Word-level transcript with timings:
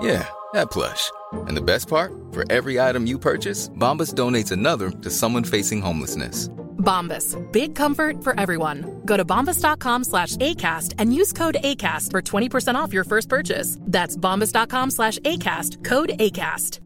Yeah, 0.00 0.26
that 0.52 0.70
plush. 0.70 1.10
And 1.32 1.56
the 1.56 1.62
best 1.62 1.88
part? 1.88 2.12
For 2.32 2.44
every 2.50 2.80
item 2.80 3.06
you 3.06 3.18
purchase, 3.18 3.68
Bombas 3.70 4.14
donates 4.14 4.52
another 4.52 4.90
to 4.90 5.10
someone 5.10 5.44
facing 5.44 5.82
homelessness. 5.82 6.48
Bombas. 6.78 7.36
Big 7.52 7.74
comfort 7.74 8.22
for 8.24 8.38
everyone. 8.40 9.02
Go 9.04 9.16
to 9.16 9.24
bombas.com 9.24 10.04
slash 10.04 10.36
ACAST 10.36 10.94
and 10.98 11.12
use 11.12 11.32
code 11.32 11.56
ACAST 11.62 12.10
for 12.10 12.22
20% 12.22 12.76
off 12.76 12.92
your 12.92 13.04
first 13.04 13.28
purchase. 13.28 13.78
That's 13.82 14.16
bombas.com 14.16 14.90
slash 14.90 15.18
ACAST. 15.20 15.84
Code 15.84 16.10
ACAST. 16.18 16.80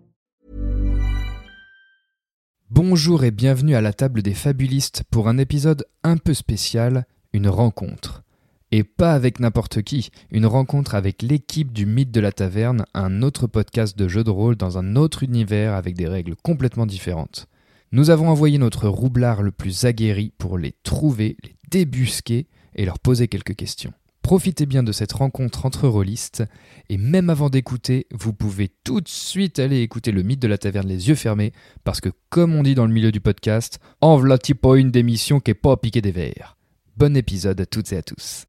Bonjour 2.70 3.22
et 3.24 3.30
bienvenue 3.30 3.74
à 3.74 3.82
la 3.82 3.92
table 3.92 4.22
des 4.22 4.32
fabulistes 4.32 5.02
pour 5.10 5.28
un 5.28 5.36
épisode 5.36 5.84
un 6.04 6.16
peu 6.16 6.32
spécial, 6.32 7.04
une 7.34 7.48
rencontre. 7.48 8.22
Et 8.74 8.84
pas 8.84 9.12
avec 9.12 9.38
n'importe 9.38 9.82
qui, 9.82 10.08
une 10.30 10.46
rencontre 10.46 10.94
avec 10.94 11.20
l'équipe 11.20 11.72
du 11.72 11.84
Mythe 11.84 12.10
de 12.10 12.20
la 12.20 12.32
Taverne, 12.32 12.86
un 12.94 13.20
autre 13.20 13.46
podcast 13.46 13.98
de 13.98 14.08
jeux 14.08 14.24
de 14.24 14.30
rôle 14.30 14.56
dans 14.56 14.78
un 14.78 14.96
autre 14.96 15.22
univers 15.22 15.74
avec 15.74 15.94
des 15.94 16.08
règles 16.08 16.36
complètement 16.42 16.86
différentes. 16.86 17.48
Nous 17.92 18.08
avons 18.08 18.30
envoyé 18.30 18.56
notre 18.56 18.88
roublard 18.88 19.42
le 19.42 19.52
plus 19.52 19.84
aguerri 19.84 20.32
pour 20.38 20.56
les 20.56 20.74
trouver, 20.84 21.36
les 21.44 21.54
débusquer 21.70 22.46
et 22.74 22.86
leur 22.86 22.98
poser 22.98 23.28
quelques 23.28 23.54
questions. 23.54 23.92
Profitez 24.22 24.64
bien 24.64 24.82
de 24.82 24.92
cette 24.92 25.12
rencontre 25.12 25.66
entre 25.66 25.86
rôlistes, 25.86 26.44
et 26.88 26.96
même 26.96 27.28
avant 27.28 27.50
d'écouter, 27.50 28.06
vous 28.10 28.32
pouvez 28.32 28.70
tout 28.84 29.02
de 29.02 29.08
suite 29.08 29.58
aller 29.58 29.82
écouter 29.82 30.12
le 30.12 30.22
mythe 30.22 30.40
de 30.40 30.48
la 30.48 30.56
taverne 30.56 30.88
les 30.88 31.08
yeux 31.08 31.14
fermés, 31.14 31.52
parce 31.84 32.00
que 32.00 32.08
comme 32.30 32.54
on 32.54 32.62
dit 32.62 32.74
dans 32.74 32.86
le 32.86 32.92
milieu 32.94 33.12
du 33.12 33.20
podcast, 33.20 33.80
en 34.00 34.16
v'là 34.16 34.38
pas 34.62 34.78
une 34.78 34.90
démission 34.90 35.40
qui 35.40 35.50
est 35.50 35.54
pas 35.54 35.72
à 35.72 35.76
piquer 35.76 36.00
des 36.00 36.12
verres. 36.12 36.56
Bon 36.96 37.14
épisode 37.14 37.60
à 37.60 37.66
toutes 37.66 37.92
et 37.92 37.98
à 37.98 38.02
tous. 38.02 38.46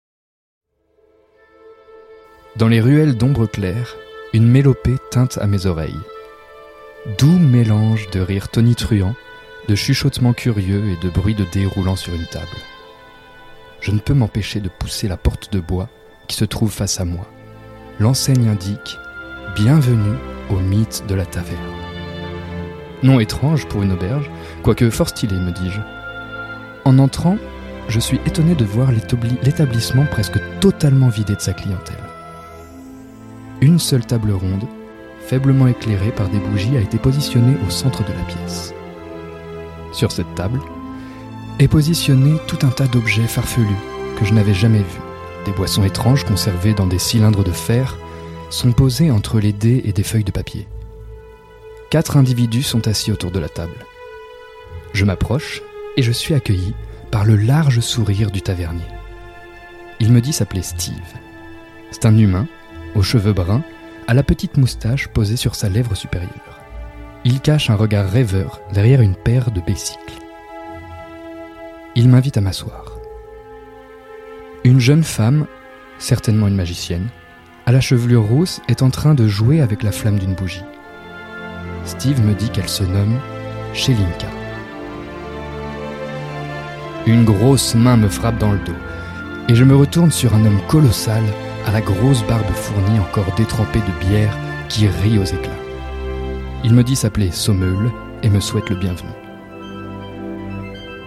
Dans 2.56 2.68
les 2.68 2.81
ruelles 2.81 3.18
d'ombre 3.18 3.47
claire, 3.47 3.96
une 4.31 4.47
mélopée 4.47 4.97
teinte 5.09 5.40
à 5.41 5.47
mes 5.47 5.66
oreilles. 5.66 6.00
Doux 7.18 7.40
mélange 7.40 8.12
de 8.12 8.19
rires 8.19 8.50
tonitruants, 8.50 9.16
de 9.68 9.74
chuchotements 9.74 10.34
curieux 10.34 10.84
et 10.90 11.03
de 11.03 11.09
bruits 11.09 11.34
de 11.34 11.46
dés 11.52 11.66
roulant 11.66 11.96
sur 11.96 12.14
une 12.14 12.28
table. 12.28 12.46
Je 13.81 13.90
ne 13.90 13.97
peux 13.97 14.14
m'empêcher 14.14 14.59
de 14.59 14.69
pousser 14.69 15.08
la 15.08 15.18
porte 15.18 15.52
de 15.52 15.59
bois 15.59 15.90
qui 16.28 16.36
se 16.36 16.46
trouve 16.46 16.72
face 16.72 17.00
à 17.00 17.06
moi. 17.06 17.28
L'enseigne 18.00 18.47
indique 18.47 19.00
Bienvenue 19.56 20.18
au 20.52 20.58
mythe 20.59 21.03
de 21.08 21.16
la 21.16 21.25
taverne. 21.25 21.58
Nom 23.02 23.20
étrange 23.20 23.66
pour 23.66 23.81
une 23.81 23.94
auberge, 23.94 24.30
quoique 24.62 24.91
fort 24.91 25.09
stylé, 25.09 25.38
me 25.38 25.52
dis-je. 25.52 25.81
En 26.85 27.00
entrant, 27.00 27.38
je 27.88 28.00
suis 28.00 28.22
étonné 28.28 28.53
de 28.53 28.64
voir 28.64 28.91
l'établissement 28.91 30.06
presque 30.06 30.38
totalement 30.59 31.09
vidé 31.09 31.35
de 31.35 31.41
sa 31.41 31.53
clientèle. 31.53 32.03
Une 33.63 33.79
seule 33.79 34.06
table 34.06 34.34
ronde, 34.34 34.68
faiblement 35.25 35.68
éclairée 35.68 36.12
par 36.12 36.28
des 36.28 36.38
bougies, 36.38 36.75
a 36.75 36.81
été 36.81 36.97
positionnée 36.97 37.56
au 37.66 37.69
centre 37.69 38.03
de 38.03 38.12
la 38.12 38.24
pièce. 38.24 38.74
Sur 39.94 40.12
cette 40.12 40.35
table 40.35 40.59
est 41.59 41.69
positionné 41.69 42.34
tout 42.46 42.57
un 42.63 42.72
tas 42.72 42.88
d'objets 42.88 43.25
farfelus 43.25 43.69
que 44.19 44.25
je 44.25 44.34
n'avais 44.34 44.53
jamais 44.53 44.79
vus. 44.79 45.02
Des 45.46 45.53
boissons 45.53 45.85
étranges 45.85 46.25
conservées 46.25 46.73
dans 46.73 46.88
des 46.88 47.00
cylindres 47.00 47.46
de 47.46 47.53
fer 47.53 47.97
sont 48.50 48.73
posées 48.73 49.12
entre 49.12 49.40
les 49.40 49.53
dés 49.53 49.81
et 49.85 49.94
des 49.94 50.03
feuilles 50.03 50.25
de 50.25 50.31
papier. 50.31 50.68
Quatre 51.90 52.18
individus 52.18 52.63
sont 52.63 52.90
assis 52.90 53.13
autour 53.13 53.31
de 53.31 53.40
la 53.40 53.47
table. 53.47 53.85
Je 54.91 55.06
m'approche 55.06 55.62
et 55.96 56.03
je 56.03 56.12
suis 56.12 56.34
accueilli 56.34 56.73
par 57.12 57.23
le 57.23 57.38
large 57.38 57.79
sourire 57.79 58.29
du 58.29 58.41
tavernier. 58.41 58.84
Il 60.02 60.12
me 60.12 60.19
dit 60.19 60.34
s'appeler 60.34 60.63
Steve. 60.63 61.00
C'est 61.91 62.06
un 62.06 62.18
humain, 62.18 62.46
aux 62.96 63.04
cheveux 63.04 63.34
bruns, 63.34 63.64
à 64.08 64.14
la 64.14 64.24
petite 64.24 64.58
moustache 64.58 65.08
posée 65.08 65.38
sur 65.38 65.56
sa 65.56 65.70
lèvre 65.70 65.96
supérieure. 65.96 66.62
Il 67.26 67.40
cache 67.40 67.70
un 67.70 67.76
regard 67.76 68.09
rêveur 68.09 68.62
derrière 68.74 69.02
une 69.02 69.16
paire 69.16 69.52
de 69.52 69.62
bicycles. 69.62 70.20
Il 71.96 72.09
m'invite 72.09 72.38
à 72.38 72.42
m'asseoir. 72.42 72.98
Une 74.64 74.80
jeune 74.80 75.03
femme, 75.03 75.46
certainement 76.00 76.48
une 76.48 76.56
magicienne, 76.56 77.08
à 77.66 77.72
la 77.72 77.82
chevelure 77.82 78.24
rousse, 78.24 78.62
est 78.68 78.82
en 78.82 78.90
train 78.90 79.14
de 79.14 79.28
jouer 79.28 79.62
avec 79.62 79.84
la 79.84 79.92
flamme 79.92 80.20
d'une 80.20 80.36
bougie. 80.36 80.66
Steve 81.86 82.22
me 82.26 82.34
dit 82.34 82.50
qu'elle 82.50 82.70
se 82.70 82.84
nomme 82.84 83.20
Shelinka. 83.74 84.28
Une 87.06 87.26
grosse 87.26 87.76
main 87.76 87.98
me 87.98 88.08
frappe 88.08 88.38
dans 88.38 88.53
le 88.53 88.59
dos, 88.59 88.76
et 89.50 89.56
je 89.56 89.64
me 89.64 89.76
retourne 89.76 90.12
sur 90.12 90.34
un 90.34 90.46
homme 90.46 90.62
colossal 90.68 91.24
à 91.66 91.72
la 91.72 91.81
grosse 91.81 92.24
barbe 92.25 92.51
fournie 92.53 93.00
encore 93.00 93.34
détrempée 93.35 93.79
de 93.79 94.06
bière 94.06 94.38
qui 94.69 94.88
rit 94.88 95.18
aux 95.18 95.24
éclats. 95.24 95.51
Il 96.63 96.74
me 96.74 96.84
dit 96.84 96.96
s'appeler 96.96 97.31
Sommeul 97.31 97.91
et 98.22 98.29
me 98.29 98.40
souhaite 98.40 98.69
le 98.69 98.75
bienvenu. 98.75 99.09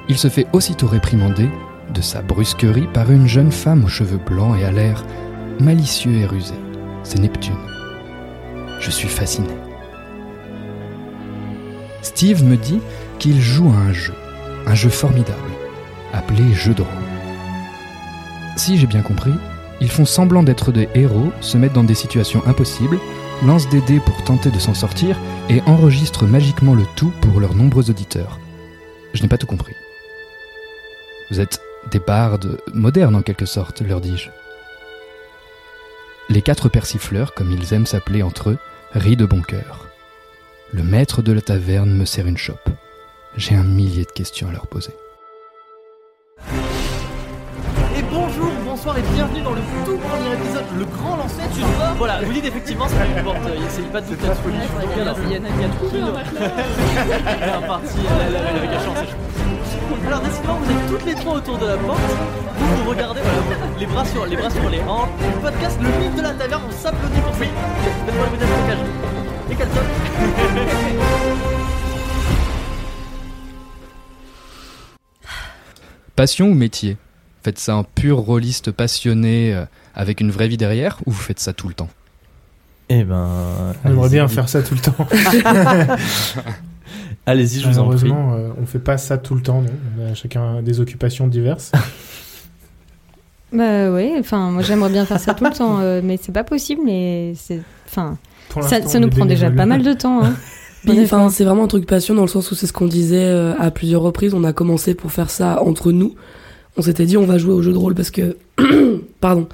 Il 0.08 0.18
se 0.18 0.28
fait 0.28 0.46
aussitôt 0.52 0.86
réprimander 0.86 1.48
de 1.92 2.00
sa 2.00 2.22
brusquerie 2.22 2.88
par 2.92 3.10
une 3.10 3.26
jeune 3.26 3.52
femme 3.52 3.84
aux 3.84 3.88
cheveux 3.88 4.18
blancs 4.18 4.58
et 4.58 4.64
à 4.64 4.70
l'air 4.70 5.04
malicieux 5.60 6.12
et 6.12 6.26
rusé. 6.26 6.54
C'est 7.02 7.18
Neptune. 7.18 7.54
Je 8.80 8.90
suis 8.90 9.08
fasciné. 9.08 9.48
Steve 12.02 12.44
me 12.44 12.56
dit 12.56 12.80
qu'il 13.18 13.40
joue 13.40 13.68
à 13.70 13.88
un 13.88 13.92
jeu, 13.92 14.14
un 14.66 14.74
jeu 14.74 14.90
formidable, 14.90 15.50
appelé 16.12 16.52
jeu 16.54 16.74
de 16.74 16.82
rôle. 16.82 16.92
Si 18.56 18.78
j'ai 18.78 18.86
bien 18.86 19.02
compris, 19.02 19.34
ils 19.80 19.90
font 19.90 20.04
semblant 20.04 20.42
d'être 20.42 20.72
des 20.72 20.88
héros, 20.94 21.32
se 21.40 21.58
mettent 21.58 21.74
dans 21.74 21.84
des 21.84 21.94
situations 21.94 22.42
impossibles, 22.46 22.98
lancent 23.44 23.68
des 23.68 23.82
dés 23.82 24.00
pour 24.00 24.24
tenter 24.24 24.50
de 24.50 24.58
s'en 24.58 24.74
sortir 24.74 25.18
et 25.50 25.60
enregistrent 25.62 26.24
magiquement 26.24 26.74
le 26.74 26.84
tout 26.96 27.12
pour 27.20 27.40
leurs 27.40 27.54
nombreux 27.54 27.90
auditeurs. 27.90 28.38
Je 29.12 29.22
n'ai 29.22 29.28
pas 29.28 29.38
tout 29.38 29.46
compris. 29.46 29.74
Vous 31.30 31.40
êtes 31.40 31.60
des 31.90 31.98
bardes 31.98 32.60
modernes 32.72 33.16
en 33.16 33.22
quelque 33.22 33.46
sorte, 33.46 33.80
leur 33.82 34.00
dis-je. 34.00 34.30
Les 36.28 36.42
quatre 36.42 36.68
persifleurs, 36.68 37.34
comme 37.34 37.52
ils 37.52 37.72
aiment 37.72 37.86
s'appeler 37.86 38.22
entre 38.22 38.50
eux, 38.50 38.58
rient 38.94 39.16
de 39.16 39.26
bon 39.26 39.42
cœur. 39.42 39.88
Le 40.72 40.82
maître 40.82 41.22
de 41.22 41.32
la 41.32 41.40
taverne 41.40 41.94
me 41.94 42.04
sert 42.04 42.26
une 42.26 42.38
chope. 42.38 42.68
J'ai 43.36 43.54
un 43.54 43.64
millier 43.64 44.04
de 44.04 44.10
questions 44.10 44.48
à 44.48 44.52
leur 44.52 44.66
poser. 44.66 44.94
Bonsoir 48.86 49.04
et 49.04 49.14
bienvenue 49.16 49.42
dans 49.42 49.50
le 49.50 49.58
tout 49.84 49.98
premier 49.98 50.32
épisode, 50.32 50.62
le 50.78 50.84
grand 50.84 51.16
lancer 51.16 51.42
du 51.52 51.60
Voilà, 51.98 52.22
vous 52.22 52.32
dites 52.32 52.44
effectivement, 52.44 52.86
c'est 52.86 53.04
une 53.18 53.24
porte, 53.24 53.38
il 53.58 53.68
s'agit 53.68 53.88
pas 53.88 54.00
de 54.00 54.14
la 54.14 54.34
folie. 54.36 54.58
Il 54.94 55.02
y 55.02 55.08
a 55.08 55.12
il 55.24 55.30
y 55.32 55.34
a 55.34 55.38
une 55.38 55.46
Elle 55.46 55.54
est 57.48 57.66
partie, 57.66 57.98
elle 57.98 58.36
elle 58.36 58.36
avait 58.36 58.76
en 58.76 58.94
sèche. 58.94 59.08
Alors 60.06 60.20
décidément, 60.20 60.54
vous 60.54 60.70
êtes 60.70 60.86
toutes 60.86 61.04
les 61.04 61.16
trois 61.16 61.34
autour 61.34 61.58
de 61.58 61.66
la 61.66 61.76
porte. 61.78 61.98
Vous 61.98 62.76
vous 62.76 62.84
regardez, 62.90 63.22
voilà, 63.22 63.40
les 63.76 63.86
bras 63.86 64.04
sur 64.04 64.24
les 64.24 64.36
bras 64.36 64.50
sur 64.50 64.70
les 64.70 64.80
hanches. 64.82 65.08
Le 65.34 65.40
podcast, 65.40 65.80
le 65.82 65.88
mythe 65.88 66.14
de 66.14 66.22
la 66.22 66.30
taverne, 66.30 66.62
on 66.68 66.70
s'applaudit 66.70 67.20
pour 67.22 67.34
ça. 67.34 67.40
Faites-moi 67.40 68.24
le 68.24 68.28
bruit 68.28 68.38
d'applaudissage. 68.38 68.78
Et 69.50 69.56
quelqu'un. 69.56 69.82
Passion 76.14 76.46
ou 76.46 76.54
métier? 76.54 76.98
Faites 77.46 77.60
ça 77.60 77.74
un 77.76 77.84
pur 77.84 78.16
rôliste 78.16 78.72
passionné 78.72 79.54
euh, 79.54 79.66
avec 79.94 80.20
une 80.20 80.32
vraie 80.32 80.48
vie 80.48 80.56
derrière 80.56 80.98
ou 81.06 81.12
vous 81.12 81.22
faites 81.22 81.38
ça 81.38 81.52
tout 81.52 81.68
le 81.68 81.74
temps? 81.74 81.88
Eh 82.88 83.04
ben. 83.04 83.72
On 83.84 83.90
aimerait 83.90 84.08
bien 84.08 84.26
faire 84.26 84.48
ça 84.48 84.64
tout 84.64 84.74
le 84.74 84.80
temps. 84.80 85.06
Allez-y, 87.26 87.60
je 87.60 87.68
vous 87.68 87.78
en 87.78 87.86
prie. 87.86 88.08
Malheureusement, 88.08 88.34
euh, 88.34 88.48
on 88.60 88.66
fait 88.66 88.80
pas 88.80 88.98
ça 88.98 89.16
tout 89.16 89.36
le 89.36 89.42
temps. 89.42 89.62
Non. 89.62 89.70
On 89.96 90.10
a 90.10 90.14
chacun 90.14 90.60
des 90.60 90.80
occupations 90.80 91.28
diverses. 91.28 91.70
Bah 93.52 93.92
ouais, 93.92 94.14
enfin 94.18 94.50
moi 94.50 94.60
j'aimerais 94.62 94.90
bien 94.90 95.06
faire 95.06 95.20
ça 95.20 95.32
tout 95.32 95.44
le 95.44 95.52
temps, 95.52 95.78
euh, 95.78 96.00
mais 96.02 96.18
c'est 96.20 96.32
pas 96.32 96.42
possible. 96.42 96.82
Mais 96.84 97.32
c'est, 97.36 97.62
enfin, 97.86 98.18
ça, 98.60 98.80
nous 98.98 99.08
prend 99.08 99.24
déjà 99.24 99.52
pas 99.52 99.66
mal 99.66 99.84
de 99.84 99.92
temps. 99.92 100.24
Hein. 100.24 100.34
Enfin, 100.88 101.30
c'est 101.30 101.44
vraiment 101.44 101.64
un 101.64 101.68
truc 101.68 101.86
passion 101.86 102.14
dans 102.14 102.22
le 102.22 102.28
sens 102.28 102.50
où 102.50 102.54
c'est 102.54 102.66
ce 102.66 102.72
qu'on 102.72 102.86
disait 102.86 103.24
euh, 103.24 103.54
à 103.58 103.70
plusieurs 103.70 104.02
reprises. 104.02 104.34
On 104.34 104.44
a 104.44 104.52
commencé 104.52 104.94
pour 104.94 105.12
faire 105.12 105.30
ça 105.30 105.62
entre 105.62 105.92
nous. 105.92 106.14
On 106.76 106.82
s'était 106.82 107.06
dit 107.06 107.16
on 107.16 107.24
va 107.24 107.38
jouer 107.38 107.52
au 107.52 107.62
jeu 107.62 107.72
de 107.72 107.78
rôle 107.78 107.94
parce 107.94 108.10
que, 108.10 108.36
pardon, 109.20 109.48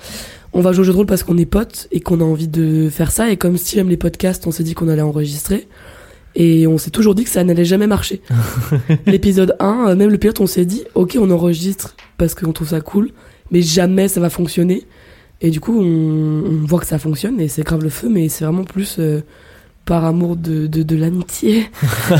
on 0.53 0.61
va 0.61 0.73
jouer 0.73 0.81
au 0.81 0.85
jeu 0.85 0.93
de 0.93 0.97
rôle 0.97 1.07
parce 1.07 1.23
qu'on 1.23 1.39
est 1.39 1.47
potes 1.47 1.89
et 1.93 2.01
qu'on 2.01 2.21
a 2.21 2.25
envie 2.25 2.49
de 2.49 2.89
faire 2.91 3.11
ça. 3.11 3.31
Et 3.31 3.37
comme 3.37 3.57
Steve 3.57 3.81
aime 3.81 3.89
les 3.89 3.97
podcasts, 3.97 4.47
on 4.47 4.51
s'est 4.51 4.65
dit 4.65 4.75
qu'on 4.75 4.89
allait 4.89 5.03
enregistrer. 5.03 5.69
Et 6.35 6.67
on 6.67 6.79
s'est 6.79 6.91
toujours 6.91 7.15
dit 7.15 7.25
que 7.25 7.31
ça 7.31 7.45
n'allait 7.45 7.65
jamais 7.65 7.87
marcher. 7.87 8.23
L'épisode 9.07 9.55
1, 9.61 9.89
euh, 9.89 9.97
même 9.97 10.11
le 10.11 10.19
pilote, 10.19 10.41
on 10.41 10.47
s'est 10.47 10.65
dit, 10.65 10.83
ok, 10.95 11.19
on 11.21 11.31
enregistre 11.31 11.95
parce 12.17 12.35
qu'on 12.35 12.53
trouve 12.53 12.69
ça 12.69 12.81
cool, 12.81 13.11
mais 13.51 13.61
jamais 13.61 14.09
ça 14.09 14.21
va 14.21 14.31
fonctionner. 14.31 14.87
Et 15.43 15.51
du 15.51 15.61
coup, 15.61 15.79
on, 15.79 15.85
on 15.85 16.67
voit 16.67 16.81
que 16.81 16.87
ça 16.87 16.99
fonctionne 16.99 17.41
et 17.41 17.49
c'est 17.49 17.63
grave 17.63 17.83
le 17.83 17.91
feu, 17.91 18.09
mais 18.09 18.29
c'est 18.29 18.45
vraiment 18.45 18.65
plus 18.65 18.97
euh, 18.99 19.21
par 19.85 20.05
amour 20.05 20.37
de, 20.37 20.67
de, 20.67 20.83
de 20.83 20.97
l'amitié 20.97 21.67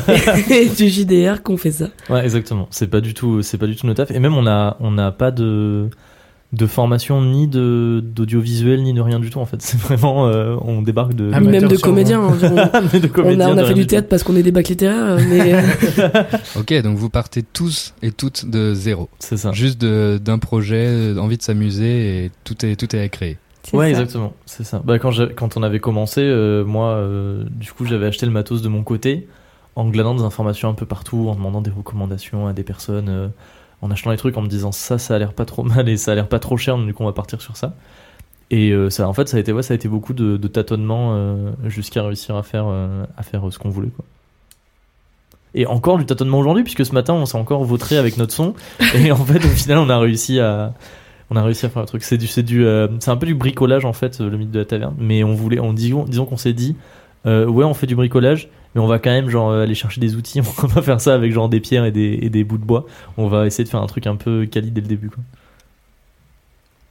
et 0.51 0.69
du 0.69 0.89
JDR 0.89 1.43
qu'on 1.43 1.57
fait 1.57 1.71
ça. 1.71 1.89
Ouais, 2.11 2.25
exactement. 2.25 2.67
C'est 2.71 2.89
pas 2.89 3.01
du 3.01 3.15
tout, 3.15 3.43
c'est 3.43 3.59
pas 3.59 3.67
du 3.67 3.77
tout 3.77 3.87
notre 3.87 4.05
taf. 4.05 4.15
Et 4.17 4.19
même 4.21 4.35
on 4.35 4.47
a, 4.47 4.77
on 4.81 4.91
n'a 4.91 5.13
pas 5.13 5.31
de, 5.31 5.89
de 6.53 6.67
formation 6.67 7.23
ni 7.23 7.47
de 7.47 8.03
d'audiovisuel 8.05 8.83
ni 8.83 8.93
de 8.93 9.01
rien 9.01 9.21
du 9.21 9.31
tout 9.31 9.39
en 9.39 9.47
fait. 9.47 9.57
C'est 9.63 9.79
vraiment, 9.79 10.27
euh, 10.27 10.57
on 10.61 10.83
débarque 10.83 11.15
de. 11.15 11.31
Ah, 11.33 11.41
Même 11.41 11.69
de 11.69 11.77
comédiens. 11.77 12.21
hein, 12.23 12.37
on, 12.43 13.09
comédiens, 13.09 13.47
a, 13.47 13.51
on 13.53 13.55
de 13.55 13.61
a 13.61 13.65
fait 13.67 13.75
du 13.75 13.87
théâtre 13.87 14.09
parce 14.09 14.23
qu'on 14.25 14.35
est 14.37 14.43
des 14.43 14.53
bacs 14.53 14.69
littéraires, 14.69 15.17
mais 15.31 15.55
euh, 15.55 15.61
Ok, 16.59 16.75
donc 16.83 16.97
vous 16.99 17.11
partez 17.11 17.43
tous 17.43 17.95
et 18.03 18.11
toutes 18.11 18.51
de 18.51 18.75
zéro. 18.75 19.09
C'est 19.21 19.37
ça. 19.37 19.53
Juste 19.53 19.81
de- 19.81 20.19
d'un 20.23 20.39
projet, 20.39 20.87
euh, 20.89 21.17
envie 21.19 21.37
de 21.39 21.43
s'amuser 21.43 22.25
et 22.25 22.31
tout 22.45 22.67
est, 22.67 22.75
tout 22.77 22.95
est 22.97 23.01
à 23.01 23.09
créer. 23.09 23.39
Ouais, 23.73 23.87
ça. 23.87 24.01
exactement. 24.01 24.33
C'est 24.47 24.65
ça. 24.65 24.81
Bah, 24.85 24.99
quand, 24.99 25.13
quand 25.37 25.57
on 25.57 25.63
avait 25.63 25.81
commencé, 25.81 26.21
euh, 26.23 26.65
moi, 26.65 26.89
euh, 26.89 27.45
du 27.51 27.73
coup, 27.73 27.85
j'avais 27.87 28.07
acheté 28.07 28.27
le 28.27 28.33
matos 28.33 28.63
de 28.63 28.69
mon 28.69 28.83
côté, 28.83 29.29
en 29.77 29.89
glanant 29.89 30.15
des 30.15 30.23
informations 30.23 30.69
un 30.69 30.75
peu 30.75 30.87
partout, 30.87 31.29
en 31.29 31.35
demandant 31.35 31.61
des 31.61 31.71
recommandations 31.71 32.47
à 32.47 32.53
des 32.53 32.65
personnes, 32.65 33.09
euh, 33.09 33.29
en 33.81 33.91
achetant 33.91 34.11
des 34.11 34.17
trucs, 34.17 34.37
en 34.37 34.43
me 34.43 34.49
disant 34.49 34.73
ça, 34.73 34.99
ça 34.99 35.15
a 35.15 35.19
l'air 35.19 35.33
pas 35.33 35.45
trop 35.45 35.63
mal 35.63 35.89
et 35.89 35.97
ça 35.97 36.13
a 36.13 36.15
l'air 36.15 36.29
pas 36.29 36.39
trop 36.39 36.57
cher, 36.57 36.77
donc 36.77 36.87
du 36.87 36.95
coup, 36.95 37.03
on 37.03 37.07
va 37.07 37.13
partir 37.13 37.41
sur 37.41 37.57
ça. 37.57 37.75
Et 38.51 38.75
ça, 38.91 39.09
en 39.09 39.15
fait, 39.15 39.29
ça 39.29 39.39
a 39.39 39.41
été, 39.41 39.51
ouais, 39.51 39.63
ça 39.63 39.73
a 39.73 39.77
été 39.77 39.89
beaucoup 39.89 40.13
de, 40.13 40.37
de 40.37 40.47
tâtonnements 40.47 41.17
jusqu'à 41.65 42.03
réussir 42.03 42.37
à 42.37 42.43
faire, 42.43 42.67
à 42.67 43.23
faire 43.23 43.51
ce 43.51 43.59
qu'on 43.59 43.71
voulait, 43.71 43.89
quoi. 43.89 44.05
Et 45.55 45.67
encore 45.67 45.99
du 45.99 46.07
tâtonnement 46.07 46.39
aujourd'hui, 46.39 46.63
puisque 46.63 46.85
ce 46.85 46.93
matin, 46.93 47.15
on 47.15 47.27
s'est 47.27 47.39
encore 47.39 47.65
vautré 47.65 47.97
avec 47.97 48.17
notre 48.17 48.33
son. 48.33 48.55
Et 48.95 49.13
en 49.13 49.17
fait, 49.17 49.39
au 49.39 49.49
final, 49.49 49.79
on 49.79 49.89
a 49.89 49.99
réussi 49.99 50.41
à, 50.41 50.75
on 51.33 51.37
a 51.37 51.43
réussi 51.43 51.65
à 51.65 51.71
faire 51.71 51.83
le 51.83 51.89
truc. 51.89 52.03
C'est 52.05 52.19
du, 52.19 52.27
c'est 52.27 52.43
du, 52.43 52.65
euh, 52.65 52.89
c'est 53.01 53.11
un 53.11 53.17
peu 53.17 53.27
du 53.27 53.35
bricolage 53.35 53.85
en 53.85 53.93
fait, 53.93 54.21
le 54.21 54.37
mythe 54.37 54.51
de 54.51 54.59
la 54.59 54.65
taverne. 54.65 54.95
Mais 54.99 55.25
on 55.25 55.35
voulait, 55.35 55.61
on 55.61 55.73
disons, 55.73 56.05
disons 56.05 56.27
qu'on 56.27 56.37
s'est 56.37 56.53
dit, 56.53 56.77
euh, 57.27 57.47
ouais, 57.47 57.65
on 57.65 57.73
fait 57.73 57.87
du 57.87 57.97
bricolage, 57.97 58.51
mais 58.75 58.81
on 58.81 58.87
va 58.87 58.99
quand 58.99 59.11
même 59.11 59.31
genre 59.31 59.51
euh, 59.51 59.63
aller 59.63 59.75
chercher 59.75 60.01
des 60.01 60.15
outils. 60.15 60.41
On 60.63 60.67
va 60.67 60.75
pas 60.75 60.83
faire 60.83 61.01
ça 61.01 61.15
avec 61.15 61.33
genre 61.33 61.49
des 61.49 61.61
pierres 61.61 61.85
et 61.85 61.93
des, 61.93 62.19
et 62.21 62.31
des 62.31 62.45
bouts 62.45 62.59
de 62.59 62.65
bois. 62.65 62.87
On 63.17 63.29
va 63.29 63.47
essayer 63.47 63.65
de 63.65 63.69
faire 63.69 63.81
un 63.81 63.87
truc 63.87 64.07
un 64.07 64.17
peu 64.17 64.47
quali 64.47 64.71
dès 64.71 64.81
le 64.81 64.87
début. 64.87 65.09
Quoi. 65.09 65.23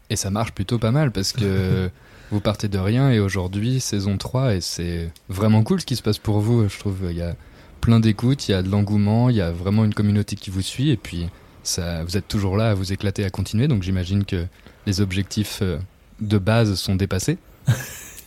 Et 0.10 0.16
ça 0.16 0.30
marche 0.30 0.52
plutôt 0.54 0.80
pas 0.80 0.92
mal 0.92 1.12
parce 1.12 1.34
que 1.34 1.90
vous 2.32 2.40
partez 2.40 2.68
de 2.68 2.80
rien 2.80 3.12
et 3.12 3.20
aujourd'hui, 3.20 3.80
saison 3.80 4.18
3, 4.18 4.56
et 4.56 4.62
c'est 4.62 5.12
vraiment 5.30 5.64
cool 5.64 5.82
ce 5.82 5.86
qui 5.86 5.96
se 5.96 6.04
passe 6.04 6.18
pour 6.18 6.40
vous. 6.40 6.68
Je 6.68 6.80
trouve 6.80 6.98
il 7.10 7.18
y 7.18 7.22
a 7.22 7.36
plein 7.80 8.00
d'écoutes, 8.00 8.48
il 8.48 8.52
y 8.52 8.56
a 8.56 8.62
de 8.62 8.70
l'engouement, 8.70 9.30
il 9.30 9.36
y 9.36 9.42
a 9.42 9.52
vraiment 9.52 9.86
une 9.86 9.94
communauté 9.94 10.36
qui 10.36 10.50
vous 10.50 10.62
suit 10.62 10.90
et 10.90 10.98
puis 10.98 11.30
ça, 11.64 12.04
vous 12.04 12.18
êtes 12.18 12.28
toujours 12.28 12.58
là 12.58 12.72
à 12.72 12.74
vous 12.74 12.94
éclater, 12.94 13.24
à 13.24 13.30
continuer. 13.30 13.68
Donc 13.68 13.84
j'imagine 13.84 14.26
que 14.26 14.46
les 14.86 15.02
objectifs 15.02 15.60
euh, 15.62 15.78
de 16.20 16.38
base 16.38 16.76
sont 16.76 16.96
dépassés. 16.96 17.38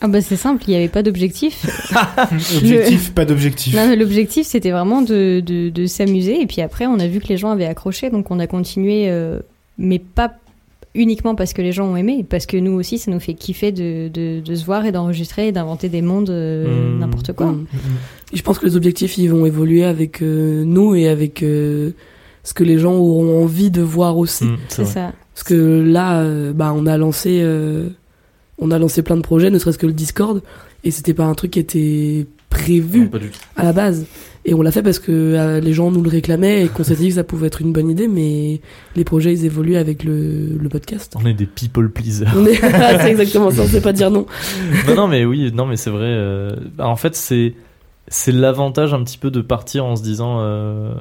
Ah 0.01 0.09
bah 0.09 0.19
c'est 0.19 0.35
simple, 0.35 0.61
il 0.67 0.71
n'y 0.71 0.75
avait 0.75 0.89
pas 0.89 1.03
d'objectif. 1.03 1.65
Objectif, 2.57 3.13
pas 3.13 3.23
d'objectif. 3.23 3.73
L'objectif 3.97 4.45
c'était 4.45 4.71
vraiment 4.71 5.01
de, 5.01 5.39
de, 5.39 5.69
de 5.69 5.85
s'amuser 5.85 6.41
et 6.41 6.45
puis 6.45 6.61
après 6.61 6.85
on 6.85 6.99
a 6.99 7.07
vu 7.07 7.21
que 7.21 7.27
les 7.29 7.37
gens 7.37 7.49
avaient 7.49 7.65
accroché 7.65 8.09
donc 8.09 8.29
on 8.29 8.39
a 8.39 8.45
continué 8.45 9.09
euh, 9.09 9.39
mais 9.77 9.97
pas 9.99 10.33
uniquement 10.95 11.35
parce 11.35 11.53
que 11.53 11.61
les 11.61 11.71
gens 11.71 11.87
ont 11.87 11.95
aimé, 11.95 12.25
parce 12.27 12.45
que 12.45 12.57
nous 12.57 12.71
aussi 12.71 12.97
ça 12.97 13.11
nous 13.11 13.19
fait 13.19 13.33
kiffer 13.33 13.71
de, 13.71 14.09
de, 14.09 14.39
de 14.39 14.55
se 14.55 14.65
voir 14.65 14.85
et 14.85 14.91
d'enregistrer 14.91 15.49
et 15.49 15.51
d'inventer 15.51 15.89
des 15.89 16.01
mondes 16.01 16.29
euh, 16.29 16.95
Mmh. 16.95 16.99
n'importe 16.99 17.33
quoi. 17.33 17.51
Mm. 17.51 17.65
Et 18.33 18.37
je 18.37 18.43
pense 18.43 18.59
que 18.59 18.65
les 18.65 18.75
objectifs 18.75 19.17
ils 19.17 19.29
vont 19.29 19.45
évoluer 19.45 19.83
avec 19.83 20.21
euh, 20.21 20.63
nous 20.65 20.95
et 20.95 21.07
avec 21.07 21.43
euh, 21.43 21.91
ce 22.45 22.53
que 22.53 22.63
les 22.63 22.79
gens 22.79 22.93
auront 22.93 23.43
envie 23.43 23.69
de 23.71 23.81
voir 23.81 24.17
aussi. 24.17 24.45
Mm, 24.45 24.57
C'est 24.69 24.85
ça. 24.85 25.11
Parce 25.33 25.43
que 25.43 25.81
là, 25.85 26.21
euh, 26.21 26.53
bah, 26.53 26.71
on 26.73 26.85
a 26.87 26.97
lancé, 26.97 27.41
euh, 27.43 27.89
on 28.57 28.71
a 28.71 28.79
lancé 28.79 29.01
plein 29.01 29.17
de 29.17 29.21
projets, 29.21 29.49
ne 29.49 29.59
serait-ce 29.59 29.77
que 29.77 29.87
le 29.87 29.91
Discord, 29.93 30.41
et 30.85 30.91
c'était 30.91 31.13
pas 31.13 31.25
un 31.25 31.33
truc 31.35 31.51
qui 31.51 31.59
était 31.59 32.25
prévu 32.49 33.01
Non, 33.01 33.07
pas 33.07 33.19
du 33.19 33.29
tout. 33.31 33.39
à 33.57 33.63
la 33.65 33.73
base. 33.73 34.05
Et 34.47 34.53
on 34.53 34.61
l'a 34.61 34.71
fait 34.71 34.83
parce 34.83 34.99
que 34.99 35.11
euh, 35.11 35.59
les 35.59 35.73
gens 35.73 35.89
nous 35.91 36.03
le 36.03 36.09
réclamaient 36.09 36.63
et 36.65 36.67
qu'on 36.67 36.83
s'était 36.83 37.01
dit 37.01 37.07
que 37.09 37.15
ça 37.15 37.23
pouvait 37.23 37.47
être 37.47 37.61
une 37.61 37.73
bonne 37.73 37.89
idée, 37.89 38.07
mais 38.07 38.61
les 38.95 39.03
projets 39.03 39.33
ils 39.33 39.43
évoluent 39.43 39.75
avec 39.75 40.03
le, 40.03 40.49
le 40.55 40.69
podcast. 40.69 41.15
On 41.19 41.25
est 41.25 41.33
des 41.33 41.47
people 41.47 41.89
pleasers. 41.89 42.27
On 42.37 42.45
est, 42.45 42.53
c'est 43.01 43.09
exactement 43.09 43.49
ça, 43.49 43.63
on 43.63 43.67
sait 43.67 43.81
pas 43.81 43.91
dire 43.91 44.11
non. 44.11 44.27
non, 44.87 44.95
non, 44.95 45.07
mais 45.07 45.25
oui, 45.25 45.51
non, 45.51 45.65
mais 45.65 45.77
c'est 45.77 45.89
vrai. 45.89 46.05
euh, 46.05 46.55
bah, 46.77 46.87
en 46.87 46.95
fait, 46.95 47.15
c'est 47.15 47.55
c'est 48.07 48.31
l'avantage 48.31 48.93
un 48.93 49.03
petit 49.03 49.17
peu 49.17 49.31
de 49.31 49.41
partir 49.41 49.83
en 49.83 49.95
se 49.95 50.03
disant. 50.03 50.37
euh, 50.41 50.93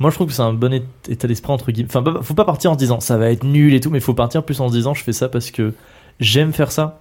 Moi, 0.00 0.10
je 0.10 0.14
trouve 0.16 0.28
que 0.28 0.32
c'est 0.32 0.42
un 0.42 0.52
bon 0.52 0.72
état 1.08 1.28
d'esprit 1.28 1.52
entre 1.52 1.70
guillemets. 1.72 1.90
Enfin, 1.94 2.22
faut 2.22 2.34
pas 2.34 2.44
partir 2.44 2.70
en 2.70 2.74
se 2.74 2.78
disant 2.78 3.00
ça 3.00 3.16
va 3.16 3.30
être 3.30 3.44
nul 3.44 3.74
et 3.74 3.80
tout, 3.80 3.90
mais 3.90 4.00
faut 4.00 4.14
partir 4.14 4.42
plus 4.42 4.60
en 4.60 4.68
se 4.68 4.72
disant 4.74 4.94
je 4.94 5.02
fais 5.04 5.12
ça 5.12 5.28
parce 5.28 5.50
que 5.50 5.72
j'aime 6.20 6.52
faire 6.52 6.72
ça 6.72 7.00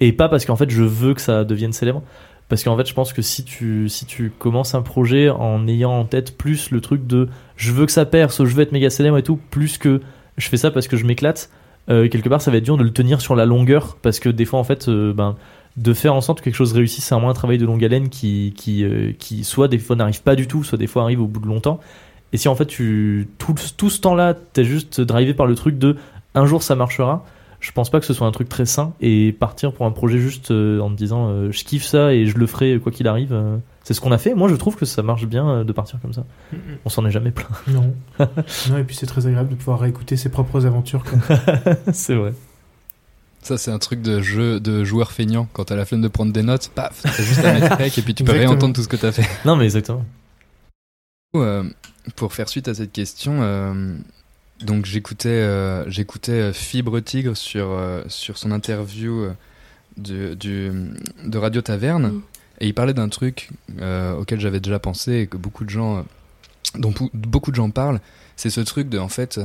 et 0.00 0.12
pas 0.12 0.28
parce 0.28 0.44
qu'en 0.44 0.56
fait 0.56 0.70
je 0.70 0.82
veux 0.82 1.14
que 1.14 1.20
ça 1.20 1.44
devienne 1.44 1.72
célèbre. 1.72 2.02
Parce 2.48 2.62
qu'en 2.62 2.76
fait, 2.76 2.86
je 2.86 2.92
pense 2.92 3.12
que 3.14 3.22
si 3.22 3.42
tu 3.44 3.88
si 3.88 4.04
tu 4.04 4.30
commences 4.38 4.74
un 4.74 4.82
projet 4.82 5.30
en 5.30 5.66
ayant 5.66 5.92
en 5.92 6.04
tête 6.04 6.36
plus 6.36 6.70
le 6.70 6.80
truc 6.82 7.06
de 7.06 7.28
je 7.56 7.72
veux 7.72 7.86
que 7.86 7.92
ça 7.92 8.04
perce, 8.04 8.44
je 8.44 8.54
veux 8.54 8.62
être 8.62 8.72
méga 8.72 8.90
célèbre 8.90 9.16
et 9.16 9.22
tout, 9.22 9.38
plus 9.50 9.78
que 9.78 10.02
je 10.36 10.48
fais 10.48 10.58
ça 10.58 10.70
parce 10.70 10.86
que 10.88 10.96
je 10.96 11.04
m'éclate. 11.06 11.50
euh, 11.90 12.08
quelque 12.08 12.28
part, 12.28 12.42
ça 12.42 12.50
va 12.50 12.58
être 12.58 12.64
dur 12.64 12.76
de 12.76 12.82
le 12.82 12.92
tenir 12.92 13.20
sur 13.20 13.34
la 13.34 13.46
longueur 13.46 13.96
parce 14.02 14.20
que 14.20 14.28
des 14.28 14.44
fois, 14.44 14.58
en 14.58 14.64
fait, 14.64 14.88
euh, 14.88 15.12
ben 15.14 15.36
de 15.76 15.92
faire 15.92 16.14
en 16.14 16.20
sorte 16.20 16.38
que 16.38 16.44
quelque 16.44 16.54
chose 16.54 16.72
réussisse, 16.72 17.04
c'est 17.04 17.14
un 17.14 17.18
moins 17.18 17.30
un 17.30 17.34
travail 17.34 17.58
de 17.58 17.66
longue 17.66 17.84
haleine 17.84 18.08
qui, 18.08 18.54
qui, 18.56 18.84
euh, 18.84 19.12
qui 19.18 19.42
soit 19.42 19.66
des 19.66 19.78
fois 19.78 19.96
n'arrive 19.96 20.22
pas 20.22 20.36
du 20.36 20.46
tout, 20.46 20.62
soit 20.62 20.78
des 20.78 20.86
fois 20.86 21.02
arrive 21.02 21.20
au 21.20 21.26
bout 21.26 21.40
de 21.40 21.46
longtemps. 21.46 21.80
Et 22.34 22.36
si 22.36 22.48
en 22.48 22.56
fait 22.56 22.66
tu 22.66 23.28
tout, 23.38 23.54
tout 23.76 23.90
ce 23.90 24.00
temps-là, 24.00 24.34
t'es 24.34 24.64
juste 24.64 25.00
drivé 25.00 25.32
par 25.34 25.46
le 25.46 25.54
truc 25.54 25.78
de 25.78 25.96
un 26.34 26.46
jour 26.46 26.64
ça 26.64 26.74
marchera, 26.74 27.24
je 27.60 27.70
pense 27.70 27.90
pas 27.90 28.00
que 28.00 28.06
ce 28.06 28.12
soit 28.12 28.26
un 28.26 28.32
truc 28.32 28.48
très 28.48 28.66
sain. 28.66 28.92
Et 29.00 29.30
partir 29.32 29.72
pour 29.72 29.86
un 29.86 29.92
projet 29.92 30.18
juste 30.18 30.50
euh, 30.50 30.80
en 30.80 30.90
te 30.90 30.96
disant 30.96 31.28
euh, 31.28 31.52
je 31.52 31.62
kiffe 31.62 31.84
ça 31.84 32.12
et 32.12 32.26
je 32.26 32.36
le 32.36 32.46
ferai 32.48 32.80
quoi 32.80 32.90
qu'il 32.90 33.06
arrive, 33.06 33.32
euh, 33.32 33.56
c'est 33.84 33.94
ce 33.94 34.00
qu'on 34.00 34.10
a 34.10 34.18
fait. 34.18 34.34
Moi 34.34 34.48
je 34.48 34.56
trouve 34.56 34.74
que 34.74 34.84
ça 34.84 35.04
marche 35.04 35.26
bien 35.26 35.48
euh, 35.48 35.64
de 35.64 35.72
partir 35.72 36.00
comme 36.02 36.12
ça. 36.12 36.24
On 36.84 36.88
s'en 36.88 37.06
est 37.06 37.12
jamais 37.12 37.30
plaint. 37.30 37.48
Non. 37.68 37.94
non, 38.18 38.78
et 38.78 38.84
puis 38.84 38.96
c'est 38.96 39.06
très 39.06 39.28
agréable 39.28 39.50
de 39.50 39.54
pouvoir 39.54 39.78
réécouter 39.78 40.16
ses 40.16 40.28
propres 40.28 40.66
aventures. 40.66 41.04
c'est 41.92 42.16
vrai. 42.16 42.34
Ça, 43.42 43.58
c'est 43.58 43.70
un 43.70 43.78
truc 43.78 44.02
de 44.02 44.20
jeu 44.22 44.58
de 44.58 44.82
joueur 44.82 45.12
feignant. 45.12 45.46
Quand 45.52 45.66
t'as 45.66 45.76
la 45.76 45.84
flemme 45.84 46.00
de 46.00 46.08
prendre 46.08 46.32
des 46.32 46.42
notes, 46.42 46.72
paf, 46.74 47.02
t'as 47.02 47.22
juste 47.22 47.44
à 47.44 47.52
mettre 47.52 47.76
rec 47.78 47.96
et 47.96 48.02
puis 48.02 48.14
tu 48.14 48.24
peux 48.24 48.32
réentendre 48.32 48.74
tout 48.74 48.82
ce 48.82 48.88
que 48.88 48.96
t'as 48.96 49.12
fait. 49.12 49.28
Non 49.44 49.54
mais 49.54 49.66
exactement. 49.66 50.04
Euh, 51.34 51.64
pour 52.16 52.32
faire 52.32 52.48
suite 52.48 52.68
à 52.68 52.74
cette 52.74 52.92
question, 52.92 53.38
euh, 53.40 53.94
donc 54.60 54.84
j'écoutais 54.84 55.28
euh, 55.30 55.88
j'écoutais 55.90 56.52
Fibre 56.52 57.00
Tigre 57.00 57.36
sur 57.36 57.80
sur 58.08 58.36
son 58.36 58.52
interview 58.52 59.28
du, 59.96 60.36
de 60.36 61.38
Radio 61.38 61.62
Taverne 61.62 62.08
Mm. 62.08 62.22
et 62.60 62.66
il 62.66 62.74
parlait 62.74 62.94
d'un 62.94 63.08
truc 63.08 63.50
auquel 64.18 64.38
j'avais 64.38 64.60
déjà 64.60 64.78
pensé 64.78 65.12
et 65.12 65.26
que 65.26 65.36
beaucoup 65.36 65.64
de 65.64 65.70
gens 65.70 66.04
dont 66.78 66.92
beaucoup 67.14 67.50
de 67.50 67.56
gens 67.56 67.70
parlent, 67.70 68.00
c'est 68.36 68.50
ce 68.50 68.60
truc 68.60 68.88
de 68.88 68.98
en 68.98 69.08
fait 69.08 69.40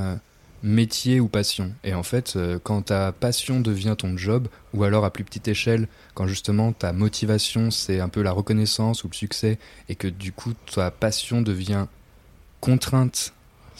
métier 0.64 1.20
ou 1.20 1.28
passion. 1.28 1.72
Et 1.84 1.94
en 1.94 2.04
fait, 2.04 2.34
euh, 2.36 2.60
quand 2.62 2.82
ta 2.84 3.12
passion 3.12 3.60
devient 3.62 3.96
ton 3.98 4.18
job, 4.18 4.48
ou 4.74 4.84
alors 4.84 5.06
à 5.06 5.12
plus 5.12 5.24
petite 5.24 5.48
échelle, 5.48 5.88
quand 6.16 6.28
justement 6.28 6.72
ta 6.74 6.92
motivation 6.94 7.72
c'est 7.72 8.00
un 8.00 8.10
peu 8.10 8.22
la 8.22 8.32
reconnaissance 8.32 9.04
ou 9.04 9.08
le 9.10 9.16
succès, 9.16 9.58
et 9.88 9.96
que 9.96 10.08
du 10.08 10.32
coup 10.34 10.54
ta 10.74 10.92
passion 10.92 11.42
devient 11.42 11.86
contrainte, 12.62 13.34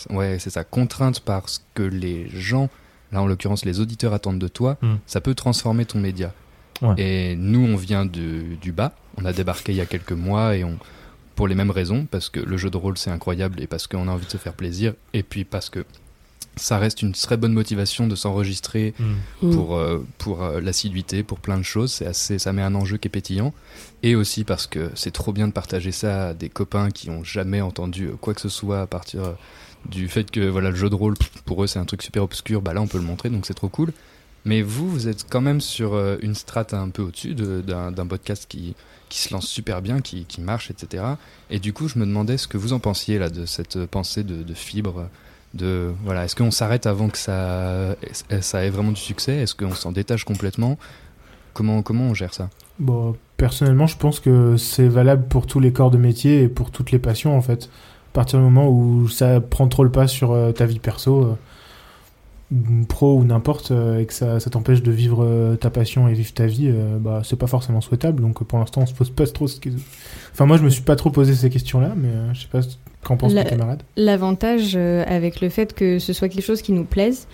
ouais 0.10 0.38
c'est 0.40 0.50
ça, 0.50 0.64
contrainte 0.64 1.20
par 1.20 1.50
ce 1.50 1.60
que 1.74 1.84
les 1.84 2.30
gens, 2.30 2.70
là 3.12 3.22
en 3.22 3.28
l'occurrence 3.28 3.66
les 3.66 3.80
auditeurs 3.80 4.14
attendent 4.14 4.40
de 4.40 4.48
toi, 4.48 4.78
Mm. 4.82 4.96
ça 5.06 5.22
peut 5.22 5.36
transformer 5.36 5.86
ton 5.86 6.00
média. 6.00 6.34
Ouais. 6.82 6.96
Et 6.98 7.36
nous 7.36 7.66
on 7.66 7.76
vient 7.76 8.06
de- 8.06 8.56
du 8.62 8.72
bas, 8.72 8.94
on 9.18 9.26
a 9.26 9.34
débarqué 9.34 9.74
il 9.74 9.76
y 9.76 9.82
a 9.82 9.86
quelques 9.86 10.14
mois 10.14 10.56
et 10.56 10.64
on, 10.64 10.80
pour 11.36 11.48
les 11.50 11.56
mêmes 11.56 11.72
raisons, 11.72 12.06
parce 12.10 12.30
que 12.30 12.40
le 12.40 12.58
jeu 12.58 12.70
de 12.70 12.78
rôle 12.78 12.98
c'est 12.98 13.12
incroyable 13.12 13.62
et 13.62 13.68
parce 13.68 13.88
qu'on 13.88 14.08
a 14.08 14.12
envie 14.12 14.26
de 14.26 14.32
se 14.32 14.38
faire 14.38 14.54
plaisir, 14.54 14.94
et 15.14 15.24
puis 15.24 15.44
parce 15.44 15.70
que 15.70 15.84
ça 16.60 16.78
reste 16.78 17.02
une 17.02 17.14
très 17.14 17.38
bonne 17.38 17.54
motivation 17.54 18.08
de 18.08 18.16
s'enregistrer 18.16 18.94
Mm. 19.00 19.52
pour, 19.54 19.76
euh, 19.76 20.06
pour 20.18 20.44
euh, 20.44 20.60
l'assiduité, 20.62 21.24
pour 21.24 21.40
plein 21.40 21.58
de 21.58 21.64
choses. 21.64 21.92
C'est 21.92 22.06
assez, 22.06 22.38
ça 22.40 22.54
met 22.54 22.62
un 22.62 22.76
enjeu 22.76 22.98
qui 22.98 23.08
est 23.08 23.12
pétillant. 23.12 23.54
Et 24.04 24.16
aussi 24.16 24.44
parce 24.44 24.68
que 24.68 24.92
c'est 24.96 25.12
trop 25.12 25.34
bien 25.34 25.48
de 25.48 25.54
partager 25.54 25.92
ça 25.92 26.30
à 26.30 26.34
des 26.34 26.50
copains 26.50 26.90
qui 26.92 27.10
ont 27.10 27.24
jamais 27.24 27.62
entendu 27.62 28.08
euh, 28.08 28.16
quoi 28.20 28.34
que 28.34 28.42
ce 28.42 28.50
soit 28.50 28.82
à 28.82 28.88
partir 28.88 29.34
du 29.90 30.08
fait 30.10 30.30
que 30.30 30.42
voilà 30.42 30.70
le 30.72 30.76
jeu 30.76 30.90
de 30.90 30.96
rôle 30.96 31.16
pour 31.46 31.64
eux 31.64 31.68
c'est 31.68 31.80
un 31.80 31.86
truc 31.86 32.02
super 32.04 32.24
obscur. 32.24 32.62
Bah 32.62 32.74
là 32.74 32.82
on 32.82 32.88
peut 32.88 32.98
le 32.98 33.04
montrer 33.06 33.30
donc 33.30 33.46
c'est 33.46 33.54
trop 33.54 33.70
cool. 33.70 33.92
Mais 34.46 34.62
vous, 34.62 34.90
vous 34.90 35.08
êtes 35.10 35.26
quand 35.30 35.42
même 35.42 35.60
sur 35.60 35.94
euh, 35.96 36.16
une 36.22 36.34
strate 36.34 36.74
un 36.74 36.90
peu 36.90 37.02
au-dessus 37.02 37.36
de- 37.36 37.62
d'un 37.62 38.08
podcast 38.08 38.46
qui, 38.48 38.74
qui 39.10 39.20
se 39.20 39.34
lance 39.34 39.46
super 39.48 39.82
bien, 39.82 40.00
qui, 40.00 40.24
qui 40.26 40.40
marche, 40.40 40.72
etc. 40.72 41.04
Et 41.50 41.60
du 41.60 41.74
coup, 41.74 41.90
je 41.90 42.00
me 42.00 42.06
demandais 42.06 42.38
ce 42.38 42.48
que 42.48 42.58
vous 42.58 42.72
en 42.72 42.80
pensiez 42.80 43.20
là 43.20 43.30
de 43.30 43.46
cette 43.46 43.86
pensée 43.88 44.24
de, 44.24 44.42
de 44.44 44.54
fibre. 44.54 45.10
De 45.54 45.92
voilà, 46.04 46.26
est-ce 46.26 46.36
qu'on 46.36 46.52
s'arrête 46.52 46.86
avant 46.86 47.10
que 47.10 47.18
ça, 47.18 47.96
ça 48.42 48.66
ait 48.66 48.70
vraiment 48.70 48.92
du 48.92 49.02
succès? 49.02 49.38
Est-ce 49.38 49.56
qu'on 49.56 49.74
s'en 49.74 49.92
détache 49.92 50.24
complètement? 50.24 50.78
Comment 51.54 51.82
comment 51.82 52.06
on 52.06 52.14
gère 52.14 52.34
ça? 52.34 52.50
Bon, 52.80 53.16
personnellement, 53.36 53.88
je 53.88 53.98
pense 53.98 54.20
que 54.20 54.56
c'est 54.56 54.88
valable 54.88 55.28
pour 55.28 55.48
tous 55.48 55.60
les 55.60 55.74
corps 55.74 55.92
de 55.92 55.98
métier 55.98 56.44
et 56.44 56.48
pour 56.48 56.72
toutes 56.72 56.92
les 56.92 57.00
passions, 57.00 57.36
en 57.38 57.42
fait. 57.42 57.66
À 57.66 58.14
partir 58.14 58.40
du 58.40 58.46
moment 58.46 58.70
où 58.70 59.08
ça 59.10 59.42
prend 59.42 59.68
trop 59.68 59.84
le 59.84 59.92
pas 59.92 60.08
sur 60.08 60.32
euh, 60.32 60.52
ta 60.52 60.66
vie 60.66 60.80
perso, 60.80 61.38
euh, 62.54 62.84
pro 62.88 63.18
ou 63.18 63.26
n'importe, 63.26 63.72
euh, 63.72 64.00
et 64.00 64.06
que 64.06 64.14
ça, 64.14 64.40
t'empêche 64.40 64.82
de 64.82 64.92
vivre 64.92 65.58
ta 65.60 65.70
passion 65.70 66.08
et 66.08 66.14
vivre 66.14 66.34
ta 66.34 66.46
vie, 66.46 66.74
bah, 67.00 67.22
c'est 67.26 67.36
pas 67.36 67.48
forcément 67.48 67.82
souhaitable. 67.82 68.22
Donc, 68.22 68.44
pour 68.44 68.60
l'instant, 68.60 68.82
on 68.82 68.86
se 68.86 68.94
pose 68.94 69.10
pas 69.10 69.28
trop 69.28 69.48
Enfin, 70.32 70.46
moi, 70.46 70.58
je 70.58 70.64
me 70.64 70.70
suis 70.70 70.84
pas 70.84 70.96
trop 70.96 71.12
posé 71.12 71.36
ces 71.36 71.50
questions-là, 71.50 71.94
mais 71.98 72.10
je 72.34 72.42
sais 72.42 72.48
pas 72.48 72.62
qu'en 73.04 73.18
pensent 73.18 73.34
La- 73.34 73.44
mes 73.44 73.50
camarades? 73.50 73.84
L'avantage 73.98 74.74
euh, 74.76 75.04
avec 75.08 75.42
le 75.42 75.50
fait 75.50 75.74
que 75.74 76.00
ce 76.00 76.14
soit 76.14 76.30
quelque 76.30 76.44
chose 76.46 76.62
qui 76.62 76.72
nous 76.72 76.84
plaise, 76.86 77.28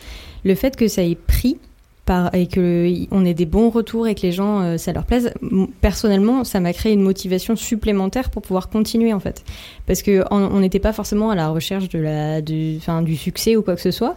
le 0.43 0.55
fait 0.55 0.75
que 0.75 0.87
ça 0.87 1.03
ait 1.03 1.15
pris 1.15 1.57
par, 2.05 2.33
et 2.35 2.45
que 2.45 2.87
on 3.09 3.25
ait 3.25 3.33
des 3.33 3.47
bons 3.47 3.71
retours 3.71 4.07
et 4.07 4.13
que 4.13 4.21
les 4.21 4.31
gens 4.31 4.61
euh, 4.61 4.77
ça 4.77 4.93
leur 4.93 5.05
plaise, 5.05 5.33
personnellement, 5.81 6.43
ça 6.43 6.59
m'a 6.59 6.71
créé 6.71 6.93
une 6.93 7.01
motivation 7.01 7.55
supplémentaire 7.55 8.29
pour 8.29 8.41
pouvoir 8.43 8.69
continuer 8.69 9.11
en 9.13 9.19
fait. 9.19 9.43
Parce 9.87 10.03
que 10.03 10.23
on 10.31 10.59
n'était 10.59 10.79
pas 10.79 10.93
forcément 10.93 11.31
à 11.31 11.35
la 11.35 11.49
recherche 11.49 11.89
de 11.89 11.99
la, 11.99 12.41
du, 12.41 12.77
du 13.03 13.15
succès 13.15 13.55
ou 13.55 13.63
quoi 13.63 13.75
que 13.75 13.81
ce 13.81 13.91
soit. 13.91 14.15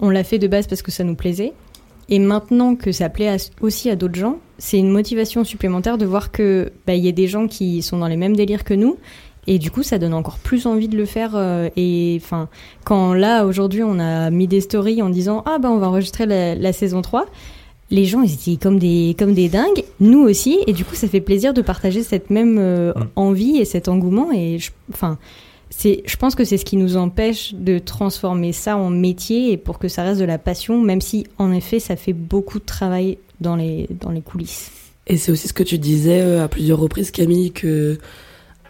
On 0.00 0.10
l'a 0.10 0.24
fait 0.24 0.38
de 0.38 0.48
base 0.48 0.66
parce 0.66 0.82
que 0.82 0.90
ça 0.90 1.04
nous 1.04 1.14
plaisait. 1.14 1.52
Et 2.10 2.18
maintenant 2.18 2.74
que 2.74 2.90
ça 2.90 3.08
plaît 3.10 3.28
à- 3.28 3.36
aussi 3.60 3.90
à 3.90 3.94
d'autres 3.96 4.14
gens, 4.18 4.38
c'est 4.56 4.78
une 4.78 4.90
motivation 4.90 5.44
supplémentaire 5.44 5.98
de 5.98 6.06
voir 6.06 6.32
que 6.32 6.72
bah, 6.86 6.94
il 6.94 7.04
y 7.04 7.08
a 7.08 7.12
des 7.12 7.26
gens 7.28 7.46
qui 7.48 7.82
sont 7.82 7.98
dans 7.98 8.06
les 8.08 8.16
mêmes 8.16 8.34
délires 8.34 8.64
que 8.64 8.74
nous. 8.74 8.96
Et 9.50 9.58
du 9.58 9.70
coup, 9.70 9.82
ça 9.82 9.98
donne 9.98 10.12
encore 10.12 10.36
plus 10.36 10.66
envie 10.66 10.88
de 10.88 10.96
le 10.96 11.06
faire. 11.06 11.32
euh, 11.34 11.70
et 11.74 12.20
enfin, 12.22 12.48
quand 12.84 13.14
là, 13.14 13.46
aujourd'hui, 13.46 13.82
on 13.82 13.98
a 13.98 14.28
mis 14.30 14.46
des 14.46 14.60
stories 14.60 15.00
en 15.00 15.08
disant 15.08 15.42
Ah, 15.46 15.58
bah, 15.58 15.70
on 15.70 15.78
va 15.78 15.88
enregistrer 15.88 16.26
la, 16.26 16.54
la 16.54 16.72
saison 16.74 17.00
3, 17.00 17.24
les 17.90 18.04
gens, 18.04 18.20
ils 18.20 18.34
étaient 18.34 18.62
comme 18.62 18.78
des, 18.78 19.16
comme 19.18 19.32
des 19.32 19.48
dingues, 19.48 19.84
nous 20.00 20.20
aussi. 20.20 20.58
Et 20.66 20.74
du 20.74 20.84
coup, 20.84 20.94
ça 20.94 21.08
fait 21.08 21.22
plaisir 21.22 21.54
de 21.54 21.62
partager 21.62 22.02
cette 22.02 22.28
même 22.28 22.58
euh, 22.58 22.92
envie 23.16 23.56
et 23.56 23.64
cet 23.64 23.88
engouement. 23.88 24.30
Et 24.32 24.58
je, 24.58 24.70
enfin, 24.92 25.16
c'est, 25.70 26.02
je 26.04 26.16
pense 26.18 26.34
que 26.34 26.44
c'est 26.44 26.58
ce 26.58 26.66
qui 26.66 26.76
nous 26.76 26.98
empêche 26.98 27.54
de 27.54 27.78
transformer 27.78 28.52
ça 28.52 28.76
en 28.76 28.90
métier 28.90 29.52
et 29.52 29.56
pour 29.56 29.78
que 29.78 29.88
ça 29.88 30.02
reste 30.02 30.20
de 30.20 30.26
la 30.26 30.36
passion, 30.36 30.78
même 30.78 31.00
si, 31.00 31.26
en 31.38 31.52
effet, 31.52 31.80
ça 31.80 31.96
fait 31.96 32.12
beaucoup 32.12 32.58
de 32.58 32.66
travail 32.66 33.16
dans 33.40 33.56
les, 33.56 33.88
dans 33.98 34.10
les 34.10 34.20
coulisses. 34.20 34.70
Et 35.06 35.16
c'est 35.16 35.32
aussi 35.32 35.48
ce 35.48 35.54
que 35.54 35.62
tu 35.62 35.78
disais 35.78 36.20
euh, 36.20 36.44
à 36.44 36.48
plusieurs 36.48 36.78
reprises, 36.78 37.10
Camille, 37.10 37.52
que 37.52 37.98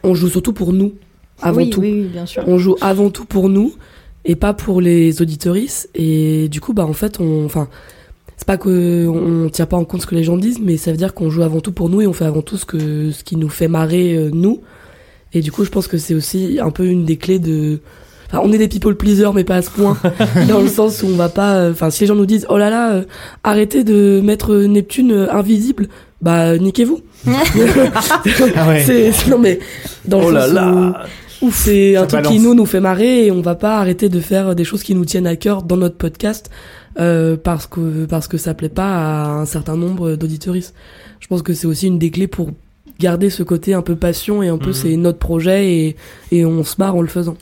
on 0.05 0.15
joue 0.15 0.29
surtout 0.29 0.53
pour 0.53 0.73
nous, 0.73 0.95
avant 1.41 1.59
Oui, 1.59 1.71
tout. 1.71 1.81
oui, 1.81 1.93
oui, 2.03 2.09
bien 2.13 2.27
sûr. 2.27 2.43
On 2.47 2.59
joue 2.59 2.77
avant 2.81 3.11
tout 3.11 3.25
pour 3.25 3.49
nous 3.49 3.75
et 4.25 4.37
pas 4.37 4.53
pour 4.55 4.81
les 4.81 5.23
auditorices. 5.23 5.89
Et 5.95 6.49
du 6.49 6.61
coup, 6.61 6.73
bah 6.73 6.85
en 6.87 6.93
fait, 6.93 7.21
on, 7.21 7.45
enfin, 7.45 7.69
c'est 8.37 8.47
pas 8.47 8.57
que 8.57 9.07
on 9.09 9.49
tient 9.49 9.67
pas 9.67 9.77
en 9.77 9.85
compte 9.85 10.03
ce 10.03 10.07
que 10.07 10.15
les 10.15 10.25
gens 10.25 10.37
disent, 10.37 10.61
mais 10.61 10.77
ça 10.77 10.91
veut 10.91 10.97
dire 10.97 11.15
qu'on 11.15 11.31
joue 11.31 11.43
avant 11.43 11.61
tout 11.61 11.73
pour 11.73 11.89
nous 11.89 12.01
et 12.01 12.07
on 12.07 12.13
fait 12.13 12.25
avant 12.27 12.43
tout 12.43 12.57
ce 12.57 12.65
que 12.65 13.11
ce 13.11 13.25
qui 13.25 13.37
nous 13.37 13.49
fait 13.49 13.69
marrer 13.69 14.15
euh, 14.17 14.31
nous. 14.33 14.61
Et 15.33 15.41
du 15.41 15.53
coup, 15.53 15.65
je 15.65 15.71
pense 15.71 15.87
que 15.89 15.99
c'est 15.99 16.15
aussi 16.15 16.59
un 16.63 16.71
peu 16.71 16.87
une 16.87 17.05
des 17.05 17.17
clés 17.17 17.39
de 17.39 17.81
Enfin, 18.31 18.43
on 18.45 18.53
est 18.53 18.59
des 18.59 18.69
people 18.69 18.95
pleasers, 18.95 19.33
mais 19.33 19.43
pas 19.45 19.57
à 19.57 19.63
ce 19.63 19.71
point. 19.71 19.97
dans 20.51 20.61
le 20.61 20.69
sens 20.69 21.03
où 21.03 21.07
on 21.07 21.17
va 21.17 21.31
pas. 21.31 21.55
euh, 21.57 21.73
Enfin, 21.73 21.89
si 21.89 22.03
les 22.03 22.09
gens 22.09 22.15
nous 22.15 22.27
disent, 22.27 22.45
oh 22.51 22.59
là 22.59 22.69
là, 22.69 22.93
euh, 22.93 23.05
arrêtez 23.43 23.85
de 23.85 24.21
mettre 24.23 24.55
Neptune 24.55 25.13
euh, 25.13 25.33
invisible, 25.33 25.89
bah 26.21 26.59
niquez-vous. 26.59 27.01
Ah 27.27 28.69
ouais. 28.69 28.83
C'est 28.85 29.29
non 29.29 29.39
mais 29.39 29.59
dans 30.05 30.23
Oh 30.23 30.29
le 30.31 30.35
là 30.35 30.45
sens 30.47 30.53
là. 30.55 31.07
où, 31.43 31.47
où 31.47 31.51
c'est 31.53 31.97
un 31.97 32.07
truc 32.07 32.23
qui 32.27 32.39
nous 32.41 32.55
nous 32.55 32.67
fait 32.67 32.81
marrer 32.81 33.27
et 33.27 33.31
on 33.31 33.41
va 33.43 33.55
pas 33.55 33.79
arrêter 33.79 34.09
de 34.09 34.21
faire 34.21 34.55
des 34.55 34.65
choses 34.65 34.83
qui 34.83 34.95
nous 34.95 35.05
tiennent 35.05 35.27
à 35.27 35.37
cœur 35.37 35.63
dans 35.63 35.77
notre 35.77 35.97
podcast 35.97 36.51
euh, 36.99 37.37
parce 37.37 37.67
que 37.67 38.07
parce 38.07 38.29
que 38.29 38.39
ça 38.39 38.55
plaît 38.55 38.69
pas 38.69 38.87
à 38.97 39.27
un 39.31 39.45
certain 39.47 39.77
nombre 39.77 40.17
d'auditeuristes. 40.17 40.75
Je 41.21 41.27
pense 41.29 41.43
que 41.43 41.53
c'est 41.55 41.67
aussi 41.67 41.87
une 41.89 41.99
des 41.99 42.11
clés 42.11 42.27
pour 42.29 42.51
garder 42.99 43.31
ce 43.31 43.43
côté 43.43 43.75
un 43.75 43.83
peu 43.83 43.95
passion 43.97 44.43
et 44.43 44.49
un 44.49 44.59
peu 44.59 44.69
Mhm. 44.69 44.75
c'est 44.75 44.97
notre 44.97 45.19
projet 45.19 45.73
et 45.73 45.97
et 46.33 46.45
on 46.45 46.65
se 46.65 46.77
marre 46.79 46.97
en 46.97 47.03
le 47.03 47.09
faisant. 47.09 47.37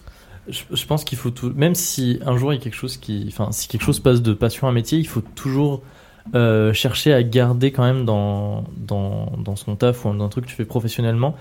Je, 0.49 0.61
je 0.73 0.87
pense 0.87 1.03
qu'il 1.05 1.19
faut 1.19 1.31
tout, 1.31 1.53
même 1.57 1.75
si 1.75 2.21
un 2.25 2.37
jour 2.37 2.53
il 2.53 2.57
y 2.57 2.59
a 2.61 2.63
quelque 2.63 2.77
chose 2.77 2.99
qui, 2.99 3.25
enfin, 3.29 3.49
si 3.51 3.67
quelque 3.67 3.83
chose 3.83 3.99
passe 3.99 4.23
de 4.23 4.33
passion 4.33 4.69
à 4.69 4.73
métier, 4.73 4.97
il 4.99 5.07
faut 5.09 5.23
toujours 5.35 5.83
euh, 6.35 6.73
chercher 6.73 7.13
à 7.13 7.23
garder 7.23 7.71
quand 7.71 7.85
même 7.85 8.05
dans, 8.05 8.65
dans, 8.77 9.33
dans 9.39 9.57
son 9.57 9.77
taf 9.77 10.05
ou 10.05 10.15
dans 10.15 10.25
un 10.25 10.29
truc 10.29 10.45
que 10.45 10.51
tu 10.51 10.57
fais 10.57 10.65
professionnellement 10.65 11.35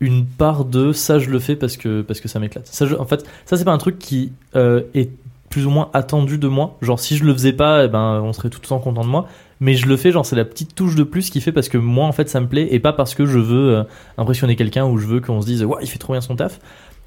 une 0.00 0.24
part 0.24 0.64
de 0.64 0.92
ça 0.92 1.18
je 1.18 1.30
le 1.30 1.38
fais 1.38 1.56
parce 1.56 1.76
que 1.76 2.02
parce 2.02 2.20
que 2.20 2.28
ça 2.28 2.38
m'éclate. 2.40 2.66
Ça, 2.66 2.86
en 2.98 3.04
fait, 3.04 3.24
ça 3.44 3.56
c'est 3.56 3.64
pas 3.64 3.72
un 3.72 3.78
truc 3.78 3.98
qui 3.98 4.32
euh, 4.56 4.82
est 4.94 5.10
plus 5.50 5.66
ou 5.66 5.70
moins 5.70 5.90
attendu 5.92 6.38
de 6.38 6.48
moi. 6.48 6.76
Genre 6.80 6.98
si 6.98 7.16
je 7.16 7.24
le 7.24 7.32
faisais 7.32 7.52
pas, 7.52 7.84
eh 7.84 7.88
ben 7.88 8.20
on 8.22 8.32
serait 8.32 8.48
tout 8.50 8.60
le 8.62 8.66
temps 8.66 8.78
content 8.78 9.02
de 9.02 9.08
moi. 9.08 9.28
Mais 9.62 9.74
je 9.74 9.86
le 9.86 9.96
fais, 9.98 10.10
genre 10.10 10.24
c'est 10.24 10.36
la 10.36 10.46
petite 10.46 10.74
touche 10.74 10.94
de 10.94 11.02
plus 11.02 11.28
qui 11.28 11.42
fait 11.42 11.52
parce 11.52 11.68
que 11.68 11.76
moi 11.76 12.06
en 12.06 12.12
fait 12.12 12.30
ça 12.30 12.40
me 12.40 12.46
plaît 12.46 12.68
et 12.70 12.80
pas 12.80 12.94
parce 12.94 13.14
que 13.14 13.26
je 13.26 13.38
veux 13.38 13.76
euh, 13.76 13.84
impressionner 14.16 14.56
quelqu'un 14.56 14.86
ou 14.86 14.96
je 14.96 15.06
veux 15.06 15.20
qu'on 15.20 15.42
se 15.42 15.46
dise 15.46 15.64
ouais 15.64 15.78
il 15.82 15.88
fait 15.88 15.98
trop 15.98 16.14
bien 16.14 16.22
son 16.22 16.34
taf. 16.34 16.60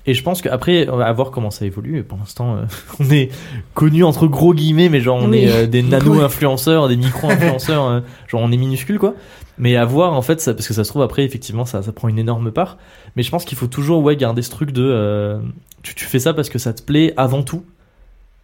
Et 0.05 0.13
je 0.13 0.21
pense 0.21 0.41
qu'après, 0.41 0.89
on 0.89 0.97
va 0.97 1.11
voir 1.13 1.31
comment 1.31 1.49
ça 1.49 1.65
évolue. 1.65 1.99
Et 1.99 2.03
pour 2.03 2.17
l'instant, 2.17 2.55
euh, 2.57 2.63
on 2.99 3.09
est 3.09 3.29
connus 3.73 4.03
entre 4.03 4.27
gros 4.27 4.53
guillemets, 4.53 4.89
mais 4.89 4.99
genre 4.99 5.17
on 5.21 5.29
Oui. 5.29 5.39
est 5.45 5.51
euh, 5.51 5.67
des 5.67 5.81
nano-influenceurs, 5.83 6.89
des 6.89 6.97
micro-influenceurs, 6.97 7.85
euh, 7.87 8.01
genre 8.27 8.41
on 8.41 8.51
est 8.51 8.57
minuscule 8.57 8.99
quoi. 8.99 9.15
Mais 9.57 9.75
à 9.77 9.85
voir 9.85 10.13
en 10.13 10.21
fait, 10.21 10.41
ça, 10.41 10.53
parce 10.53 10.67
que 10.67 10.73
ça 10.73 10.83
se 10.83 10.89
trouve 10.89 11.03
après, 11.03 11.23
effectivement, 11.23 11.63
ça, 11.65 11.81
ça 11.83 11.91
prend 11.93 12.07
une 12.09 12.19
énorme 12.19 12.51
part. 12.51 12.77
Mais 13.15 13.23
je 13.23 13.29
pense 13.31 13.45
qu'il 13.45 13.57
faut 13.57 13.67
toujours 13.67 14.03
ouais, 14.03 14.15
garder 14.17 14.41
ce 14.41 14.49
truc 14.49 14.71
de. 14.71 14.83
euh, 14.83 15.39
tu, 15.83 15.95
tu 15.95 16.05
fais 16.05 16.19
ça 16.19 16.33
parce 16.33 16.49
que 16.49 16.59
ça 16.59 16.73
te 16.73 16.81
plaît 16.81 17.13
avant 17.17 17.43
tout. 17.43 17.63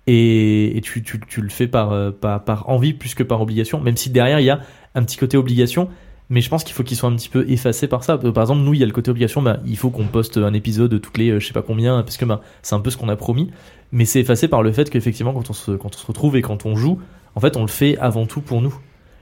Et, 0.08 0.78
et 0.78 0.82
tu, 0.82 1.04
tu, 1.04 1.20
tu 1.28 1.42
le 1.42 1.50
fais 1.50 1.68
par, 1.68 1.94
par, 2.14 2.44
par 2.44 2.70
envie 2.70 2.94
plus 2.94 3.14
que 3.16 3.22
par 3.24 3.42
obligation, 3.42 3.80
même 3.80 3.98
si 3.98 4.10
derrière 4.10 4.40
il 4.40 4.46
y 4.46 4.50
a 4.50 4.60
un 4.96 5.04
petit 5.04 5.18
côté 5.18 5.38
obligation. 5.38 5.90
Mais 6.30 6.42
je 6.42 6.50
pense 6.50 6.64
qu'il 6.64 6.76
faut 6.76 6.84
qu'il 6.84 6.96
soit 6.96 7.10
un 7.10 7.16
petit 7.16 7.30
peu 7.30 7.50
effacé 7.50 7.88
par 7.88 8.04
ça. 8.04 8.18
Par 8.18 8.44
exemple, 8.44 8.62
nous, 8.62 8.74
il 8.76 8.80
y 8.80 8.84
a 8.84 8.86
le 8.86 8.92
côté 8.92 9.10
obligation, 9.10 9.42
bah, 9.42 9.58
il 9.66 9.78
faut 9.78 9.90
qu'on 9.90 10.06
poste 10.06 10.38
un 10.38 10.54
épisode 10.54 11.02
toutes 11.02 11.18
les 11.18 11.32
euh, 11.32 11.40
je 11.40 11.48
sais 11.48 11.54
pas 11.54 11.64
combien, 11.64 12.04
parce 12.04 12.18
que 12.18 12.26
bah, 12.26 12.42
c'est 12.62 12.76
un 12.76 12.80
peu 12.80 12.92
ce 12.92 12.98
qu'on 12.98 13.10
a 13.10 13.16
promis. 13.16 13.50
Mais 13.92 14.06
c'est 14.06 14.20
effacé 14.20 14.48
par 14.48 14.62
le 14.62 14.72
fait 14.72 14.90
qu'effectivement, 14.92 15.34
quand 15.34 15.50
on, 15.50 15.54
se, 15.54 15.72
retrouve 15.72 16.38
et 16.38 16.44
quand 16.44 16.68
on 16.68 16.76
joue, 16.76 17.00
en 17.34 17.40
fait, 17.40 17.58
on 17.58 17.62
le 17.62 17.68
fait 17.68 17.98
avant 17.98 18.28
tout 18.28 18.42
pour 18.42 18.62
nous. 18.62 18.76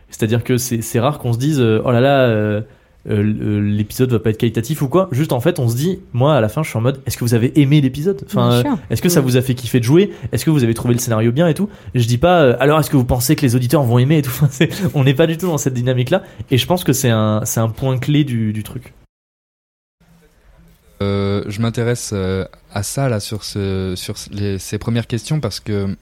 C'est-à-dire 0.10 0.44
que 0.44 0.58
c'est 0.58 1.00
rare 1.00 1.20
qu'on 1.20 1.34
se 1.34 1.38
dise, 1.38 1.60
euh, 1.62 1.82
oh 1.86 1.92
là 1.92 2.02
là, 2.02 2.28
euh, 2.28 2.62
euh, 3.10 3.62
l'épisode 3.62 4.12
va 4.12 4.20
pas 4.20 4.30
être 4.32 4.38
qualitatif 4.38 4.82
ou 4.82 4.88
quoi. 4.88 5.08
Juste 5.12 5.32
en 5.32 5.40
fait, 5.40 5.60
on 5.60 5.70
se 5.70 5.76
dit, 5.76 6.00
moi 6.14 6.36
à 6.36 6.42
la 6.42 6.50
fin, 6.50 6.64
je 6.64 6.70
suis 6.70 6.78
en 6.78 6.82
mode, 6.82 7.00
est-ce 7.06 7.18
que 7.18 7.24
vous 7.24 7.34
avez 7.34 7.60
aimé 7.60 7.80
l'épisode? 7.82 8.22
Enfin, 8.26 8.52
euh, 8.52 8.64
est-ce 8.90 9.02
que 9.02 9.10
ça 9.10 9.22
vous 9.22 9.38
a 9.38 9.42
fait 9.42 9.56
kiffer 9.56 9.80
de 9.80 9.84
jouer? 9.86 10.12
Est-ce 10.32 10.44
que 10.46 10.50
vous 10.50 10.64
avez 10.64 10.74
trouvé 10.74 10.94
le 10.94 11.00
scénario 11.00 11.32
bien 11.32 11.48
et 11.48 11.54
tout? 11.54 11.70
Je 11.96 12.06
dis 12.06 12.18
pas, 12.18 12.42
euh, 12.42 12.58
alors 12.60 12.80
est-ce 12.80 12.90
que 12.90 12.98
vous 12.98 13.06
pensez 13.06 13.36
que 13.36 13.42
les 13.44 13.56
auditeurs 13.56 13.84
vont 13.84 13.98
aimer 14.00 14.18
et 14.20 14.22
tout? 14.22 14.32
Enfin, 14.42 14.66
On 14.94 15.04
n'est 15.04 15.14
pas 15.14 15.28
du 15.28 15.38
tout 15.38 15.48
dans 15.48 15.58
cette 15.58 15.74
dynamique-là. 15.74 16.24
Et 16.52 16.58
je 16.58 16.66
pense 16.68 16.84
que 16.84 16.94
c'est 16.94 17.10
un, 17.10 17.42
c'est 17.46 17.60
un 17.60 17.70
point 17.70 17.98
clé 17.98 18.24
du, 18.24 18.52
du 18.54 18.64
truc. 18.64 18.94
Euh, 21.02 21.44
je 21.48 21.62
m'intéresse 21.62 22.10
euh, 22.14 22.44
à 22.74 22.82
ça 22.82 23.08
là 23.08 23.20
sur 23.20 23.44
ce 23.44 23.94
sur 23.96 24.16
les- 24.32 24.58
ces 24.58 24.80
premières 24.80 25.06
questions 25.06 25.40
parce 25.40 25.60
que 25.60 25.96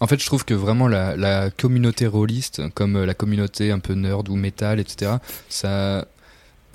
en 0.00 0.06
fait 0.06 0.18
je 0.18 0.24
trouve 0.24 0.46
que 0.46 0.54
vraiment 0.54 0.88
la, 0.88 1.16
la 1.18 1.50
communauté 1.50 2.06
rôliste 2.06 2.62
comme 2.72 2.96
euh, 2.96 3.04
la 3.04 3.12
communauté 3.12 3.70
un 3.72 3.78
peu 3.78 3.92
nerd 3.92 4.26
ou 4.30 4.36
métal 4.36 4.80
etc 4.80 5.16
ça 5.50 6.06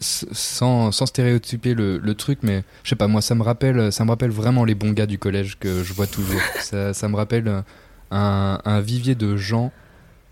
sans, 0.04 0.92
sans 0.92 1.06
stéréotyper 1.06 1.74
le, 1.74 1.98
le 1.98 2.16
truc 2.16 2.40
mais 2.44 2.64
je 2.84 2.90
sais 2.90 2.96
pas 2.96 3.08
moi 3.08 3.22
ça 3.22 3.36
me 3.36 3.44
rappelle 3.44 3.92
ça 3.92 4.06
me 4.06 4.10
rappelle 4.10 4.32
vraiment 4.32 4.66
les 4.66 4.76
bons 4.76 4.92
gars 4.92 5.06
du 5.06 5.18
collège 5.18 5.58
que 5.60 5.84
je 5.84 5.94
vois 5.94 6.08
toujours 6.08 6.42
ça, 6.60 6.94
ça 6.94 7.08
me 7.08 7.16
rappelle 7.16 7.64
un, 8.12 8.60
un 8.64 8.80
vivier 8.82 9.16
de 9.16 9.38
gens 9.38 9.72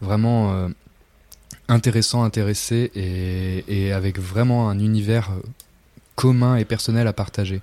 vraiment 0.01 0.53
euh, 0.53 0.67
intéressants 1.67 2.23
intéressés 2.23 2.91
et, 2.95 3.63
et 3.67 3.93
avec 3.93 4.19
vraiment 4.19 4.69
un 4.69 4.79
univers 4.79 5.31
commun 6.15 6.55
et 6.55 6.65
personnel 6.65 7.07
à 7.07 7.13
partager. 7.13 7.61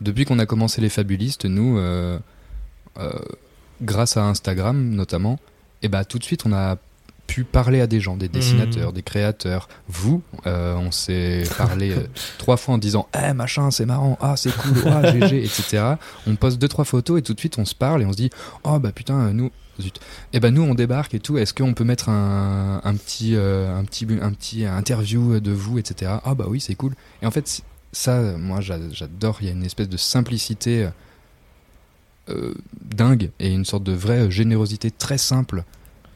Depuis 0.00 0.24
qu'on 0.24 0.38
a 0.38 0.46
commencé 0.46 0.80
les 0.80 0.88
fabulistes, 0.88 1.46
nous, 1.46 1.78
euh, 1.78 2.18
euh, 2.98 3.12
grâce 3.82 4.16
à 4.16 4.24
Instagram 4.24 4.90
notamment, 4.90 5.38
et 5.82 5.88
bah 5.88 6.04
tout 6.04 6.18
de 6.18 6.24
suite 6.24 6.46
on 6.46 6.52
a 6.52 6.76
pu 7.26 7.44
parler 7.44 7.80
à 7.80 7.86
des 7.86 8.00
gens, 8.00 8.16
des 8.16 8.28
dessinateurs, 8.28 8.88
Mhm. 8.90 8.94
des 8.94 9.02
créateurs. 9.02 9.68
Vous, 9.88 10.22
euh, 10.46 10.74
on 10.76 10.90
s'est 10.92 11.42
parlé 11.58 11.90
euh, 11.92 12.06
trois 12.38 12.56
fois 12.56 12.74
en 12.74 12.78
disant 12.78 13.08
Eh 13.18 13.32
machin, 13.32 13.70
c'est 13.70 13.86
marrant, 13.86 14.16
ah 14.20 14.36
c'est 14.36 14.54
cool, 14.56 14.74
ah 14.86 15.02
GG, 15.12 15.44
etc. 15.44 15.94
On 16.26 16.36
poste 16.36 16.58
deux 16.58 16.68
trois 16.68 16.84
photos 16.84 17.18
et 17.18 17.22
tout 17.22 17.34
de 17.34 17.38
suite 17.40 17.58
on 17.58 17.64
se 17.64 17.74
parle 17.74 18.02
et 18.02 18.06
on 18.06 18.12
se 18.12 18.16
dit 18.16 18.30
Oh 18.64 18.78
bah 18.78 18.92
putain, 18.92 19.32
nous. 19.32 19.50
Zut. 19.78 20.00
Et 20.32 20.40
ben 20.40 20.54
nous 20.54 20.62
on 20.62 20.74
débarque 20.74 21.12
et 21.12 21.20
tout. 21.20 21.36
Est-ce 21.36 21.52
qu'on 21.52 21.74
peut 21.74 21.84
mettre 21.84 22.08
un, 22.08 22.80
un 22.82 22.94
petit 22.94 23.34
euh, 23.36 23.76
un 23.78 23.84
petit 23.84 24.06
un 24.22 24.32
petit 24.32 24.64
interview 24.64 25.38
de 25.38 25.52
vous 25.52 25.78
etc. 25.78 26.12
Ah 26.24 26.34
bah 26.34 26.46
oui 26.48 26.60
c'est 26.62 26.74
cool. 26.74 26.94
Et 27.20 27.26
en 27.26 27.30
fait 27.30 27.60
ça 27.92 28.20
moi 28.38 28.62
j'a- 28.62 28.78
j'adore. 28.90 29.36
Il 29.42 29.46
y 29.48 29.50
a 29.50 29.52
une 29.52 29.64
espèce 29.64 29.90
de 29.90 29.98
simplicité 29.98 30.88
euh, 32.30 32.54
dingue 32.82 33.30
et 33.38 33.52
une 33.52 33.64
sorte 33.64 33.84
de 33.84 33.92
vraie 33.92 34.30
générosité 34.30 34.90
très 34.90 35.18
simple. 35.18 35.64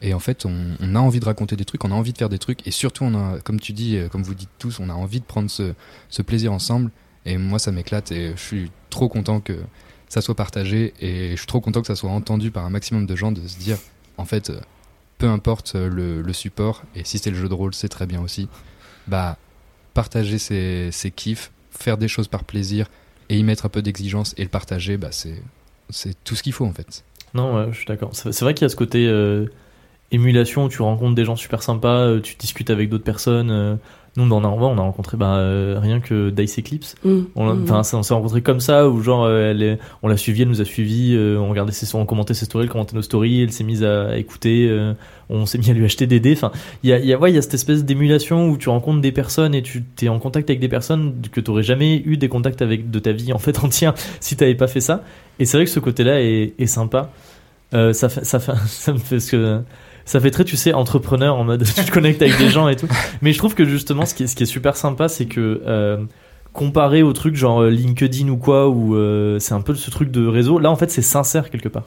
Et 0.01 0.13
en 0.13 0.19
fait, 0.19 0.45
on, 0.45 0.95
a 0.95 0.99
envie 0.99 1.19
de 1.19 1.25
raconter 1.25 1.55
des 1.55 1.65
trucs, 1.65 1.83
on 1.85 1.91
a 1.91 1.95
envie 1.95 2.11
de 2.11 2.17
faire 2.17 2.29
des 2.29 2.39
trucs, 2.39 2.65
et 2.67 2.71
surtout, 2.71 3.03
on 3.03 3.13
a, 3.13 3.39
comme 3.39 3.59
tu 3.59 3.71
dis, 3.71 3.97
euh, 3.97 4.07
comme 4.07 4.23
vous 4.23 4.33
dites 4.33 4.49
tous, 4.57 4.79
on 4.79 4.89
a 4.89 4.93
envie 4.93 5.19
de 5.19 5.25
prendre 5.25 5.49
ce, 5.49 6.21
plaisir 6.23 6.51
ensemble. 6.51 6.89
Et 7.25 7.37
moi, 7.37 7.59
ça 7.59 7.71
m'éclate, 7.71 8.11
et 8.11 8.33
je 8.35 8.41
suis 8.41 8.71
trop 8.89 9.09
content 9.09 9.41
que 9.41 9.59
ça 10.09 10.21
soit 10.21 10.35
partagé, 10.35 10.93
et 10.99 11.31
je 11.31 11.35
suis 11.35 11.47
trop 11.47 11.61
content 11.61 11.81
que 11.81 11.87
ça 11.87 11.95
soit 11.95 12.09
entendu 12.09 12.49
par 12.49 12.65
un 12.65 12.71
maximum 12.71 13.05
de 13.05 13.15
gens, 13.15 13.31
de 13.31 13.47
se 13.47 13.59
dire, 13.59 13.77
en 14.17 14.25
fait, 14.25 14.49
euh, 14.49 14.59
peu 15.19 15.27
importe 15.27 15.73
euh, 15.75 15.87
le, 16.23 16.33
support, 16.33 16.81
et 16.95 17.03
si 17.03 17.19
c'est 17.19 17.29
le 17.29 17.37
jeu 17.37 17.47
de 17.47 17.53
rôle, 17.53 17.75
c'est 17.75 17.89
très 17.89 18.07
bien 18.07 18.21
aussi, 18.21 18.49
bah, 19.07 19.37
partager 19.93 20.39
ses, 20.39 20.89
ses 20.91 21.11
kiffs, 21.11 21.51
faire 21.69 21.99
des 21.99 22.07
choses 22.07 22.27
par 22.27 22.43
plaisir, 22.43 22.87
et 23.29 23.37
y 23.37 23.43
mettre 23.43 23.67
un 23.67 23.69
peu 23.69 23.83
d'exigence, 23.83 24.33
et 24.37 24.43
le 24.43 24.49
partager, 24.49 24.97
bah, 24.97 25.11
c'est 25.11 25.43
tout 26.23 26.35
ce 26.35 26.41
qu'il 26.41 26.53
faut, 26.53 26.65
en 26.65 26.73
fait. 26.73 27.03
Non, 27.35 27.55
ouais, 27.55 27.67
je 27.71 27.77
suis 27.77 27.85
d'accord. 27.85 28.09
C'est 28.13 28.41
vrai 28.41 28.55
qu'il 28.55 28.63
y 28.63 28.65
a 28.65 28.69
ce 28.69 28.75
côté 28.75 29.07
émulation 30.11 30.65
où 30.65 30.69
tu 30.69 30.81
rencontres 30.81 31.15
des 31.15 31.25
gens 31.25 31.35
super 31.35 31.63
sympas, 31.63 31.99
euh, 32.07 32.19
tu 32.21 32.35
discutes 32.37 32.69
avec 32.69 32.89
d'autres 32.89 33.03
personnes. 33.03 33.51
euh. 33.51 33.75
Nous, 34.17 34.27
dans 34.27 34.41
Narva, 34.41 34.65
on 34.65 34.77
a 34.77 34.81
rencontré 34.81 35.15
bah, 35.15 35.37
euh, 35.37 35.79
rien 35.81 36.01
que 36.01 36.31
Dice 36.31 36.59
Eclipse. 36.59 36.95
Mm. 37.05 37.19
On, 37.37 37.83
s'est 37.83 38.13
rencontrés 38.13 38.41
comme 38.41 38.59
ça, 38.59 38.89
où 38.89 39.01
genre, 39.01 39.23
euh, 39.23 39.51
elle 39.51 39.63
est- 39.63 39.79
on 40.03 40.09
l'a 40.09 40.17
suivi, 40.17 40.41
elle 40.41 40.49
nous 40.49 40.59
a 40.59 40.65
suivi, 40.65 41.15
euh, 41.15 41.37
on 41.37 41.47
regardait 41.49 41.71
ses, 41.71 41.95
on 41.95 42.05
commentait 42.05 42.33
ses 42.33 42.43
stories, 42.43 42.65
elle 42.65 42.71
commentait 42.71 42.95
nos 42.97 43.03
stories, 43.03 43.43
elle 43.43 43.53
s'est 43.53 43.63
mise 43.63 43.85
à, 43.85 44.09
à 44.09 44.17
écouter, 44.17 44.69
on 45.29 45.45
s'est 45.45 45.57
mis 45.59 45.69
à 45.69 45.73
lui 45.73 45.85
acheter 45.85 46.07
des 46.07 46.19
dés. 46.19 46.33
Enfin, 46.33 46.51
il 46.83 46.89
y 46.89 46.93
a, 46.93 46.99
y, 46.99 47.13
a, 47.13 47.17
ouais, 47.17 47.31
y 47.31 47.37
a 47.37 47.41
cette 47.41 47.53
espèce 47.53 47.85
d'émulation 47.85 48.49
où 48.49 48.57
tu 48.57 48.67
rencontres 48.67 48.99
des 48.99 49.13
personnes 49.13 49.55
et 49.55 49.61
tu 49.61 49.81
es 50.01 50.09
en 50.09 50.19
contact 50.19 50.49
avec 50.49 50.59
des 50.59 50.67
personnes 50.67 51.21
que 51.31 51.39
tu 51.39 51.49
aurais 51.49 51.63
jamais 51.63 52.01
eu 52.05 52.17
des 52.17 52.27
contacts 52.27 52.61
avec 52.61 52.91
de 52.91 52.99
ta 52.99 53.13
vie 53.13 53.31
en 53.31 53.39
fait 53.39 53.57
entière 53.63 53.93
si 54.19 54.35
tu 54.35 54.55
pas 54.55 54.67
fait 54.67 54.81
ça. 54.81 55.05
Et 55.39 55.45
c'est 55.45 55.55
vrai 55.55 55.63
que 55.63 55.71
ce 55.71 55.79
côté-là 55.79 56.21
est, 56.21 56.53
est 56.59 56.67
sympa. 56.67 57.11
Ça, 57.71 58.09
fait, 58.09 58.25
ça, 58.25 58.41
fait, 58.41 58.57
ça 58.67 58.91
me 58.91 58.97
fait 58.99 59.21
ce 59.21 59.31
que. 59.31 59.61
Ça 60.11 60.19
fait 60.19 60.29
très, 60.29 60.43
tu 60.43 60.57
sais, 60.57 60.73
entrepreneur 60.73 61.37
en 61.37 61.45
mode 61.45 61.63
tu 61.75 61.85
te 61.85 61.89
connectes 61.89 62.21
avec 62.21 62.37
des 62.37 62.49
gens 62.49 62.67
et 62.67 62.75
tout. 62.75 62.85
Mais 63.21 63.31
je 63.31 63.37
trouve 63.37 63.55
que 63.55 63.63
justement, 63.63 64.05
ce 64.05 64.13
qui 64.13 64.23
est, 64.23 64.45
super 64.45 64.75
sympa, 64.75 65.07
c'est 65.07 65.25
que 65.25 65.61
euh, 65.65 66.03
comparé 66.51 67.01
au 67.01 67.13
truc 67.13 67.37
genre 67.37 67.61
euh, 67.61 67.69
LinkedIn 67.69 68.27
ou 68.27 68.35
quoi, 68.35 68.67
où 68.67 68.97
euh, 68.97 69.39
c'est 69.39 69.53
un 69.53 69.61
peu 69.61 69.73
ce 69.73 69.89
truc 69.89 70.11
de 70.11 70.27
réseau, 70.27 70.59
là 70.59 70.69
en 70.69 70.75
fait 70.75 70.91
c'est 70.91 71.01
sincère 71.01 71.49
quelque 71.49 71.69
part. 71.69 71.85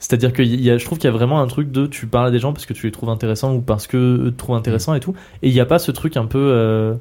C'est-à-dire 0.00 0.32
que 0.32 0.42
je 0.44 0.84
trouve 0.84 0.98
qu'il 0.98 1.06
y 1.06 1.12
a 1.12 1.16
vraiment 1.16 1.40
un 1.40 1.46
truc 1.46 1.70
de 1.70 1.86
tu 1.86 2.08
parles 2.08 2.26
à 2.26 2.30
des 2.32 2.40
gens 2.40 2.52
parce 2.52 2.66
que 2.66 2.72
tu 2.72 2.86
les 2.86 2.92
trouves 2.92 3.08
intéressants 3.08 3.54
ou 3.54 3.60
parce 3.60 3.86
que 3.86 3.96
eux 3.96 4.32
te 4.32 4.36
trouvent 4.36 4.56
intéressants 4.56 4.94
et 4.94 5.00
tout. 5.00 5.14
Et 5.42 5.48
il 5.48 5.54
n'y 5.54 5.60
a 5.60 5.64
pas 5.64 5.78
ce 5.78 5.92
truc 5.92 6.16
un 6.16 6.26
peu 6.26 6.98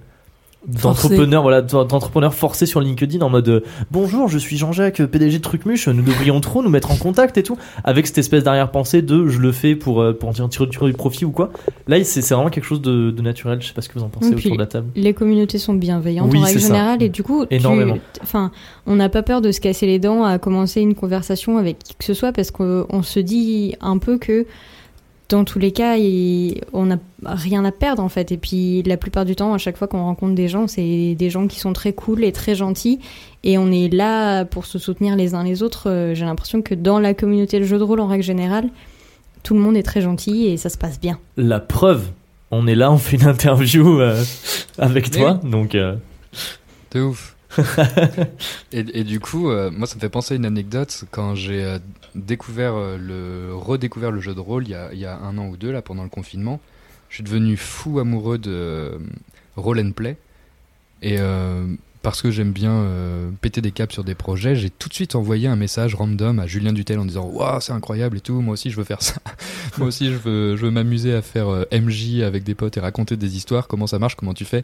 d'entrepreneur, 0.67 1.41
voilà, 1.41 1.61
d'entrepreneur 1.61 2.33
forcé 2.33 2.65
sur 2.65 2.79
LinkedIn 2.79 3.21
en 3.21 3.29
mode 3.29 3.49
euh, 3.49 3.59
bonjour, 3.91 4.27
je 4.29 4.37
suis 4.37 4.57
Jean-Jacques, 4.57 5.03
PDG 5.05 5.37
de 5.39 5.43
Trucmuche, 5.43 5.87
nous 5.87 6.01
devrions 6.01 6.39
trop 6.39 6.63
nous 6.63 6.69
mettre 6.69 6.91
en 6.91 6.95
contact 6.95 7.37
et 7.37 7.43
tout, 7.43 7.57
avec 7.83 8.07
cette 8.07 8.17
espèce 8.17 8.43
d'arrière-pensée 8.43 9.01
de 9.01 9.27
je 9.27 9.39
le 9.39 9.51
fais 9.51 9.75
pour 9.75 10.01
euh, 10.01 10.13
pour 10.13 10.29
en 10.29 10.33
tirer, 10.33 10.69
tirer 10.69 10.85
du 10.87 10.93
profit 10.93 11.25
ou 11.25 11.31
quoi. 11.31 11.51
Là, 11.87 12.01
c'est 12.03 12.21
vraiment 12.33 12.49
quelque 12.49 12.63
chose 12.65 12.81
de, 12.81 13.11
de 13.11 13.21
naturel. 13.21 13.61
Je 13.61 13.67
sais 13.67 13.73
pas 13.73 13.81
ce 13.81 13.89
que 13.89 13.99
vous 13.99 14.05
en 14.05 14.09
pensez 14.09 14.33
puis, 14.35 14.45
autour 14.47 14.57
de 14.57 14.61
la 14.61 14.67
table. 14.67 14.87
Les 14.95 15.13
communautés 15.13 15.57
sont 15.57 15.73
bienveillantes 15.73 16.31
Oui, 16.31 16.39
en 16.39 16.43
règle 16.43 16.59
ça. 16.59 16.67
générale 16.67 17.03
et 17.03 17.09
du 17.09 17.23
coup, 17.23 17.45
Énormément. 17.51 17.97
enfin, 18.21 18.51
on 18.85 18.95
n'a 18.95 19.09
pas 19.09 19.23
peur 19.23 19.41
de 19.41 19.51
se 19.51 19.59
casser 19.59 19.85
les 19.85 19.99
dents 19.99 20.23
à 20.23 20.39
commencer 20.39 20.81
une 20.81 20.95
conversation 20.95 21.57
avec 21.57 21.79
qui 21.79 21.95
que 21.95 22.05
ce 22.05 22.13
soit 22.13 22.31
parce 22.31 22.51
qu'on 22.51 22.85
on 22.89 23.03
se 23.03 23.19
dit 23.19 23.75
un 23.81 23.97
peu 23.97 24.17
que 24.17 24.45
dans 25.33 25.43
tous 25.45 25.57
les 25.57 25.71
cas, 25.71 25.97
il- 25.97 26.61
on 26.73 26.85
n'a 26.85 26.97
rien 27.25 27.65
à 27.65 27.71
perdre 27.71 28.03
en 28.03 28.09
fait. 28.09 28.31
Et 28.31 28.37
puis 28.37 28.83
la 28.83 28.97
plupart 28.97 29.25
du 29.25 29.35
temps, 29.35 29.53
à 29.53 29.57
chaque 29.57 29.77
fois 29.77 29.87
qu'on 29.87 30.03
rencontre 30.03 30.35
des 30.35 30.47
gens, 30.47 30.67
c'est 30.67 31.15
des 31.15 31.29
gens 31.31 31.47
qui 31.47 31.59
sont 31.59 31.73
très 31.73 31.91
cool 31.93 32.23
et 32.23 32.31
très 32.31 32.53
gentils. 32.53 32.99
Et 33.43 33.57
on 33.57 33.71
est 33.71 33.91
là 33.91 34.45
pour 34.45 34.65
se 34.65 34.77
soutenir 34.77 35.15
les 35.15 35.33
uns 35.33 35.43
les 35.43 35.63
autres. 35.63 35.89
Euh, 35.89 36.13
J'ai 36.13 36.25
l'impression 36.25 36.61
que 36.61 36.75
dans 36.75 36.99
la 36.99 37.13
communauté 37.13 37.59
de 37.59 37.65
jeu 37.65 37.77
de 37.79 37.83
rôle 37.83 37.99
en 37.99 38.07
règle 38.07 38.23
générale, 38.23 38.69
tout 39.41 39.55
le 39.55 39.59
monde 39.59 39.75
est 39.75 39.83
très 39.83 40.01
gentil 40.01 40.45
et 40.45 40.57
ça 40.57 40.69
se 40.69 40.77
passe 40.77 40.99
bien. 41.01 41.17
La 41.35 41.59
preuve, 41.59 42.05
on 42.51 42.67
est 42.67 42.75
là, 42.75 42.91
on 42.91 42.97
fait 42.99 43.17
une 43.17 43.27
interview 43.27 43.99
euh, 43.99 44.23
avec 44.77 45.09
toi, 45.11 45.39
donc. 45.43 45.73
euh, 45.75 45.95
De 46.93 47.01
ouf. 47.01 47.35
Et, 48.71 49.03
du 49.03 49.19
coup, 49.19 49.49
euh, 49.49 49.71
moi, 49.71 49.87
ça 49.87 49.95
me 49.95 49.99
fait 49.99 50.09
penser 50.09 50.33
à 50.33 50.37
une 50.37 50.45
anecdote. 50.45 51.05
Quand 51.11 51.35
j'ai 51.35 51.63
euh, 51.63 51.79
découvert 52.15 52.73
euh, 52.75 52.97
le, 52.97 53.55
redécouvert 53.55 54.11
le 54.11 54.19
jeu 54.19 54.33
de 54.33 54.39
rôle 54.39 54.67
il 54.67 54.71
y, 54.71 55.05
a, 55.05 55.17
un 55.17 55.37
an 55.37 55.47
ou 55.47 55.57
deux, 55.57 55.71
là, 55.71 55.81
pendant 55.81 56.03
le 56.03 56.09
confinement, 56.09 56.59
je 57.09 57.15
suis 57.15 57.23
devenu 57.23 57.57
fou 57.57 57.99
amoureux 57.99 58.37
de 58.37 58.99
roll 59.55 59.79
and 59.79 59.91
play. 59.91 60.17
Et 61.01 61.17
parce 62.01 62.21
que 62.21 62.31
j'aime 62.31 62.53
bien 62.53 62.87
péter 63.41 63.59
des 63.59 63.71
câbles 63.71 63.91
sur 63.91 64.05
des 64.05 64.15
projets, 64.15 64.55
j'ai 64.55 64.69
tout 64.69 64.87
de 64.87 64.93
suite 64.93 65.15
envoyé 65.15 65.49
un 65.49 65.57
message 65.57 65.95
random 65.95 66.39
à 66.39 66.47
Julien 66.47 66.71
Dutel 66.71 66.97
en 66.97 67.05
disant 67.05 67.25
Waouh, 67.25 67.59
c'est 67.59 67.73
incroyable 67.73 68.17
et 68.17 68.21
tout, 68.21 68.39
moi 68.39 68.53
aussi 68.53 68.71
je 68.71 68.77
veux 68.77 68.85
faire 68.85 69.01
ça. 69.01 69.15
moi 69.77 69.87
aussi 69.87 70.07
je 70.07 70.17
veux, 70.17 70.55
je 70.55 70.65
veux 70.65 70.71
m'amuser 70.71 71.13
à 71.13 71.21
faire 71.21 71.65
MJ 71.73 72.21
avec 72.21 72.45
des 72.45 72.55
potes 72.55 72.77
et 72.77 72.79
raconter 72.79 73.17
des 73.17 73.35
histoires. 73.35 73.67
Comment 73.67 73.85
ça 73.85 73.99
marche 73.99 74.15
Comment 74.15 74.33
tu 74.33 74.45
fais 74.45 74.63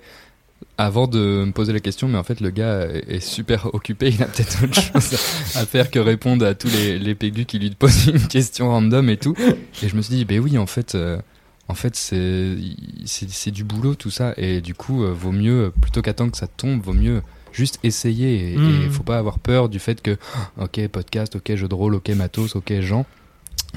avant 0.78 1.08
de 1.08 1.44
me 1.46 1.52
poser 1.52 1.74
la 1.74 1.80
question, 1.82 2.08
mais 2.08 2.18
en 2.18 2.24
fait, 2.24 2.40
le 2.40 2.52
gars 2.52 2.88
est 2.88 3.20
super 3.20 3.74
occupé. 3.74 4.10
Il 4.10 4.24
a 4.24 4.28
peut-être 4.28 4.64
autre 4.64 4.82
chose 4.82 5.20
à 5.56 5.66
faire 5.66 5.92
que 5.92 6.00
répondre 6.00 6.46
à 6.46 6.56
tous 6.56 6.70
les, 6.70 6.98
les 6.98 7.16
pégus 7.16 7.46
qui 7.46 7.60
lui 7.60 7.70
posent 7.72 8.08
une 8.08 8.28
question 8.28 8.70
random 8.70 9.10
et 9.10 9.18
tout. 9.18 9.36
Et 9.84 9.90
je 9.90 9.96
me 9.96 10.02
suis 10.02 10.16
dit, 10.16 10.26
ben 10.26 10.40
oui, 10.40 10.58
en 10.58 10.68
fait, 10.68 10.96
euh, 10.96 11.20
en 11.68 11.76
fait, 11.76 11.96
c'est, 11.96 13.52
du 13.52 13.64
boulot, 13.64 13.96
tout 13.96 14.10
ça. 14.10 14.34
Et 14.38 14.62
du 14.62 14.74
coup, 14.74 15.04
euh, 15.04 15.12
vaut 15.12 15.32
mieux, 15.34 15.74
plutôt 15.82 16.02
qu'attendre 16.02 16.32
que 16.32 16.38
ça 16.38 16.48
tombe, 16.48 16.82
vaut 16.82 16.94
mieux 16.94 17.22
juste 17.52 17.80
essayer. 17.84 18.54
Et, 18.54 18.56
et 18.56 18.90
faut 18.90 19.04
pas 19.04 19.18
avoir 19.18 19.40
peur 19.40 19.70
du 19.70 19.80
fait 19.80 20.02
que, 20.02 20.18
ok, 20.60 20.88
podcast, 20.88 21.36
ok, 21.36 21.56
jeu 21.56 21.68
de 21.68 21.76
rôle, 21.76 21.96
ok, 21.96 22.10
matos, 22.10 22.56
ok, 22.56 22.80
gens. 22.80 23.06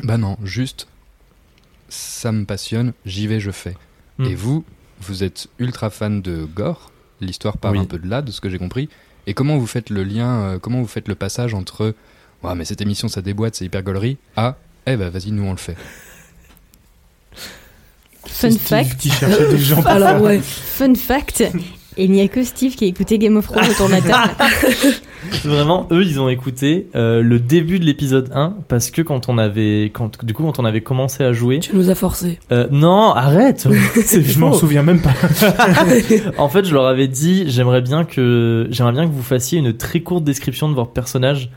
Bah 0.05 0.19
non, 0.19 0.39
juste, 0.43 0.87
ça 1.89 2.33
me 2.33 2.45
passionne, 2.45 2.93
j'y 3.05 3.27
vais, 3.27 3.41
je 3.41 3.51
fais. 3.51 3.77
Et 4.21 4.35
vous, 4.37 4.65
vous 5.03 5.23
êtes 5.25 5.49
ultra 5.59 5.91
fan 5.91 6.23
de 6.23 6.45
gore, 6.45 6.91
l'histoire 7.21 7.57
part 7.59 7.73
Oui. 7.73 7.79
un 7.81 7.85
peu 7.85 7.99
de 7.99 8.09
là, 8.09 8.23
de 8.23 8.31
ce 8.31 8.41
que 8.41 8.49
j'ai 8.49 8.59
compris. 8.59 8.89
Et 9.27 9.35
comment 9.35 9.57
vous 9.59 9.67
faites 9.67 9.91
le 9.91 10.03
lien, 10.05 10.43
euh, 10.43 10.59
comment 10.59 10.81
vous 10.81 10.87
faites 10.89 11.09
le 11.09 11.15
passage 11.15 11.55
entre 11.55 11.95
Ouais, 12.43 12.55
mais 12.57 12.65
cette 12.65 12.81
émission 12.81 13.07
ça 13.09 13.23
déboîte, 13.23 13.55
c'est 13.55 13.65
hyper 13.65 13.83
gaulerie, 13.83 14.19
à 14.37 14.57
Eh 14.87 14.97
ben 14.97 15.11
vas-y, 15.11 15.31
nous 15.31 15.45
on 15.45 15.53
le 15.53 15.59
fait. 15.59 15.77
Fun 18.27 18.51
fact. 18.51 18.97
qui 18.99 19.11
cherchait 19.11 19.49
des 19.51 19.59
gens 19.59 19.77
pour 19.83 19.87
Alors 19.87 20.21
ouais. 20.23 20.41
Fun 20.41 20.95
fact. 20.95 21.45
Il 21.97 22.11
n'y 22.11 22.21
a 22.21 22.29
que 22.29 22.43
Steve 22.43 22.75
qui 22.75 22.85
a 22.85 22.87
écouté 22.87 23.19
Game 23.19 23.37
of 23.37 23.47
Thrones 23.47 23.69
autour 23.71 23.89
de 23.89 23.93
la 23.93 24.01
table. 24.03 24.33
Vraiment, 25.45 25.87
eux, 25.91 26.03
ils 26.03 26.21
ont 26.21 26.29
écouté 26.29 26.89
euh, 26.95 27.23
le 27.23 27.39
début 27.39 27.79
de 27.79 27.85
l'épisode 27.85 28.31
1 28.35 28.57
parce 28.69 28.91
que 28.91 29.03
quand 29.03 29.29
on 29.29 29.39
avait, 29.39 29.91
quand, 29.93 30.25
du 30.25 30.35
coup, 30.35 30.43
quand 30.43 30.59
on 30.59 30.65
avait 30.65 30.81
commencé 30.81 31.23
à 31.23 31.33
jouer. 31.33 31.61
Tu 31.61 31.77
nous 31.77 31.91
as 31.91 31.95
forcé. 31.95 32.39
Euh, 32.51 32.67
non, 32.71 33.13
arrête 33.13 33.69
Je 33.97 34.39
m'en 34.39 34.53
souviens 34.53 34.83
même 34.83 35.01
pas. 35.01 35.13
en 36.39 36.49
fait, 36.49 36.65
je 36.65 36.73
leur 36.73 36.87
avais 36.87 37.09
dit, 37.09 37.45
j'aimerais 37.49 37.83
bien 37.83 38.05
que, 38.05 38.67
j'aimerais 38.71 38.93
bien 38.93 39.07
que 39.07 39.13
vous 39.13 39.23
fassiez 39.23 39.59
une 39.59 39.77
très 39.77 40.01
courte 40.01 40.25
description 40.25 40.69
de 40.69 40.75
votre 40.75 40.93
personnage. 40.93 41.51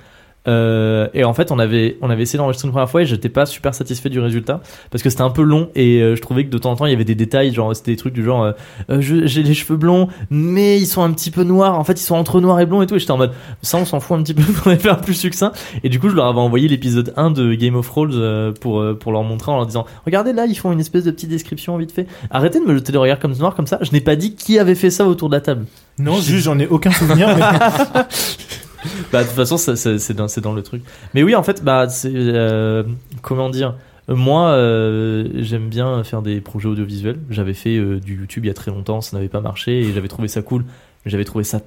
Euh, 0.47 1.07
et 1.13 1.23
en 1.23 1.33
fait, 1.33 1.51
on 1.51 1.59
avait, 1.59 1.97
on 2.01 2.09
avait 2.09 2.23
essayé 2.23 2.37
d'enregistrer 2.37 2.67
une 2.67 2.71
première 2.71 2.89
fois 2.89 3.01
et 3.01 3.05
j'étais 3.05 3.29
pas 3.29 3.45
super 3.45 3.73
satisfait 3.73 4.09
du 4.09 4.19
résultat 4.19 4.61
parce 4.91 5.01
que 5.03 5.09
c'était 5.09 5.23
un 5.23 5.29
peu 5.29 5.41
long 5.41 5.69
et 5.75 6.01
euh, 6.01 6.15
je 6.15 6.21
trouvais 6.21 6.45
que 6.45 6.49
de 6.49 6.57
temps 6.57 6.71
en 6.71 6.75
temps 6.75 6.85
il 6.85 6.91
y 6.91 6.95
avait 6.95 7.03
des 7.05 7.15
détails, 7.15 7.53
genre 7.53 7.75
c'était 7.75 7.91
des 7.91 7.97
trucs 7.97 8.13
du 8.13 8.23
genre, 8.23 8.43
euh, 8.43 8.51
euh, 8.89 9.01
j'ai 9.01 9.43
les 9.43 9.53
cheveux 9.53 9.77
blonds, 9.77 10.07
mais 10.29 10.77
ils 10.79 10.85
sont 10.85 11.01
un 11.03 11.11
petit 11.11 11.31
peu 11.31 11.43
noirs. 11.43 11.79
En 11.79 11.83
fait, 11.83 11.93
ils 11.99 12.03
sont 12.05 12.15
entre 12.15 12.41
noir 12.41 12.59
et 12.59 12.65
blond 12.65 12.81
et 12.81 12.87
tout. 12.87 12.95
Et 12.95 12.99
j'étais 12.99 13.11
en 13.11 13.17
mode, 13.17 13.31
ça, 13.61 13.77
on 13.77 13.85
s'en 13.85 13.99
fout 13.99 14.17
un 14.19 14.23
petit 14.23 14.33
peu 14.33 14.43
pour 14.53 14.69
les 14.71 14.77
faire 14.77 15.01
plus 15.01 15.13
succinct. 15.15 15.51
Et 15.83 15.89
du 15.89 15.99
coup, 15.99 16.09
je 16.09 16.15
leur 16.15 16.25
avais 16.27 16.39
envoyé 16.39 16.67
l'épisode 16.67 17.13
1 17.17 17.31
de 17.31 17.53
Game 17.55 17.75
of 17.75 17.87
Thrones 17.87 18.11
euh, 18.13 18.51
pour, 18.51 18.83
pour 18.99 19.11
leur 19.11 19.23
montrer 19.23 19.51
en 19.51 19.55
leur 19.57 19.65
disant, 19.65 19.85
regardez 20.05 20.33
là, 20.33 20.45
ils 20.45 20.55
font 20.57 20.71
une 20.71 20.79
espèce 20.79 21.03
de 21.05 21.11
petite 21.11 21.29
description 21.29 21.77
vite 21.77 21.91
fait. 21.91 22.07
Arrêtez 22.29 22.59
de 22.59 22.65
me 22.65 22.73
jeter 22.75 22.91
des 22.91 22.97
regards 22.97 23.19
comme 23.19 23.33
noir 23.33 23.55
comme 23.55 23.67
ça. 23.67 23.79
Je 23.81 23.91
n'ai 23.91 24.01
pas 24.01 24.15
dit 24.15 24.35
qui 24.35 24.59
avait 24.59 24.75
fait 24.75 24.89
ça 24.91 25.07
autour 25.07 25.29
de 25.29 25.35
la 25.35 25.41
table. 25.41 25.65
Non, 25.97 26.15
juste 26.19 26.45
j'en 26.45 26.59
ai 26.59 26.67
aucun 26.67 26.91
souvenir. 26.91 27.29
mais- 27.35 27.43
Bah, 29.11 29.23
de 29.23 29.27
toute 29.27 29.35
façon, 29.35 29.57
c'est 29.57 30.41
dans, 30.41 30.53
le 30.53 30.61
truc. 30.61 30.83
Mais 31.13 31.23
oui, 31.23 31.35
en 31.35 31.43
fait, 31.43 31.63
bah, 31.63 31.87
c'est, 31.89 32.11
euh, 32.13 32.83
comment 33.21 33.49
dire, 33.49 33.75
moi, 34.07 34.49
euh, 34.49 35.27
j'aime 35.35 35.69
bien 35.69 36.03
faire 36.03 36.21
des 36.21 36.41
projets 36.41 36.67
audiovisuels. 36.67 37.19
J'avais 37.29 37.53
fait 37.53 37.77
euh, 37.77 37.99
du 37.99 38.15
YouTube 38.15 38.45
il 38.45 38.47
y 38.47 38.51
a 38.51 38.53
très 38.53 38.71
longtemps, 38.71 39.01
ça 39.01 39.15
n'avait 39.17 39.29
pas 39.29 39.41
marché 39.41 39.79
et 39.81 39.93
j'avais 39.93 40.07
trouvé 40.07 40.27
ça 40.27 40.41
cool. 40.41 40.65
J'avais 41.05 41.25
trouvé 41.25 41.43
ça 41.43 41.61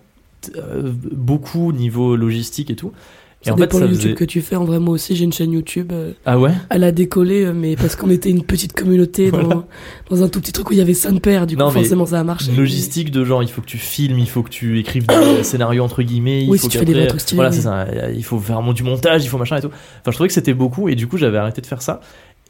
beaucoup 1.12 1.72
niveau 1.72 2.16
logistique 2.16 2.70
et 2.70 2.76
tout. 2.76 2.92
Ça 3.40 3.52
en 3.52 3.56
fait, 3.56 3.62
dépend 3.62 3.78
ça 3.78 3.84
YouTube 3.86 4.00
faisait- 4.02 4.14
que 4.14 4.24
tu 4.24 4.40
fais. 4.42 4.56
En 4.56 4.64
vrai, 4.64 4.80
moi 4.80 4.94
aussi, 4.94 5.14
j'ai 5.14 5.22
une 5.24 5.32
chaîne 5.32 5.52
YouTube. 5.52 5.92
euh, 5.92 6.10
Ah 6.26 6.38
ouais? 6.40 6.50
Elle 6.70 6.82
a 6.82 6.90
décollé, 6.90 7.44
euh, 7.44 7.52
mais 7.54 7.76
parce 7.76 7.94
qu'on 7.94 8.10
était 8.10 8.30
une 8.30 8.42
petite 8.42 8.72
communauté 8.72 9.30
dans, 9.30 9.42
Voilà. 9.42 9.64
dans 10.10 10.22
un 10.24 10.28
tout 10.28 10.40
petit 10.40 10.50
truc 10.50 10.70
où 10.70 10.72
il 10.72 10.78
y 10.78 10.80
avait 10.82 10.92
5 10.94 11.20
pères. 11.20 11.46
Du 11.46 11.54
coup, 11.56 11.62
Non, 11.62 11.70
forcément, 11.70 12.04
ça 12.04 12.18
a 12.18 12.24
marché. 12.24 12.50
Logistique 12.52 13.12
de 13.12 13.24
genre, 13.24 13.42
il 13.44 13.48
faut 13.48 13.60
que 13.62 13.66
tu 13.68 13.78
filmes, 13.78 14.18
il 14.18 14.28
faut 14.28 14.42
que 14.42 14.50
tu 14.50 14.80
écrives 14.80 15.06
des 15.06 15.42
scénarios 15.44 15.84
entre 15.84 16.02
guillemets. 16.02 16.42
Il 16.42 16.50
Oui, 16.50 16.58
faut 16.58 16.64
si 16.64 16.70
tu 16.70 16.78
fais 16.78 16.84
des 16.84 16.94
vrais 16.94 17.06
trucs 17.06 17.20
stylés, 17.20 17.36
Voilà, 17.36 17.50
oui. 17.50 17.56
c'est 17.56 17.62
ça. 17.62 17.86
Il 18.12 18.24
faut 18.24 18.40
faire 18.40 18.60
du 18.74 18.82
montage, 18.82 19.24
il 19.24 19.28
faut 19.28 19.38
machin 19.38 19.56
et 19.56 19.60
tout. 19.60 19.68
Enfin, 19.68 20.10
je 20.10 20.12
trouvais 20.12 20.28
que 20.28 20.34
c'était 20.34 20.54
beaucoup 20.54 20.88
et 20.88 20.96
du 20.96 21.06
coup, 21.06 21.16
j'avais 21.16 21.38
arrêté 21.38 21.60
de 21.60 21.66
faire 21.66 21.80
ça. 21.82 22.00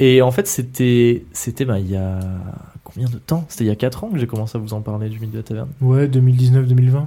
Et 0.00 0.22
en 0.22 0.30
fait, 0.30 0.46
c'était, 0.46 1.24
c'était, 1.32 1.64
bah, 1.66 1.78
il 1.80 1.90
y 1.90 1.96
a 1.96 2.18
combien 2.84 3.08
de 3.10 3.16
temps? 3.18 3.44
C'était 3.48 3.64
il 3.64 3.66
y 3.66 3.70
a 3.70 3.76
4 3.76 4.04
ans 4.04 4.08
que 4.10 4.18
j'ai 4.18 4.26
commencé 4.28 4.56
à 4.56 4.60
vous 4.60 4.72
en 4.72 4.80
parler 4.80 5.08
du 5.10 5.18
mythe 5.20 5.32
de 5.32 5.38
la 5.38 5.42
taverne? 5.42 5.68
Ouais, 5.82 6.06
2019-2020. 6.06 7.06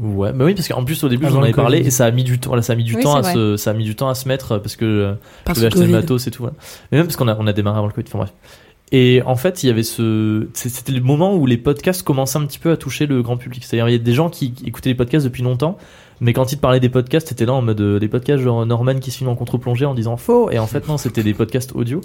Ouais, 0.00 0.32
bah 0.32 0.44
oui, 0.44 0.54
parce 0.54 0.68
qu'en 0.68 0.84
plus 0.84 1.02
au 1.04 1.08
début 1.08 1.26
j'en 1.28 1.42
avais 1.42 1.52
parlé 1.52 1.78
et 1.78 1.90
ça 1.90 2.06
a 2.06 2.10
mis 2.10 2.24
du 2.24 2.38
temps, 2.38 2.50
voilà, 2.50 2.62
ça 2.62 2.72
a 2.72 2.76
mis 2.76 2.84
du 2.84 2.96
Oui, 2.96 3.02
temps 3.02 3.16
à 3.16 3.22
se, 3.22 3.56
ça 3.56 3.70
a 3.70 3.74
mis 3.74 3.84
du 3.84 3.94
temps 3.94 4.08
à 4.08 4.14
se 4.14 4.28
mettre 4.28 4.52
euh, 4.52 4.58
parce 4.58 4.76
que 4.76 4.84
euh, 4.84 5.14
Parce 5.44 5.58
je 5.58 5.64
devais 5.64 5.74
acheter 5.74 5.86
le 5.86 5.92
matos 5.92 6.26
et 6.26 6.30
tout. 6.30 6.42
Voilà. 6.42 6.56
Mais 6.90 6.98
même 6.98 7.06
parce 7.06 7.16
qu'on 7.16 7.28
a, 7.28 7.36
on 7.38 7.46
a 7.46 7.52
démarré 7.52 7.78
avant 7.78 7.86
le 7.86 7.92
Covid. 7.92 8.06
Enfin 8.08 8.18
bref. 8.18 8.32
Et 8.94 9.22
en 9.24 9.36
fait, 9.36 9.62
il 9.62 9.68
y 9.68 9.70
avait 9.70 9.82
ce, 9.82 10.48
c'était 10.52 10.92
le 10.92 11.00
moment 11.00 11.34
où 11.34 11.46
les 11.46 11.56
podcasts 11.56 12.02
commençaient 12.02 12.38
un 12.38 12.44
petit 12.44 12.58
peu 12.58 12.70
à 12.70 12.76
toucher 12.76 13.06
le 13.06 13.22
grand 13.22 13.38
public. 13.38 13.64
C'est-à-dire, 13.64 13.88
il 13.88 13.92
y 13.92 13.94
a 13.94 13.98
des 13.98 14.12
gens 14.12 14.28
qui 14.28 14.54
écoutaient 14.66 14.90
les 14.90 14.94
podcasts 14.94 15.24
depuis 15.24 15.42
longtemps, 15.42 15.78
mais 16.20 16.34
quand 16.34 16.52
ils 16.52 16.56
te 16.56 16.60
parlaient 16.60 16.78
des 16.78 16.90
podcasts, 16.90 17.28
c'était 17.28 17.46
là 17.46 17.54
en 17.54 17.62
mode 17.62 17.80
euh, 17.80 17.98
des 17.98 18.08
podcasts 18.08 18.42
genre 18.42 18.66
Norman 18.66 18.98
qui 18.98 19.10
se 19.10 19.16
filme 19.16 19.30
en 19.30 19.34
contre-plongée 19.34 19.86
en 19.86 19.94
disant 19.94 20.18
faux. 20.18 20.50
Et 20.50 20.58
en 20.58 20.66
fait, 20.66 20.86
non, 20.88 20.98
c'était 20.98 21.22
des 21.22 21.32
podcasts 21.32 21.72
audio. 21.74 22.02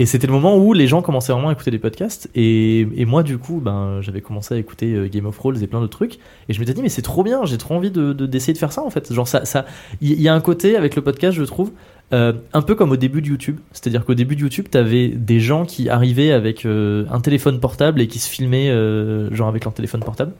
Et 0.00 0.06
c'était 0.06 0.28
le 0.28 0.32
moment 0.32 0.56
où 0.56 0.72
les 0.74 0.86
gens 0.86 1.02
commençaient 1.02 1.32
vraiment 1.32 1.48
à 1.48 1.52
écouter 1.52 1.72
des 1.72 1.78
podcasts. 1.78 2.30
Et, 2.34 2.86
moi, 3.04 3.24
du 3.24 3.36
coup, 3.36 3.60
ben, 3.60 4.00
j'avais 4.00 4.20
commencé 4.20 4.54
à 4.54 4.58
écouter 4.58 4.94
euh, 4.94 5.08
Game 5.08 5.26
of 5.26 5.36
Thrones 5.36 5.60
et 5.60 5.66
plein 5.66 5.80
d'autres 5.80 5.96
trucs. 5.96 6.18
Et 6.48 6.52
je 6.52 6.60
m'étais 6.60 6.72
dit, 6.72 6.82
mais 6.82 6.88
c'est 6.88 7.02
trop 7.02 7.24
bien, 7.24 7.44
j'ai 7.44 7.58
trop 7.58 7.74
envie 7.74 7.90
de, 7.90 8.12
de- 8.12 8.26
d'essayer 8.26 8.52
de 8.52 8.58
faire 8.58 8.70
ça, 8.70 8.82
en 8.82 8.90
fait. 8.90 9.12
Genre, 9.12 9.26
ça, 9.26 9.44
ça, 9.44 9.66
il 10.00 10.20
y, 10.20 10.28
a 10.28 10.34
un 10.34 10.40
côté 10.40 10.76
avec 10.76 10.94
le 10.94 11.02
podcast, 11.02 11.36
je 11.36 11.42
trouve, 11.42 11.72
euh, 12.12 12.32
un 12.52 12.62
peu 12.62 12.76
comme 12.76 12.92
au 12.92 12.96
début 12.96 13.22
de 13.22 13.26
YouTube. 13.26 13.58
C'est-à-dire 13.72 14.04
qu'au 14.04 14.14
début 14.14 14.36
de 14.36 14.42
YouTube, 14.42 14.66
t'avais 14.70 15.08
des 15.08 15.40
gens 15.40 15.64
qui 15.64 15.88
arrivaient 15.88 16.30
avec 16.30 16.64
euh, 16.64 17.04
un 17.10 17.20
téléphone 17.20 17.58
portable 17.58 18.00
et 18.00 18.06
qui 18.06 18.20
se 18.20 18.28
filmaient, 18.28 18.72
genre, 19.32 19.48
avec 19.48 19.64
leur 19.64 19.74
téléphone 19.74 20.00
portable. 20.00 20.32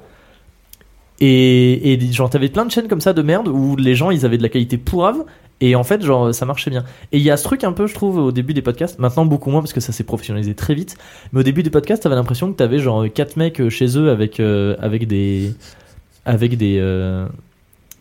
Et, 1.21 1.95
et 1.95 2.13
genre, 2.13 2.31
t'avais 2.31 2.49
plein 2.49 2.65
de 2.65 2.71
chaînes 2.71 2.87
comme 2.87 3.01
ça 3.01 3.13
de 3.13 3.23
merde 3.23 3.49
où 3.49 3.75
les 3.75 3.97
gens, 3.97 4.13
ils 4.13 4.25
avaient 4.25 4.39
de 4.39 4.43
la 4.45 4.49
qualité 4.49 4.79
pourrave. 4.79 5.25
Et 5.61 5.75
en 5.75 5.83
fait, 5.83 6.03
genre, 6.03 6.33
ça 6.33 6.47
marchait 6.47 6.71
bien. 6.71 6.85
Et 7.11 7.19
il 7.19 7.23
y 7.23 7.31
a 7.31 7.37
ce 7.37 7.45
truc 7.45 7.65
un 7.65 7.73
peu, 7.73 7.87
je 7.87 7.95
trouve, 7.95 8.19
au 8.19 8.33
début 8.33 8.55
des 8.55 8.63
podcasts. 8.63 8.99
Maintenant, 8.99 9.25
beaucoup 9.25 9.51
moins 9.51 9.61
parce 9.61 9.73
que 9.73 9.81
ça 9.81 9.93
s'est 9.93 10.05
professionnalisé 10.05 10.55
très 10.55 10.75
vite. 10.75 10.97
Mais 11.33 11.41
au 11.41 11.43
début 11.43 11.63
des 11.63 11.71
podcasts, 11.71 12.03
t'avais 12.05 12.15
l'impression 12.15 12.53
que 12.53 12.57
t'avais 12.57 12.79
genre 12.79 13.07
quatre 13.13 13.37
mecs 13.37 13.61
euh, 13.61 13.71
chez 13.71 13.99
eux 13.99 14.11
avec, 14.11 14.39
euh, 14.39 14.77
avec 14.79 15.09
des, 15.09 15.53
avec 16.25 16.57
des, 16.57 16.79
euh, 16.81 17.27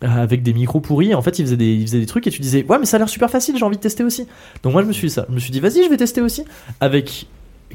avec 0.00 0.42
des 0.44 0.52
micros 0.52 0.80
pourris. 0.80 1.14
En 1.14 1.22
fait, 1.22 1.40
ils 1.40 1.46
faisaient 1.46 1.56
des, 1.56 1.74
ils 1.74 1.86
faisaient 1.86 2.00
des 2.00 2.06
trucs 2.06 2.26
et 2.28 2.30
tu 2.30 2.40
disais, 2.40 2.64
ouais, 2.64 2.78
mais 2.78 2.86
ça 2.86 2.96
a 2.96 2.98
l'air 2.98 3.08
super 3.08 3.30
facile, 3.30 3.56
j'ai 3.56 3.64
envie 3.64 3.76
de 3.76 3.82
tester 3.82 4.04
aussi. 4.04 4.28
Donc 4.62 4.72
moi, 4.72 4.82
je 4.82 4.86
me 4.86 4.92
suis 4.92 5.08
dit 5.08 5.14
ça. 5.14 5.26
Je 5.28 5.34
me 5.34 5.40
suis 5.40 5.50
dit, 5.50 5.58
vas-y, 5.58 5.82
je 5.82 5.90
vais 5.90 5.96
tester 5.96 6.20
aussi. 6.20 6.44
Avec 6.80 7.26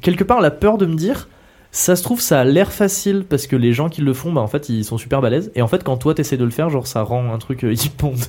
quelque 0.02 0.24
part 0.24 0.40
la 0.40 0.52
peur 0.52 0.78
de 0.78 0.86
me 0.86 0.96
dire, 0.96 1.28
ça 1.76 1.96
se 1.96 2.04
trouve, 2.04 2.22
ça 2.22 2.40
a 2.40 2.44
l'air 2.44 2.72
facile 2.72 3.26
parce 3.28 3.48
que 3.48 3.56
les 3.56 3.74
gens 3.74 3.90
qui 3.90 4.02
le 4.02 4.14
font, 4.14 4.32
bah 4.32 4.42
en 4.42 4.48
fait, 4.48 4.70
ils 4.70 4.86
sont 4.86 5.00
super 5.00 5.22
balèzes. 5.22 5.52
Et 5.56 5.62
en 5.64 5.68
fait, 5.68 5.84
quand 5.84 5.98
toi 5.98 6.14
t'essaies 6.14 6.38
de 6.38 6.44
le 6.46 6.52
faire, 6.52 6.70
genre, 6.70 6.86
ça 6.86 7.02
rend 7.02 7.34
un 7.34 7.38
truc 7.40 7.64
euh, 7.64 7.74
hyponde. 7.86 8.20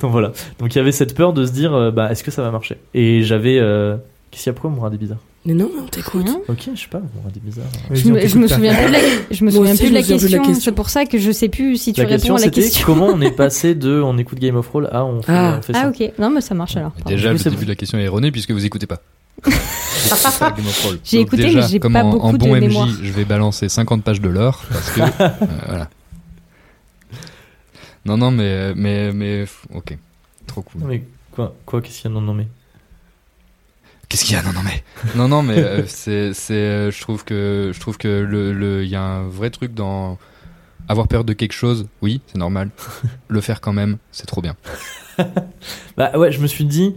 Donc 0.00 0.12
voilà. 0.12 0.30
Donc 0.60 0.74
il 0.74 0.78
y 0.78 0.80
avait 0.80 0.92
cette 0.92 1.14
peur 1.16 1.32
de 1.32 1.44
se 1.44 1.50
dire, 1.52 1.74
euh, 1.74 1.90
bah, 1.90 2.10
est-ce 2.12 2.22
que 2.22 2.30
ça 2.30 2.42
va 2.42 2.50
marcher? 2.52 2.76
Et 2.94 3.22
j'avais. 3.24 3.58
euh, 3.58 3.96
Qu'est-ce 4.30 4.44
qu'il 4.44 4.50
y 4.50 4.52
a 4.52 4.54
pourquoi 4.54 4.70
mon 4.70 4.80
radis 4.80 4.96
bizarre 4.96 5.18
Mais 5.44 5.52
non, 5.52 5.68
mais 5.74 5.82
on 5.82 5.88
t'écoute. 5.88 6.26
Ok, 6.48 6.70
je 6.74 6.80
sais 6.80 6.88
pas, 6.88 7.00
mon 7.00 7.22
radis 7.24 7.40
bizarre. 7.40 7.66
Je 7.90 8.08
me, 8.08 8.26
je 8.26 8.38
me 8.38 8.46
souviens 8.46 8.72
plus 8.74 8.86
de 8.86 8.92
la, 8.92 8.98
je 9.30 9.44
me 9.44 9.50
Moi 9.50 9.58
souviens 9.58 9.72
aussi, 9.74 9.82
plus 9.82 9.90
de 9.90 9.92
je 9.92 9.92
la 9.94 10.00
me 10.00 10.04
souviens 10.04 10.16
plus 10.16 10.26
de 10.28 10.32
la 10.32 10.38
question. 10.38 10.38
question. 10.38 10.54
C'est 10.62 10.72
pour 10.72 10.88
ça 10.88 11.04
que 11.04 11.18
je 11.18 11.30
sais 11.32 11.48
plus 11.50 11.76
si 11.76 11.92
tu 11.92 12.00
La 12.00 12.06
réponds 12.06 12.14
question 12.16 12.34
à 12.36 12.38
la 12.38 12.44
c'était 12.44 12.62
question. 12.62 12.86
comment 12.86 13.06
on 13.08 13.20
est 13.20 13.30
passé 13.36 13.74
de 13.74 14.00
on 14.00 14.16
écoute 14.16 14.38
Game 14.38 14.56
of 14.56 14.66
Thrones 14.68 14.88
à 14.90 15.04
on 15.04 15.20
fait, 15.20 15.32
Ah, 15.34 15.56
on 15.58 15.62
fait 15.62 15.72
ça. 15.74 15.82
ah 15.84 15.88
ok. 15.90 16.12
Non, 16.18 16.30
mais 16.30 16.40
ça 16.40 16.54
marche 16.54 16.76
alors. 16.78 16.92
pardon. 16.92 17.10
Déjà, 17.10 17.30
le 17.32 17.38
début 17.38 17.64
de 17.64 17.70
la 17.70 17.74
question 17.74 17.98
est 17.98 18.04
erroné 18.04 18.30
puisque 18.30 18.52
vous 18.52 18.64
écoutez 18.64 18.86
pas. 18.86 19.02
C'est 19.44 20.38
pas 20.38 20.50
Game 20.50 20.66
of 20.66 20.78
Thrones. 20.80 20.98
J'ai 21.04 21.20
écouté, 21.20 21.44
déjà, 21.44 21.60
mais 21.60 21.68
j'ai 21.68 21.80
comme 21.80 21.92
pas 21.92 22.04
en, 22.04 22.10
beaucoup 22.10 22.26
en 22.26 22.32
bon 22.32 22.54
de 22.54 22.60
MJ, 22.60 22.60
mémoire. 22.60 22.88
je 22.88 23.12
vais 23.12 23.24
balancer 23.24 23.68
50 23.68 24.04
pages 24.04 24.20
de 24.20 24.28
l'or 24.28 24.62
parce 24.70 24.90
que 24.90 25.00
euh, 25.22 25.28
voilà. 25.66 25.88
Non, 28.04 28.16
non, 28.16 28.30
mais 28.30 28.74
mais 28.74 29.12
mais 29.12 29.46
ok, 29.72 29.96
trop 30.46 30.62
cool. 30.62 30.80
Non, 30.82 30.86
mais 30.88 31.04
quoi, 31.30 31.54
quoi 31.64 31.80
qu'est-ce 31.80 32.02
qu'il 32.02 32.10
y 32.10 32.12
a 32.12 32.14
non 32.14 32.20
nommé? 32.20 32.48
Qu'est-ce 34.08 34.24
qu'il 34.24 34.34
y 34.34 34.38
a 34.38 34.42
Non, 34.42 34.52
non, 34.52 34.62
mais 34.62 34.84
non, 35.14 35.28
non, 35.28 35.42
mais 35.42 35.58
euh, 35.58 35.84
c'est 35.86 36.34
c'est 36.34 36.54
euh, 36.54 36.90
je 36.90 37.00
trouve 37.00 37.24
que 37.24 37.70
je 37.72 37.80
trouve 37.80 37.96
que 37.96 38.08
le 38.08 38.52
le 38.52 38.84
il 38.84 38.90
y 38.90 38.96
a 38.96 39.02
un 39.02 39.28
vrai 39.28 39.50
truc 39.50 39.74
dans 39.74 40.18
avoir 40.88 41.08
peur 41.08 41.24
de 41.24 41.32
quelque 41.32 41.54
chose. 41.54 41.86
Oui, 42.02 42.20
c'est 42.26 42.38
normal. 42.38 42.70
le 43.28 43.40
faire 43.40 43.60
quand 43.60 43.72
même, 43.72 43.98
c'est 44.10 44.26
trop 44.26 44.42
bien. 44.42 44.56
Bah 45.96 46.18
ouais, 46.18 46.32
je 46.32 46.40
me 46.40 46.46
suis 46.46 46.64
dit. 46.64 46.96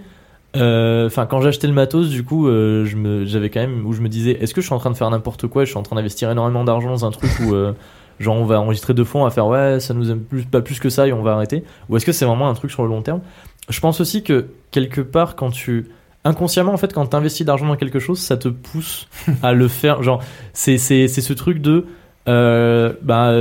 Euh, 0.56 1.08
Enfin, 1.08 1.26
quand 1.26 1.42
j'ai 1.42 1.50
acheté 1.50 1.68
le 1.68 1.74
matos, 1.74 2.10
du 2.10 2.24
coup, 2.24 2.48
euh, 2.48 2.86
je 2.86 2.96
me, 2.96 3.26
j'avais 3.26 3.50
quand 3.50 3.60
même 3.60 3.86
où 3.86 3.94
je 3.94 4.02
me 4.02 4.10
disais, 4.10 4.32
est-ce 4.32 4.54
que 4.54 4.62
je 4.62 4.66
suis 4.66 4.76
en 4.76 4.80
train 4.80 4.92
de 4.92 4.98
faire 4.98 5.10
n'importe 5.10 5.48
quoi? 5.48 5.64
Je 5.66 5.70
suis 5.70 5.78
en 5.78 5.84
train 5.84 5.96
d'investir 5.96 6.30
énormément 6.32 6.64
d'argent 6.64 6.90
dans 6.90 7.06
un 7.06 7.12
truc 7.12 7.32
où, 7.42 7.54
euh, 7.54 7.74
genre, 8.20 8.36
on 8.36 8.46
va 8.46 8.60
enregistrer 8.60 8.94
deux 8.94 9.04
fonds 9.04 9.26
à 9.26 9.30
faire, 9.30 9.48
ouais, 9.48 9.80
ça 9.80 9.94
nous 9.94 10.12
aime 10.12 10.22
plus, 10.22 10.44
pas 10.44 10.62
plus 10.62 10.80
que 10.80 10.90
ça 10.90 11.08
et 11.08 11.14
on 11.14 11.22
va 11.22 11.34
arrêter. 11.34 11.64
Ou 11.90 11.98
est-ce 11.98 12.06
que 12.06 12.12
c'est 12.12 12.26
vraiment 12.26 12.50
un 12.50 12.54
truc 12.54 12.72
sur 12.72 12.84
le 12.84 12.90
long 12.90 13.02
terme? 13.02 13.22
Je 13.70 13.80
pense 13.80 14.00
aussi 14.00 14.24
que 14.24 14.48
quelque 14.72 15.02
part, 15.02 15.36
quand 15.36 15.52
tu 15.52 15.88
inconsciemment, 16.24 16.74
en 16.74 16.78
fait, 16.78 16.94
quand 16.94 17.06
tu 17.08 17.16
investis 17.16 17.46
d'argent 17.46 17.68
dans 17.68 17.76
quelque 17.76 18.00
chose, 18.00 18.20
ça 18.20 18.38
te 18.38 18.48
pousse 18.48 19.08
à 19.44 19.54
le 19.54 19.68
faire. 19.68 20.04
Genre, 20.04 20.22
c'est 20.54 20.78
c'est 20.78 21.08
c'est 21.08 21.22
ce 21.22 21.34
truc 21.34 21.62
de 21.62 21.86
euh, 22.28 22.94
bah 23.04 23.34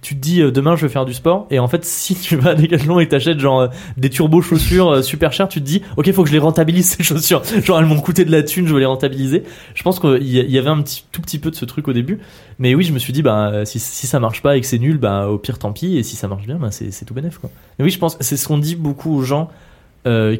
tu, 0.00 0.14
te 0.14 0.20
dis 0.20 0.40
euh, 0.40 0.50
demain 0.50 0.74
je 0.74 0.86
vais 0.86 0.92
faire 0.92 1.04
du 1.04 1.12
sport. 1.12 1.46
Et 1.50 1.58
en 1.58 1.68
fait 1.68 1.84
si 1.84 2.14
tu 2.14 2.36
vas 2.36 2.50
à 2.50 2.54
Decathlon 2.54 2.98
et 3.00 3.08
t'achètes 3.08 3.38
genre 3.38 3.60
euh, 3.60 3.68
des 3.98 4.08
turbo 4.08 4.40
chaussures 4.40 4.88
euh, 4.90 5.02
super 5.02 5.32
chères 5.32 5.48
tu 5.48 5.60
te 5.60 5.66
dis 5.66 5.82
ok 5.98 6.10
faut 6.12 6.22
que 6.22 6.28
je 6.28 6.34
les 6.34 6.38
rentabilise 6.38 6.86
ces 6.96 7.02
chaussures. 7.02 7.42
Genre 7.62 7.78
elles 7.78 7.86
m'ont 7.86 8.00
coûté 8.00 8.24
de 8.24 8.32
la 8.32 8.42
thune 8.42 8.66
je 8.66 8.72
vais 8.72 8.80
les 8.80 8.86
rentabiliser. 8.86 9.42
Je 9.74 9.82
pense 9.82 10.00
qu'il 10.00 10.26
y, 10.26 10.58
avait 10.58 10.70
un 10.70 10.80
petit 10.80 11.04
tout 11.12 11.20
petit 11.20 11.38
peu 11.38 11.50
de 11.50 11.56
ce 11.56 11.64
truc 11.64 11.88
au 11.88 11.92
début. 11.92 12.20
Mais 12.58 12.74
oui 12.74 12.84
je 12.84 12.92
me 12.92 12.98
suis 12.98 13.12
dit 13.12 13.22
bah 13.22 13.64
si, 13.64 13.78
si 13.78 14.06
ça 14.06 14.18
marche 14.18 14.40
pas 14.40 14.56
et 14.56 14.60
que 14.60 14.66
c'est 14.66 14.78
nul 14.78 14.98
bah 14.98 15.28
au 15.28 15.38
pire 15.38 15.58
tant 15.58 15.72
pis. 15.72 15.98
Et 15.98 16.02
si 16.02 16.16
ça 16.16 16.28
marche 16.28 16.46
bien 16.46 16.56
bah 16.56 16.70
c'est 16.70 17.04
tout 17.04 17.14
bénef 17.14 17.38
quoi. 17.38 17.50
Mais 17.78 17.84
oui 17.84 17.90
je 17.90 17.98
pense 17.98 18.16
c'est 18.20 18.36
ce 18.36 18.48
qu'on 18.48 18.58
dit 18.58 18.76
beaucoup 18.76 19.14
aux 19.14 19.22
gens 19.22 19.50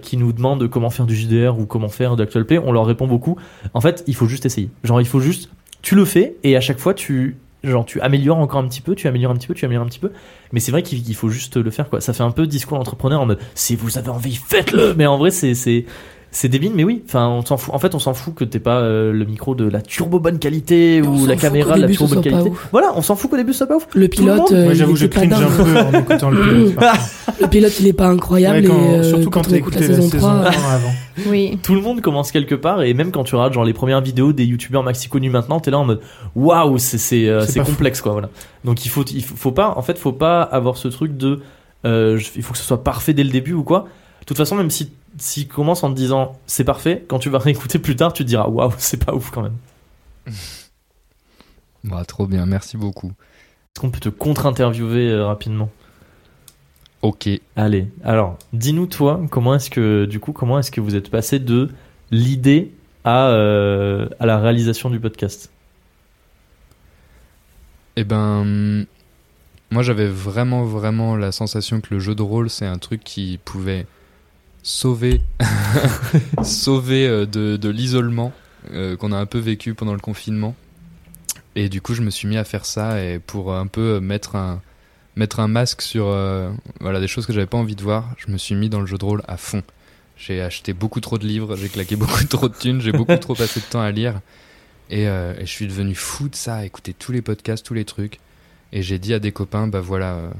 qui 0.03 0.17
nous 0.17 0.33
demandent 0.33 0.67
comment 0.69 0.91
faire 0.91 1.07
du 1.07 1.15
JDR 1.15 1.59
ou 1.59 1.67
comment 1.67 1.89
faire 1.89 2.17
de 2.17 2.23
l'actual 2.23 2.47
play, 2.47 2.59
on 2.59 2.73
leur 2.73 2.87
répond 2.87 3.07
beaucoup. 3.07 3.37
En 3.75 3.81
fait, 3.81 4.03
il 4.09 4.17
faut 4.17 4.27
juste 4.27 4.45
essayer. 4.45 4.71
Genre, 4.83 5.01
il 5.01 5.07
faut 5.07 5.21
juste, 5.21 5.51
tu 5.83 5.95
le 5.95 6.05
fais 6.05 6.35
et 6.43 6.57
à 6.57 6.61
chaque 6.61 6.81
fois 6.81 6.95
tu, 6.95 7.37
genre, 7.65 7.85
tu 7.85 8.01
améliores 8.01 8.39
encore 8.39 8.61
un 8.61 8.69
petit 8.69 8.81
peu, 8.81 8.95
tu 8.95 9.07
améliores 9.09 9.33
un 9.33 9.37
petit 9.37 9.47
peu, 9.47 9.55
tu 9.55 9.65
améliores 9.65 9.85
un 9.85 9.89
petit 9.89 9.99
peu. 9.99 10.13
Mais 10.53 10.61
c'est 10.61 10.71
vrai 10.73 10.83
qu'il 10.83 11.15
faut 11.15 11.29
juste 11.29 11.57
le 11.57 11.71
faire 11.71 11.89
quoi. 11.89 12.01
Ça 12.01 12.13
fait 12.13 12.23
un 12.23 12.31
peu 12.31 12.47
discours 12.47 12.79
entrepreneur 12.79 13.21
en 13.21 13.27
mode, 13.27 13.39
si 13.55 13.77
vous 13.77 13.99
avez 13.99 14.11
envie, 14.11 14.35
faites-le. 14.35 14.95
Mais 14.95 15.07
en 15.07 15.19
vrai, 15.19 15.31
c'est 15.31 15.55
c'est 15.55 15.85
c'est 16.35 16.49
débile, 16.49 16.73
mais 16.75 16.83
oui. 16.83 17.03
Enfin, 17.07 17.29
on 17.29 17.45
s'en 17.45 17.57
fout. 17.59 17.75
En 17.75 17.79
fait, 17.79 17.95
on 17.95 17.99
s'en 17.99 18.15
fout 18.15 18.35
que 18.35 18.43
t'aies 18.45 18.59
pas 18.59 18.81
euh, 18.81 19.13
le 19.13 19.25
micro 19.27 19.55
de 19.55 19.69
la 19.69 19.81
turbo 19.83 20.19
bonne 20.19 20.39
qualité 20.39 21.03
On 21.05 21.15
ou 21.23 21.27
la 21.27 21.37
caméra 21.37 21.77
de 21.77 21.83
la 21.83 21.89
turbo 21.89 22.15
bonne 22.15 22.25
qualité. 22.25 22.51
Voilà, 22.73 22.93
on 22.97 23.03
s'en 23.03 23.17
fout 23.17 23.31
qu'au 23.31 23.37
début 23.37 23.53
ce 23.53 23.59
soit 23.59 23.67
pas 23.69 23.77
ouf. 23.77 23.87
Le 23.95 24.09
pilote, 24.09 24.39
monde- 24.39 24.53
euh, 24.53 24.65
Moi, 24.65 24.75
j'avoue, 24.75 24.93
il 24.93 24.97
je 24.97 25.07
cringe 25.07 25.33
un 25.35 25.63
peu 25.65 25.79
en 25.79 25.93
écoutant 26.01 26.31
le 26.31 26.41
pilote. 26.43 26.75
Le 27.41 27.47
pilote, 27.49 27.81
il 27.81 27.87
est 27.89 27.93
pas 27.93 28.07
incroyable. 28.09 28.59
Ouais, 28.59 28.65
quand- 28.65 28.83
et, 28.93 28.95
euh, 28.95 29.03
surtout 29.03 29.31
quand 29.31 29.41
on 29.47 29.51
t'as 29.51 29.57
écoute 29.57 29.75
la 29.75 29.83
saison 29.87 30.11
euh, 30.15 30.27
1 30.27 30.41
avant. 30.75 30.91
Oui. 31.29 31.59
tout 31.63 31.75
le 31.75 31.83
monde 31.83 32.01
commence 32.01 32.33
quelque 32.33 32.55
part 32.55 32.83
et 32.83 32.95
même 32.95 33.11
quand 33.11 33.23
tu 33.25 33.35
regardes 33.35 33.53
genre 33.53 33.67
les 33.67 33.75
premières 33.75 34.01
vidéos 34.01 34.33
des 34.33 34.47
youtubeurs 34.47 34.83
maxi 34.83 35.11
connus 35.11 35.29
maintenant 35.29 35.61
t'es 35.61 35.71
là 35.71 35.79
en 35.79 35.85
mode 35.85 36.01
waouh 36.35 36.79
c'est 36.79 36.97
c'est 36.97 37.61
complexe 37.63 38.01
quoi 38.01 38.13
voilà 38.13 38.31
donc 38.65 38.87
il 38.87 38.89
faut 38.89 39.05
il 39.05 39.23
faut, 39.23 39.37
faut 39.37 39.53
pas 39.53 39.75
en 39.77 39.83
fait 39.83 39.99
faut 39.99 40.13
pas 40.13 40.41
avoir 40.41 40.79
ce 40.79 40.89
truc 40.89 41.19
de 41.19 41.41
euh, 41.85 42.19
il 42.35 42.43
faut 42.43 42.53
que 42.53 42.59
ce 42.59 42.65
soit 42.65 42.83
parfait 42.83 43.13
dès 43.13 43.25
le 43.25 43.31
début 43.31 43.53
ou 43.53 43.63
quoi 43.63 43.89
de 44.21 44.25
toute 44.25 44.39
façon 44.39 44.57
même 44.57 44.71
si 44.71 44.91
s'il 45.23 45.49
commence 45.49 45.85
en 45.85 45.91
te 45.91 45.97
disant 45.97 46.39
c'est 46.47 46.65
parfait 46.65 47.05
quand 47.09 47.19
tu 47.19 47.31
vas 47.31 47.39
réécouter 47.39 47.79
plus 47.79 47.97
tard 47.97 48.13
tu 48.13 48.25
te 48.25 48.29
diras 48.29 48.49
waouh 48.49 48.73
c'est 48.79 49.03
pas 49.05 49.15
ouf 49.15 49.31
quand 49.31 49.43
même 49.43 49.57
Bah, 51.85 52.05
trop 52.05 52.27
bien, 52.27 52.47
merci 52.47 52.77
beaucoup. 52.77 53.09
est-ce 53.09 53.81
qu'on 53.81 53.91
peut 53.91 53.99
te 53.99 54.09
contre-interviewer 54.09 55.11
euh, 55.11 55.27
rapidement? 55.27 55.69
Ok. 57.03 57.29
Allez, 57.57 57.89
alors, 58.05 58.39
dis-nous 58.53 58.87
toi, 58.87 59.21
comment 59.31 59.57
est-ce 59.57 59.69
que, 59.69 60.05
du 60.05 60.21
coup, 60.21 60.33
comment 60.33 60.61
est-ce 60.61 60.71
que 60.71 60.81
vous 60.81 60.95
êtes 60.95 61.11
passé 61.11 61.41
de 61.41 61.71
l'idée 62.13 62.71
à, 63.03 63.31
euh, 63.31 64.09
à 64.21 64.27
la 64.27 64.39
réalisation 64.39 64.91
du 64.91 65.01
podcast? 65.01 65.51
Eh 67.97 68.05
ben, 68.05 68.87
moi 69.71 69.83
j'avais 69.83 70.07
vraiment 70.07 70.65
vraiment 70.65 71.15
la 71.17 71.31
sensation 71.31 71.81
que 71.81 71.93
le 71.93 72.01
jeu 72.01 72.15
de 72.15 72.23
rôle 72.23 72.49
c'est 72.49 72.65
un 72.65 72.79
truc 72.79 73.05
qui 73.05 73.39
pouvait 73.45 73.87
sauver 76.43 77.07
euh, 77.07 77.27
de, 77.27 77.57
de 77.57 77.69
l'isolement 77.69 78.33
euh, 78.73 78.97
qu'on 78.97 79.13
a 79.13 79.17
un 79.17 79.27
peu 79.27 79.39
vécu 79.39 79.75
pendant 79.75 79.95
le 79.95 80.01
confinement. 80.01 80.55
Et 81.55 81.69
du 81.69 81.81
coup 81.81 81.95
je 81.95 82.03
me 82.03 82.11
suis 82.11 82.29
mis 82.29 82.37
à 82.37 82.45
faire 82.45 82.65
ça 82.65 83.03
et 83.03 83.19
pour 83.19 83.55
un 83.55 83.67
peu 83.67 84.01
mettre 84.01 84.37
un 84.37 84.63
mettre 85.17 85.41
un 85.41 85.49
masque 85.49 85.83
sur 85.83 86.07
euh, 86.09 86.51
voilà 86.81 87.01
des 87.01 87.09
choses 87.09 87.27
que 87.27 87.33
j'avais 87.33 87.47
pas 87.47 87.59
envie 87.59 87.77
de 87.77 87.83
voir, 87.83 88.15
je 88.17 88.31
me 88.31 88.39
suis 88.39 88.55
mis 88.55 88.69
dans 88.69 88.81
le 88.81 88.87
jeu 88.87 88.99
de 88.99 89.05
rôle 89.05 89.23
à 89.29 89.37
fond. 89.37 89.63
J'ai 90.17 90.41
acheté 90.41 90.73
beaucoup 90.73 91.01
trop 91.01 91.19
de 91.19 91.27
livres, 91.27 91.57
j'ai 91.57 91.69
claqué 91.69 91.97
beaucoup 91.97 92.25
trop 92.25 92.49
de 92.49 92.55
thunes, 92.55 92.81
j'ai 92.81 92.93
beaucoup 92.93 93.17
trop 93.17 93.35
passé 93.35 93.61
de 93.61 93.65
temps 93.67 93.81
à 93.81 93.91
lire. 93.91 94.21
Et, 94.91 95.09
euh, 95.09 95.35
et 95.39 95.47
je 95.47 95.51
suis 95.51 95.67
devenu 95.67 95.95
fou 95.95 96.29
de 96.29 96.35
ça, 96.35 96.57
à 96.57 96.65
écouter 96.65 96.93
tous 96.93 97.13
les 97.13 97.23
podcasts, 97.23 97.65
tous 97.65 97.75
les 97.75 97.85
trucs. 97.85 98.19
Et 98.73 98.83
j'ai 98.83 98.99
dit 98.99 99.15
à 99.15 99.19
des 99.19 99.33
copains, 99.33 99.67
bah 99.67 99.81
voilà, 99.81 100.15
euh, 100.15 100.31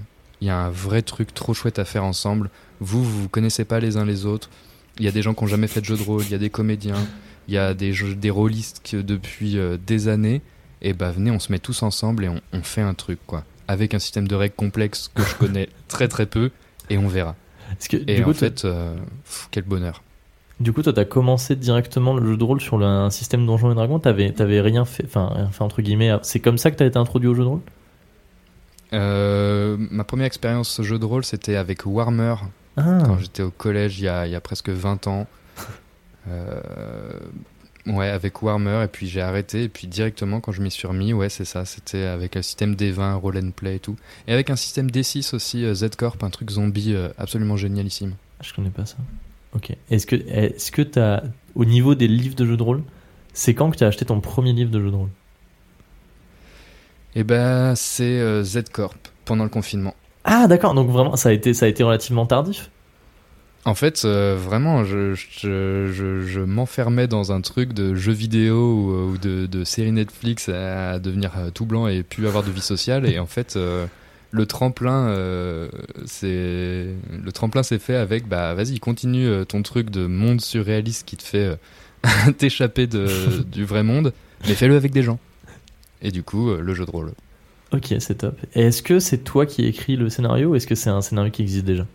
il 0.41 0.47
y 0.47 0.51
a 0.51 0.59
un 0.59 0.71
vrai 0.71 1.03
truc 1.03 1.33
trop 1.35 1.55
chouette 1.55 1.79
à 1.79 1.85
faire 1.85 2.05
ensemble. 2.05 2.51
Vous, 2.83 3.03
vous 3.03 3.23
vous 3.23 3.29
connaissez 3.29 3.65
pas 3.65 3.81
les 3.81 3.97
uns 3.97 4.05
les 4.05 4.27
autres. 4.27 4.51
Il 4.99 5.05
y 5.05 5.09
a 5.09 5.13
des 5.13 5.23
gens 5.23 5.33
qui 5.35 5.43
ont 5.45 5.47
jamais 5.47 5.69
fait 5.69 5.81
de 5.81 5.87
jeu 5.87 5.97
de 5.97 6.03
rôle, 6.03 6.23
il 6.25 6.31
y 6.31 6.35
a 6.35 6.39
des 6.39 6.51
comédiens, 6.51 6.97
il 7.49 7.55
y 7.55 7.59
a 7.59 7.73
des, 7.75 7.93
jeux- 7.93 8.15
des 8.15 8.31
rôlistes 8.31 8.83
que 8.89 8.97
depuis 8.99 9.57
euh, 9.59 9.77
des 9.87 10.09
années. 10.09 10.43
Et 10.83 10.93
bah 10.93 11.11
venez, 11.13 11.31
on 11.31 11.39
se 11.39 11.51
met 11.53 11.59
tous 11.61 11.83
ensemble 11.83 12.25
et 12.25 12.29
on, 12.29 12.41
on 12.53 12.63
fait 12.63 12.81
un 12.83 12.93
truc, 12.95 13.19
quoi. 13.27 13.45
Avec 13.69 13.95
un 13.95 13.99
système 13.99 14.27
de 14.29 14.35
règles 14.35 14.55
complexe 14.57 15.11
que 15.15 15.23
je 15.23 15.35
connais 15.37 15.69
très 15.89 16.09
très 16.09 16.27
peu, 16.27 16.51
et 16.91 16.99
on 16.99 17.09
verra. 17.09 17.37
Que, 17.89 17.97
Et 18.09 18.17
du 18.17 18.23
en 18.23 18.25
coup, 18.27 18.35
fait, 18.35 18.65
euh, 18.65 18.95
pff, 19.25 19.49
quel 19.51 19.63
bonheur. 19.65 20.03
Du 20.61 20.73
coup, 20.73 20.83
toi, 20.83 20.93
t'as 20.93 21.05
commencé 21.07 21.57
directement 21.57 22.15
le 22.15 22.27
jeu 22.33 22.37
de 22.37 22.45
rôle 22.45 22.61
sur 22.61 22.77
le- 22.79 22.85
un 22.85 23.11
système 23.11 23.47
Donjons 23.47 23.71
et 23.73 23.75
Dragons. 23.75 23.99
T'avais, 24.01 24.31
t'avais 24.33 24.61
rien 24.61 24.85
fait, 24.85 25.05
enfin, 25.07 25.49
entre 25.61 25.81
guillemets. 25.83 26.13
C'est 26.23 26.41
comme 26.41 26.59
ça 26.59 26.71
que 26.71 26.77
t'as 26.77 26.87
été 26.87 26.99
introduit 26.99 27.29
au 27.29 27.35
jeu 27.35 27.45
de 27.45 27.49
rôle? 27.49 27.61
Euh, 28.93 29.77
ma 29.91 30.05
première 30.05 30.27
expérience 30.27 30.83
jeu 30.83 30.99
de 30.99 31.05
rôle, 31.05 31.25
c'était 31.25 31.57
avec 31.57 31.87
Warmer, 31.87 32.35
Ah. 32.77 33.03
quand 33.05 33.19
j'étais 33.19 33.43
au 33.43 33.51
collège 33.51 33.99
il 33.99 34.05
y 34.05 34.09
a, 34.09 34.27
il 34.27 34.33
y 34.33 34.35
a 34.35 34.41
presque 34.41 34.69
20 34.69 35.07
ans. 35.07 35.27
Euh, 36.29 36.61
ouais, 37.87 38.09
avec 38.09 38.43
Warmer, 38.43 38.85
et 38.85 38.87
puis 38.87 39.09
j'ai 39.09 39.21
arrêté, 39.21 39.65
et 39.65 39.69
puis 39.69 39.89
directement 39.89 40.41
quand 40.41 40.53
je 40.53 40.63
m'y 40.63 40.71
suis 40.71 40.87
remis, 40.87 41.13
ouais, 41.13 41.29
c'est 41.29 41.45
ça, 41.45 41.65
c'était 41.65 42.05
avec 42.05 42.37
un 42.37 42.43
système 42.43 42.77
D20, 42.77 43.15
roll 43.15 43.39
and 43.39 43.51
play 43.51 43.75
et 43.75 43.81
tout. 43.81 43.97
Et 44.29 44.33
avec 44.33 44.49
un 44.49 44.55
système 44.55 44.89
D6 44.89 45.35
aussi, 45.35 45.65
euh, 45.65 45.75
Z-Corp, 45.75 46.23
un 46.23 46.31
truc 46.31 46.51
zombie 46.51 46.95
euh, 46.95 47.09
absolument 47.19 47.57
génialissime. 47.57 48.15
Je 48.41 48.55
connais 48.55 48.71
pas 48.71 48.87
ça. 48.87 48.99
Ok. 49.55 49.77
Est-ce 49.91 50.07
que, 50.07 50.15
est-ce 50.15 50.71
que 50.71 50.83
t'as, 50.83 51.23
au 51.55 51.65
niveau 51.65 51.95
des 51.95 52.09
livres 52.09 52.37
de 52.37 52.47
jeux 52.47 52.57
de 52.57 52.63
rôle, 52.63 52.83
c'est 53.33 53.55
quand 53.55 53.71
que 53.71 53.79
t'as 53.79 53.89
acheté 53.89 54.05
ton 54.05 54.21
premier 54.21 54.53
livre 54.53 54.71
de 54.71 54.81
jeu 54.81 54.91
de 54.91 54.97
rôle? 54.97 55.11
Et 57.15 57.25
ben, 57.25 57.75
c'est 57.75 58.21
euh, 58.21 58.43
Z-Corp, 58.43 58.97
pendant 59.25 59.45
le 59.45 59.51
confinement. 59.51 59.95
Ah, 60.25 60.47
d'accord. 60.47 60.75
Donc 60.75 60.89
vraiment, 60.91 61.17
ça 61.17 61.31
a 61.31 61.33
été, 61.33 61.55
ça 61.55 61.67
a 61.67 61.69
été 61.69 61.83
relativement 61.83 62.27
tardif. 62.27 62.71
En 63.65 63.75
fait, 63.75 64.03
euh, 64.05 64.37
vraiment, 64.37 64.85
je, 64.85 65.15
je, 65.15 66.23
je, 66.27 66.41
m'enfermais 66.41 67.07
dans 67.07 67.31
un 67.31 67.41
truc 67.41 67.73
de 67.73 67.95
jeu 67.95 68.13
vidéo 68.13 68.57
ou, 68.57 69.13
ou 69.13 69.19
de, 69.19 69.47
de 69.47 69.63
série 69.63 69.93
Netflix 69.93 70.49
à 70.49 70.99
devenir 70.99 71.31
euh, 71.39 71.51
tout 71.51 71.65
blanc 71.65 71.87
et 71.87 72.03
plus 72.03 72.27
avoir 72.27 72.43
de 72.43 72.51
vie 72.51 72.61
sociale. 72.61 73.09
Et 73.09 73.21
en 73.21 73.27
fait, 73.27 73.55
euh, 73.55 73.87
le 74.33 74.47
tremplin, 74.47 75.09
euh, 75.09 75.69
c'est 76.07 76.87
le 77.11 77.33
tremplin 77.33 77.63
s'est 77.63 77.79
fait 77.79 77.95
avec, 77.95 78.27
bah 78.27 78.55
vas-y, 78.55 78.81
continue 78.81 79.27
euh, 79.27 79.45
ton 79.45 79.63
truc 79.63 79.91
de 79.91 80.07
monde 80.07 80.41
surréaliste 80.41 81.07
qui 81.07 81.19
te 81.19 81.23
fait 81.23 81.57
euh, 82.07 82.33
t'échapper 82.39 82.87
du 82.87 83.65
vrai 83.65 83.83
monde, 83.83 84.13
mais 84.49 84.55
fais-le 84.55 84.75
avec 84.75 84.91
des 84.91 85.03
gens. 85.03 85.19
Et 86.01 86.11
du 86.11 86.23
coup, 86.23 86.51
euh, 86.51 86.61
le 86.61 86.75
jeu 86.75 86.87
de 86.87 86.91
rôle. 86.91 87.13
Ok, 87.73 87.95
c'est 88.01 88.17
top. 88.19 88.39
Et 88.55 88.63
est-ce 88.63 88.83
que 88.83 88.99
c'est 88.99 89.19
toi 89.25 89.47
qui 89.47 89.65
écris 89.65 89.97
le 89.97 90.11
scénario 90.11 90.51
ou 90.51 90.55
est-ce 90.55 90.67
que 90.67 90.75
c'est 90.75 90.91
un 90.91 91.01
scénario 91.01 91.31
qui 91.31 91.43
existe 91.43 91.65
déjà? 91.65 91.87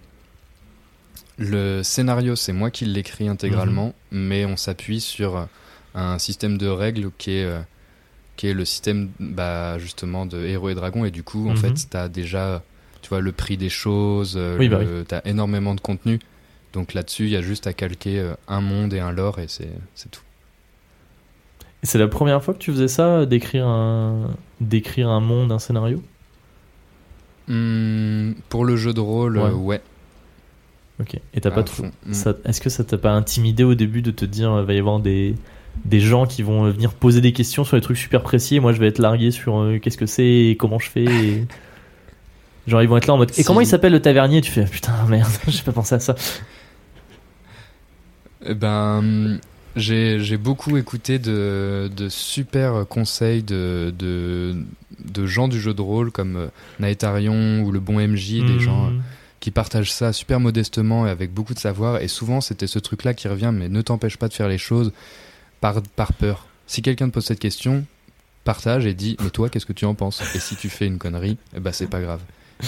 Le 1.37 1.83
scénario, 1.83 2.35
c'est 2.35 2.53
moi 2.53 2.71
qui 2.71 2.85
l'écris 2.85 3.27
intégralement, 3.27 3.93
mais 4.11 4.45
on 4.45 4.57
s'appuie 4.57 5.01
sur 5.01 5.47
un 5.93 6.17
système 6.19 6.57
de 6.57 6.67
règles 6.67 7.11
qui 7.17 7.31
est, 7.31 7.43
euh, 7.45 7.59
qui 8.37 8.47
est 8.47 8.53
le 8.53 8.65
système 8.65 9.09
bah, 9.19 9.77
justement 9.77 10.25
de 10.25 10.43
Héros 10.45 10.69
et 10.69 10.75
Dragons. 10.75 11.05
Et 11.05 11.11
du 11.11 11.23
coup, 11.23 11.47
en 11.47 11.51
Mhm. 11.51 11.57
fait, 11.57 11.87
tu 11.91 11.97
as 11.97 12.09
déjà 12.09 12.63
tu 13.03 13.09
vois, 13.09 13.21
le 13.21 13.31
prix 13.31 13.55
des 13.57 13.69
choses, 13.69 14.33
euh, 14.35 14.57
Oui, 14.57 14.67
bah 14.67 14.79
le- 14.83 15.05
t'as 15.07 15.21
énormément 15.23 15.75
de 15.75 15.79
contenu. 15.79 16.19
Donc 16.73 16.93
là-dessus, 16.95 17.25
il 17.25 17.29
y 17.29 17.35
a 17.37 17.41
juste 17.41 17.67
à 17.67 17.71
calquer 17.73 18.19
euh, 18.19 18.33
un 18.47 18.59
monde 18.59 18.93
et 18.93 18.99
un 18.99 19.11
lore 19.11 19.39
et 19.39 19.47
c'est 19.47 19.69
tout. 20.11 20.21
C'est 21.83 21.97
la 21.99 22.07
première 22.07 22.43
fois 22.43 22.53
que 22.53 22.59
tu 22.59 22.71
faisais 22.71 22.87
ça, 22.87 23.25
d'écrire 23.25 23.67
un, 23.67 24.31
d'écrire 24.61 25.09
un 25.09 25.19
monde, 25.19 25.51
un 25.51 25.59
scénario? 25.59 26.01
Hum, 27.49 28.35
pour 28.49 28.65
le 28.65 28.75
jeu 28.75 28.93
de 28.93 28.99
rôle, 28.99 29.37
Ouais. 29.37 29.43
euh, 29.49 29.53
ouais. 29.53 29.81
Ok. 30.99 31.19
Et 31.33 31.39
t'as 31.41 31.51
pas 31.51 31.63
trop. 31.63 31.83
fond. 31.83 31.91
Mm. 32.07 32.13
ça- 32.13 32.33
Est-ce 32.43 32.59
que 32.59 32.69
ça 32.69 32.83
t'a 32.83 32.97
pas 32.97 33.11
intimidé 33.11 33.63
au 33.63 33.75
début 33.75 34.01
de 34.01 34.11
te 34.11 34.25
dire 34.25 34.51
euh, 34.51 34.63
va 34.63 34.73
y 34.73 34.79
avoir 34.79 34.99
des 34.99 35.35
des 35.85 35.99
gens 35.99 36.25
qui 36.25 36.41
vont 36.41 36.65
euh, 36.65 36.71
venir 36.71 36.91
poser 36.95 37.21
des 37.21 37.33
questions 37.33 37.63
sur 37.63 37.77
des 37.77 37.81
trucs 37.81 37.97
super 37.97 38.23
précis 38.23 38.55
et 38.55 38.59
moi 38.59 38.73
je 38.73 38.79
vais 38.79 38.87
être 38.87 38.97
largué 38.97 39.29
sur 39.29 39.59
euh, 39.59 39.77
qu'est-ce 39.77 39.97
que 39.97 40.07
c'est 40.07 40.25
et 40.27 40.57
comment 40.57 40.79
je 40.79 40.89
fais 40.89 41.03
et... 41.05 41.45
Genre 42.67 42.81
ils 42.81 42.89
vont 42.89 42.97
être 42.97 43.05
là 43.05 43.13
en 43.13 43.17
mode 43.17 43.31
et 43.37 43.43
comment 43.43 43.61
il 43.61 43.67
s'appelle 43.67 43.91
le 43.93 44.01
tavernier? 44.01 44.41
Tu 44.41 44.51
fais 44.51 44.65
putain 44.65 44.91
merde 45.07 45.29
j'ai 45.47 45.61
pas 45.61 45.71
pensé 45.71 45.93
à 45.93 45.99
ça. 45.99 46.15
Eh 48.43 48.55
ben, 48.55 49.39
j'ai 49.77 50.37
beaucoup 50.37 50.77
écouté 50.77 51.19
de, 51.19 51.89
de 51.95 52.09
super 52.09 52.85
conseils 52.89 53.43
de, 53.43 53.93
de, 53.97 54.55
de 55.05 55.25
gens 55.25 55.47
du 55.47 55.59
jeu 55.59 55.73
de 55.73 55.81
rôle 55.81 56.11
comme 56.11 56.35
euh, 56.35 56.47
Naetarion 56.79 57.61
ou 57.61 57.71
le 57.71 57.79
bon 57.79 57.99
MJ, 57.99 58.43
des 58.43 58.53
Mhm. 58.53 58.59
gens 58.59 58.87
euh, 58.87 58.91
qui 59.39 59.51
partagent 59.51 59.91
ça 59.91 60.13
super 60.13 60.39
modestement 60.39 61.05
et 61.07 61.09
avec 61.09 61.31
beaucoup 61.33 61.53
de 61.53 61.59
savoir. 61.59 62.01
Et 62.01 62.07
souvent, 62.07 62.41
c'était 62.41 62.67
ce 62.67 62.79
truc-là 62.79 63.13
qui 63.13 63.27
revient, 63.27 63.51
mais 63.53 63.69
ne 63.69 63.81
t'empêche 63.81 64.17
pas 64.17 64.27
de 64.27 64.33
faire 64.33 64.47
les 64.47 64.57
choses 64.57 64.91
par, 65.61 65.81
par 65.95 66.11
peur. 66.13 66.47
Si 66.65 66.81
quelqu'un 66.81 67.07
te 67.07 67.13
pose 67.13 67.25
cette 67.25 67.39
question, 67.39 67.85
partage 68.43 68.85
et 68.85 68.93
dis, 68.93 69.15
mais 69.23 69.29
toi, 69.29 69.49
qu'est-ce 69.49 69.65
que 69.65 69.73
tu 69.73 69.85
en 69.85 69.93
penses? 69.93 70.21
Et 70.35 70.39
si 70.39 70.55
tu 70.55 70.69
fais 70.69 70.87
une 70.87 70.97
connerie, 70.97 71.37
eh 71.55 71.59
ben, 71.59 71.71
c'est 71.71 71.87
pas 71.87 72.01
grave. 72.01 72.21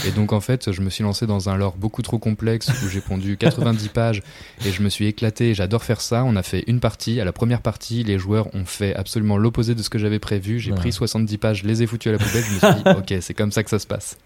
Et 0.08 0.12
donc 0.12 0.34
en 0.34 0.40
fait, 0.40 0.72
je 0.72 0.82
me 0.82 0.90
suis 0.90 1.04
lancé 1.04 1.26
dans 1.26 1.50
un 1.50 1.58
lore 1.58 1.76
beaucoup 1.76 2.02
trop 2.02 2.20
complexe 2.20 2.70
où 2.84 2.90
j'ai 2.90 3.02
pondu 3.02 3.38
90 3.38 3.88
pages 3.94 4.22
et 4.66 4.72
je 4.72 4.82
me 4.84 4.90
suis 4.90 5.08
éclaté. 5.08 5.54
J'adore 5.54 5.84
faire 5.84 6.00
ça. 6.02 6.24
On 6.26 6.36
a 6.36 6.44
fait 6.44 6.64
une 6.68 6.80
partie. 6.80 7.20
À 7.20 7.26
la 7.26 7.32
première 7.34 7.62
partie, 7.62 8.04
les 8.04 8.20
joueurs 8.20 8.54
ont 8.56 8.66
fait 8.66 8.94
absolument 8.96 9.38
l'opposé 9.38 9.74
de 9.76 9.82
ce 9.82 9.90
que 9.90 9.98
j'avais 9.98 10.20
prévu. 10.20 10.60
J'ai 10.60 10.72
Ouais. 10.72 10.78
pris 10.78 10.92
70 10.92 11.38
pages, 11.40 11.64
les 11.64 11.82
ai 11.82 11.88
foutus 11.88 12.10
à 12.10 12.14
la 12.14 12.18
poubelle. 12.24 12.44
Je 12.44 12.54
me 12.68 12.74
suis 12.74 12.84
dit, 12.84 12.90
ok, 13.16 13.22
c'est 13.22 13.34
comme 13.34 13.52
ça 13.52 13.64
que 13.64 13.70
ça 13.72 13.80
se 13.80 13.88
passe. 13.88 14.18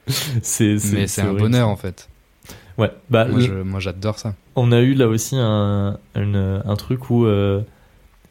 C'est 0.41 0.75
Mais 0.91 1.07
c'est 1.07 1.21
un 1.21 1.25
horrible, 1.27 1.41
bonheur 1.41 1.69
en 1.69 1.77
fait. 1.77 2.09
Ouais, 2.77 2.91
bah 3.09 3.27
Moi, 3.27 3.79
j'adore 3.79 4.19
ça. 4.19 4.33
On 4.55 4.71
a 4.71 4.81
eu 4.81 4.93
là 4.95 5.07
aussi 5.07 5.35
un, 5.37 5.97
une- 6.15 6.61
un 6.65 6.75
truc 6.75 7.09
où 7.09 7.25
euh, 7.25 7.61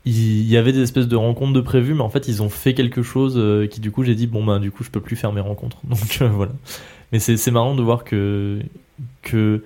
il 0.05 0.42
y 0.49 0.57
avait 0.57 0.73
des 0.73 0.83
espèces 0.83 1.07
de 1.09 1.14
rencontres 1.16 1.53
de 1.53 1.61
prévues, 1.61 1.95
mais 1.95 2.01
en 2.03 2.11
fait 2.11 2.27
ils 2.29 2.42
ont 2.42 2.49
fait 2.49 2.75
quelque 2.75 3.03
chose 3.03 3.35
euh, 3.37 3.66
qui 3.68 3.81
du 3.81 3.92
coup 3.92 4.03
j'ai 4.03 4.16
dit 4.16 4.27
bon 4.27 4.45
bah 4.45 4.59
du 4.59 4.73
coup 4.73 4.83
je 4.83 4.90
peux 4.90 5.01
plus 5.01 5.14
faire 5.16 5.33
mes 5.33 5.40
rencontres. 5.40 5.79
Donc 5.85 6.18
euh, 6.21 6.29
voilà. 6.29 6.53
Mais 7.12 7.18
c'est 7.18 7.51
marrant 7.51 7.75
de 7.75 7.83
voir 7.83 8.05
que 8.05 8.61
que 9.22 9.62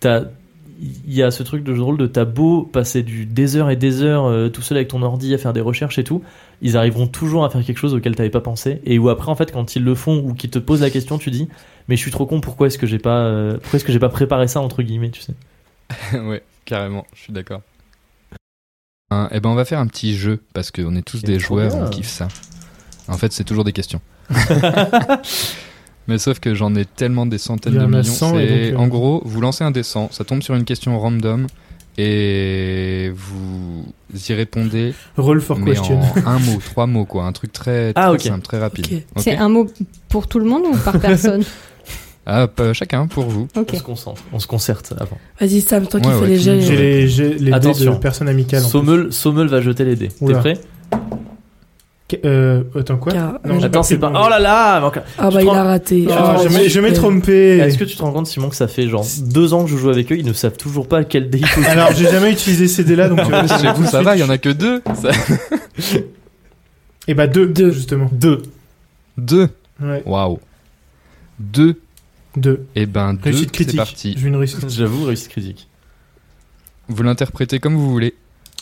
t'as 0.00 0.24
il 0.80 1.14
y 1.14 1.22
a 1.22 1.30
ce 1.30 1.42
truc 1.42 1.62
de 1.62 1.72
jeu 1.72 1.78
de 1.78 1.84
rôle 1.84 1.96
de 1.98 2.06
t'as 2.06 2.24
beau 2.24 2.62
passer 2.62 3.02
du 3.02 3.26
des 3.26 3.56
heures 3.56 3.70
et 3.70 3.76
des 3.76 4.02
heures 4.02 4.26
euh, 4.26 4.48
tout 4.48 4.60
seul 4.60 4.76
avec 4.76 4.88
ton 4.88 5.02
ordi 5.02 5.32
à 5.32 5.38
faire 5.38 5.52
des 5.52 5.60
recherches 5.60 5.98
et 5.98 6.04
tout, 6.04 6.22
ils 6.62 6.76
arriveront 6.76 7.06
toujours 7.06 7.44
à 7.44 7.50
faire 7.50 7.64
quelque 7.64 7.78
chose 7.78 7.94
auquel 7.94 8.16
t'avais 8.16 8.28
pas 8.30 8.40
pensé 8.40 8.80
et 8.84 8.98
où 8.98 9.08
après 9.08 9.30
en 9.30 9.36
fait 9.36 9.52
quand 9.52 9.76
ils 9.76 9.84
le 9.84 9.94
font 9.94 10.18
ou 10.18 10.34
qu'ils 10.34 10.50
te 10.50 10.58
posent 10.58 10.80
la 10.82 10.90
question 10.90 11.16
tu 11.16 11.30
dis 11.30 11.48
mais 11.88 11.96
je 11.96 12.02
suis 12.02 12.10
trop 12.10 12.26
con 12.26 12.40
pourquoi 12.40 12.66
est-ce 12.66 12.78
que 12.78 12.86
j'ai 12.86 12.98
pas 12.98 13.20
euh, 13.20 13.52
pourquoi 13.58 13.76
est-ce 13.76 13.84
que 13.84 13.92
j'ai 13.92 14.00
pas 14.00 14.08
préparé 14.08 14.48
ça 14.48 14.60
entre 14.60 14.82
guillemets 14.82 15.10
tu 15.10 15.22
sais. 15.22 15.34
ouais, 16.18 16.42
carrément, 16.64 17.06
je 17.14 17.20
suis 17.20 17.32
d'accord. 17.32 17.62
Hein, 19.10 19.28
eh 19.30 19.40
ben, 19.40 19.50
on 19.50 19.54
va 19.54 19.64
faire 19.64 19.78
un 19.78 19.86
petit 19.86 20.16
jeu 20.16 20.42
parce 20.54 20.70
qu'on 20.70 20.96
est 20.96 21.02
tous 21.02 21.18
Ok, 21.18 21.24
des 21.24 21.38
joueurs, 21.38 21.70
bien. 21.76 21.86
on 21.86 21.90
kiffe 21.90 22.08
ça. 22.08 22.28
En 23.06 23.16
fait, 23.16 23.32
c'est 23.32 23.44
toujours 23.44 23.64
des 23.64 23.72
questions. 23.72 24.00
Mais 26.08 26.18
sauf 26.18 26.38
que 26.38 26.54
j'en 26.54 26.74
ai 26.74 26.84
tellement 26.84 27.24
des 27.26 27.38
centaines 27.38 27.74
de 27.74 27.80
en 27.80 27.88
millions. 27.88 28.02
100 28.04 28.38
et 28.38 28.46
c'est- 28.46 28.70
donc, 28.72 28.80
euh, 28.80 28.84
En 28.84 28.88
gros, 28.88 29.22
vous 29.24 29.40
lancez 29.40 29.64
un 29.64 29.70
dessin, 29.70 30.08
ça 30.10 30.24
tombe 30.24 30.42
sur 30.42 30.54
une 30.54 30.64
question 30.64 30.98
random 30.98 31.46
et 31.96 33.10
vous 33.14 33.84
y 34.28 34.32
répondez. 34.34 34.94
Roll 35.16 35.40
for 35.40 35.58
mais 35.58 35.72
question. 35.72 36.00
en 36.00 36.14
un 36.26 36.38
mot, 36.38 36.58
trois 36.64 36.86
mots, 36.86 37.04
quoi. 37.06 37.24
Un 37.24 37.32
truc 37.32 37.52
très, 37.52 37.92
très 37.92 38.02
Ah, 38.02 38.12
ok. 38.12 38.20
simple, 38.20 38.42
très 38.44 38.58
rapide. 38.58 39.02
C'est 39.16 39.36
un 39.36 39.48
mot 39.48 39.66
pour 40.08 40.26
tout 40.28 40.38
le 40.38 40.44
monde 40.46 40.62
ou 40.72 40.76
par 40.76 40.98
personne 41.00 41.42
Ah, 42.26 42.48
chacun, 42.72 43.06
pour 43.06 43.24
vous. 43.24 43.48
On 43.54 43.66
se 43.76 43.82
concentre, 43.82 44.22
on 44.32 44.38
se 44.38 44.46
concerte 44.46 44.94
avant. 44.98 45.18
Vas-y, 45.38 45.60
Sam, 45.60 45.86
toi 45.86 46.00
qui 46.00 46.08
Ouais, 46.08 46.14
fais 46.14 46.20
ouais, 46.22 46.26
les 46.28 46.38
jets. 46.38 46.60
J'ai 46.62 46.76
les, 46.76 47.06
j'ai 47.08 47.28
les 47.34 47.50
dés 47.52 47.72
de 47.72 48.28
amicales. 48.28 48.64
en 48.64 48.68
Sommel, 48.68 49.12
Sommel 49.12 49.46
va 49.48 49.60
jeter 49.60 49.84
les 49.84 49.94
dés. 49.94 50.08
T'es 50.08 50.32
prêt? 50.32 50.58
Euh, 52.24 52.62
attends, 52.78 52.96
quoi? 52.96 53.12
Car- 53.12 53.38
Non, 53.44 53.58
j'ai 53.58 53.66
Attends, 53.66 53.80
pris 53.80 53.88
c'est 53.88 53.94
le 53.94 54.00
pas. 54.00 54.10
bon 54.10 54.20
Oh 54.24 54.28
là 54.28 54.38
là 54.38 54.80
manque- 54.80 55.00
Ah 55.18 55.30
bah 55.30 55.42
il 55.42 55.48
rends- 55.48 55.54
a 55.56 55.62
raté. 55.64 56.06
Ah, 56.10 56.36
je 56.42 56.48
m'ai- 56.48 56.68
je 56.68 56.80
m'ai 56.80 56.88
super. 56.88 57.02
trompé. 57.02 57.58
Est-ce 57.58 57.78
que 57.78 57.84
tu 57.84 57.96
te 57.96 58.02
rends 58.02 58.12
compte, 58.12 58.26
Simon, 58.26 58.48
que 58.48 58.56
ça 58.56 58.68
fait 58.68 58.88
genre 58.88 59.06
deux 59.22 59.52
ans 59.54 59.64
que 59.64 59.70
je 59.70 59.76
joue 59.76 59.90
avec 59.90 60.10
eux, 60.12 60.16
ils 60.18 60.26
ne 60.26 60.32
savent 60.32 60.56
toujours 60.56 60.86
pas 60.88 61.04
quel 61.04 61.30
dé 61.30 61.38
il 61.38 61.46
faut 61.46 61.60
Alors, 61.66 61.92
j'ai 61.92 62.04
jamais 62.10 62.32
utilisé 62.32 62.68
ces 62.68 62.84
dés-là, 62.84 63.08
donc. 63.08 63.20
En 63.20 63.26
plus, 63.40 63.48
chez 63.60 63.72
vous, 63.74 63.86
ça 63.86 64.02
va, 64.02 64.16
il 64.16 64.20
y 64.20 64.24
en 64.24 64.30
a 64.30 64.38
que 64.38 64.50
deux. 64.50 64.82
Ça- 64.94 65.10
Et 67.06 67.14
bah, 67.14 67.26
deux, 67.26 67.46
Deux. 67.48 67.70
justement. 67.70 68.08
Deux. 68.12 68.42
Deux. 69.18 69.48
Ouais, 69.82 70.02
Waouh. 70.06 70.38
Deux. 71.38 71.80
deux. 72.36 72.64
Et 72.74 72.86
ben, 72.86 73.14
deux, 73.14 73.20
Réussite 73.24 73.44
c'est 73.46 73.52
critique. 73.52 73.76
parti. 73.76 74.12
Une 74.24 74.36
réussite. 74.36 74.68
J'avoue, 74.70 75.04
réussite 75.04 75.28
critique. 75.30 75.68
Vous 76.88 77.02
l'interprétez 77.02 77.58
comme 77.60 77.74
vous 77.74 77.90
voulez. 77.90 78.14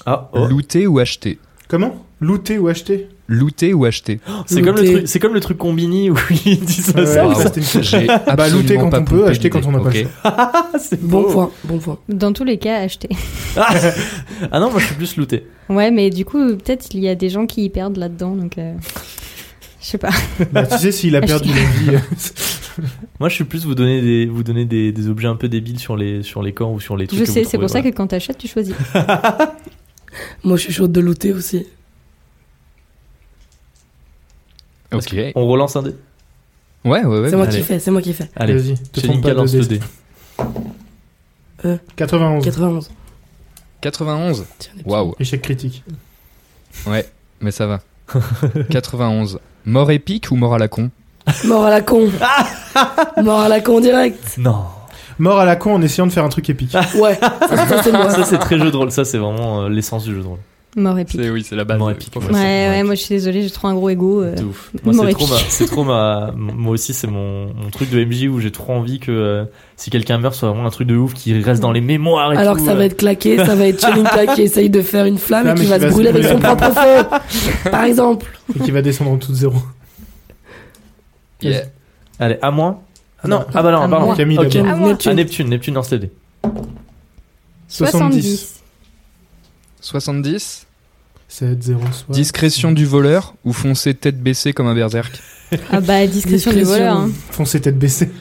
Ah, 0.06 0.28
oh. 0.32 0.46
Looter 0.46 0.86
ou 0.86 0.98
acheter? 0.98 1.38
Comment? 1.72 2.04
Looter 2.20 2.58
ou 2.58 2.68
acheter? 2.68 3.08
Looter 3.28 3.72
ou 3.72 3.86
acheter 3.86 4.20
c'est 4.44 4.60
comme, 4.60 4.76
le 4.76 4.84
truc- 4.84 5.02
c'est 5.08 5.18
comme 5.18 5.32
le 5.32 5.40
truc 5.40 5.56
combini 5.56 6.10
où 6.10 6.16
ils 6.44 6.60
disent 6.60 6.92
Ouais, 6.94 7.06
ça. 7.06 7.26
ouais, 7.26 7.32
ou 7.32 7.34
ça, 7.34 7.44
ça 7.44 7.52
c'était 7.54 7.78
une. 7.78 7.82
J'ai 7.82 8.06
Bah, 8.06 8.20
absolument 8.26 8.58
looter 8.60 8.76
quand 8.76 8.90
pas 8.90 9.00
on 9.00 9.04
peut, 9.06 9.16
pompé 9.20 9.30
acheter 9.30 9.48
quand 9.48 9.64
on 9.64 9.72
n'a 9.72 9.78
pas 9.78 9.88
ok 9.88 9.94
le 9.94 10.00
choix. 10.02 10.10
Ah, 10.24 10.70
c'est 10.78 11.02
Bon 11.02 11.22
beau. 11.22 11.30
point, 11.30 11.50
bon 11.64 11.78
point. 11.78 11.98
Dans 12.10 12.34
tous 12.34 12.44
les 12.44 12.58
cas, 12.58 12.76
acheter. 12.80 13.08
Ah 13.56 14.60
non, 14.60 14.70
moi 14.70 14.80
je 14.80 14.84
suis 14.86 14.94
plus 14.96 15.16
looté. 15.16 15.46
Ouais, 15.70 15.90
mais 15.90 16.10
du 16.10 16.26
coup, 16.26 16.38
peut-être 16.56 16.88
il 16.92 17.00
y 17.00 17.08
a 17.08 17.14
des 17.14 17.30
gens 17.30 17.46
qui 17.46 17.64
y 17.64 17.70
perdent 17.70 17.96
là-dedans, 17.96 18.36
donc. 18.36 18.58
euh, 18.58 18.74
Je 19.80 19.86
sais 19.86 19.98
pas. 19.98 20.10
Bah, 20.52 20.66
tu 20.66 20.76
sais, 20.76 20.92
s'il 20.92 21.16
a 21.16 21.22
perdu 21.22 21.48
la 21.48 21.54
vie. 21.54 21.96
euh, 21.96 22.82
Moi, 23.20 23.30
je 23.30 23.34
suis 23.36 23.44
plus 23.44 23.64
vous 23.64 23.74
donner 23.74 24.02
des, 24.02 24.26
vous 24.26 24.42
donner 24.42 24.66
des, 24.66 24.92
des 24.92 25.08
objets 25.08 25.28
un 25.28 25.36
peu 25.36 25.48
débiles 25.48 25.78
sur 25.78 25.96
les, 25.96 26.22
sur 26.22 26.42
les 26.42 26.52
corps 26.52 26.72
ou 26.72 26.80
sur 26.80 26.98
les 26.98 27.06
trucs. 27.06 27.18
Je 27.18 27.24
sais, 27.24 27.44
c'est 27.44 27.56
pour 27.58 27.70
ça 27.70 27.80
que 27.80 27.88
quand 27.88 28.08
t'achètes, 28.08 28.36
tu 28.38 28.46
choisis. 28.48 28.74
Moi, 30.44 30.56
je 30.56 30.62
suis 30.64 30.72
chaude 30.72 30.92
de 30.92 31.00
looter 31.00 31.32
aussi. 31.32 31.66
Ok. 34.92 35.14
On 35.34 35.46
relance 35.46 35.76
un 35.76 35.82
dé. 35.82 35.94
Ouais, 36.84 37.04
ouais, 37.04 37.20
ouais. 37.20 37.30
c'est 37.30 37.36
moi 37.36 37.46
allez. 37.46 37.58
qui 37.58 37.62
fais, 37.64 37.78
c'est 37.78 37.90
moi 37.90 38.02
qui 38.02 38.12
fais. 38.12 38.28
Allez, 38.36 38.54
Vas-y, 38.54 38.74
te 38.74 39.00
trompe 39.00 39.22
pas 39.22 39.30
de 39.30 39.34
lance 39.34 39.54
le 39.54 39.64
dé. 39.64 39.80
dé. 41.62 41.78
91. 41.96 42.44
91. 42.44 42.90
91. 43.80 44.44
Tiens, 44.58 44.72
des 44.74 44.82
petits- 44.82 44.90
Waouh. 44.90 45.14
Échec 45.20 45.42
critique. 45.42 45.84
Ouais, 46.86 47.08
mais 47.40 47.52
ça 47.52 47.66
va. 47.66 47.80
91. 48.70 49.38
Mort 49.64 49.90
épique 49.92 50.30
ou 50.32 50.36
mort 50.36 50.54
à 50.54 50.58
la 50.58 50.66
con? 50.68 50.90
Mort 51.44 51.64
à 51.64 51.70
la 51.70 51.80
con. 51.82 52.10
Mort 53.22 53.40
à 53.40 53.48
la 53.48 53.60
con 53.60 53.80
direct. 53.80 54.36
Non. 54.38 54.64
Mort 55.18 55.38
à 55.38 55.44
la 55.44 55.56
con 55.56 55.74
en 55.74 55.82
essayant 55.82 56.06
de 56.06 56.12
faire 56.12 56.24
un 56.24 56.28
truc 56.28 56.48
épique. 56.50 56.74
Ouais, 56.98 57.18
ça, 57.20 57.82
c'est 57.82 57.92
moi. 57.92 58.10
Ça, 58.10 58.24
c'est 58.24 58.38
très 58.38 58.58
jeu 58.58 58.70
de 58.70 58.76
rôle. 58.76 58.90
Ça, 58.90 59.04
c'est 59.04 59.18
vraiment 59.18 59.62
euh, 59.62 59.68
l'essence 59.68 60.04
du 60.04 60.14
jeu 60.14 60.22
de 60.22 60.26
rôle. 60.26 60.38
Mort 60.74 60.98
épique. 60.98 61.20
C'est 61.22 61.28
oui, 61.28 61.44
c'est 61.46 61.54
la 61.54 61.64
base. 61.64 61.78
Mort 61.78 61.90
épique. 61.90 62.10
Faut 62.14 62.20
ouais, 62.20 62.32
Ouais, 62.32 62.68
ouais, 62.70 62.82
moi 62.82 62.94
je 62.94 63.02
suis 63.02 63.14
désolée, 63.14 63.42
j'ai 63.42 63.50
trop 63.50 63.68
un 63.68 63.74
gros 63.74 63.90
ego. 63.90 64.22
euh. 64.22 64.34
De 64.34 64.44
ouf. 64.44 64.70
Moi, 64.84 64.94
Mort 64.94 65.04
c'est 65.06 65.12
trop, 65.12 65.26
ma, 65.26 65.34
épique. 65.36 65.46
c'est 65.50 65.66
trop 65.66 65.84
ma, 65.84 66.32
moi 66.34 66.72
aussi, 66.72 66.94
c'est 66.94 67.06
mon, 67.08 67.52
mon 67.52 67.68
truc 67.70 67.90
de 67.90 68.02
MJ 68.02 68.28
où 68.28 68.40
j'ai 68.40 68.50
trop 68.50 68.72
envie 68.72 68.98
que 68.98 69.10
euh, 69.12 69.44
si 69.76 69.90
quelqu'un 69.90 70.16
meurt, 70.16 70.32
ce 70.32 70.40
soit 70.40 70.48
vraiment 70.48 70.66
un 70.66 70.70
truc 70.70 70.88
de 70.88 70.96
ouf 70.96 71.12
qui 71.12 71.38
reste 71.42 71.60
dans 71.60 71.72
les 71.72 71.82
mémoires 71.82 72.32
et 72.32 72.38
Alors 72.38 72.54
tout. 72.54 72.60
que 72.60 72.66
ça 72.66 72.72
euh. 72.72 72.76
va 72.78 72.84
être 72.86 72.96
claqué, 72.96 73.36
ça 73.36 73.54
va 73.54 73.66
être 73.66 73.80
Chelinka 73.86 74.28
qui 74.34 74.40
essaye 74.42 74.70
de 74.70 74.80
faire 74.80 75.04
une 75.04 75.18
flamme 75.18 75.48
et 75.48 75.54
qui 75.60 75.66
va 75.66 75.78
se 75.78 75.86
brûler 75.88 76.08
avec 76.08 76.24
son 76.24 76.38
propre 76.38 76.70
feu. 76.72 77.70
Par 77.70 77.84
exemple. 77.84 78.26
Et 78.56 78.60
qui 78.60 78.70
va 78.70 78.80
descendre 78.80 79.10
en 79.10 79.18
tout 79.18 79.34
zéro. 79.34 79.56
Yeah. 81.42 81.64
Allez, 82.18 82.38
à 82.40 82.50
moi. 82.50 82.82
Ah 83.24 83.28
non, 83.28 83.44
ah 83.54 83.62
bah 83.62 83.70
non, 83.72 83.88
pardon. 83.88 84.14
Camille 84.14 84.38
Ok. 84.38 84.48
d'abord. 84.48 84.70
À 84.72 84.76
moi. 84.76 84.88
À 84.88 84.92
Neptune. 84.92 85.14
Neptune, 85.14 85.48
Neptune 85.48 85.74
lance 85.74 85.90
les 85.90 85.98
dés. 86.00 86.10
70. 87.68 88.60
70. 89.80 90.66
7, 91.28 91.62
0, 91.62 91.80
60. 91.80 92.10
Discrétion 92.10 92.72
du 92.72 92.84
voleur 92.84 93.34
ou 93.44 93.52
foncer 93.54 93.94
tête 93.94 94.20
baissée 94.22 94.52
comme 94.52 94.66
un 94.66 94.74
berserk 94.74 95.18
Ah 95.72 95.80
bah, 95.80 96.06
discrétion 96.06 96.50
du 96.50 96.58
Discrétion. 96.58 96.84
voleur. 96.84 96.96
hein. 96.98 97.10
Foncez 97.30 97.60
tête 97.60 97.78
baissée. 97.78 98.10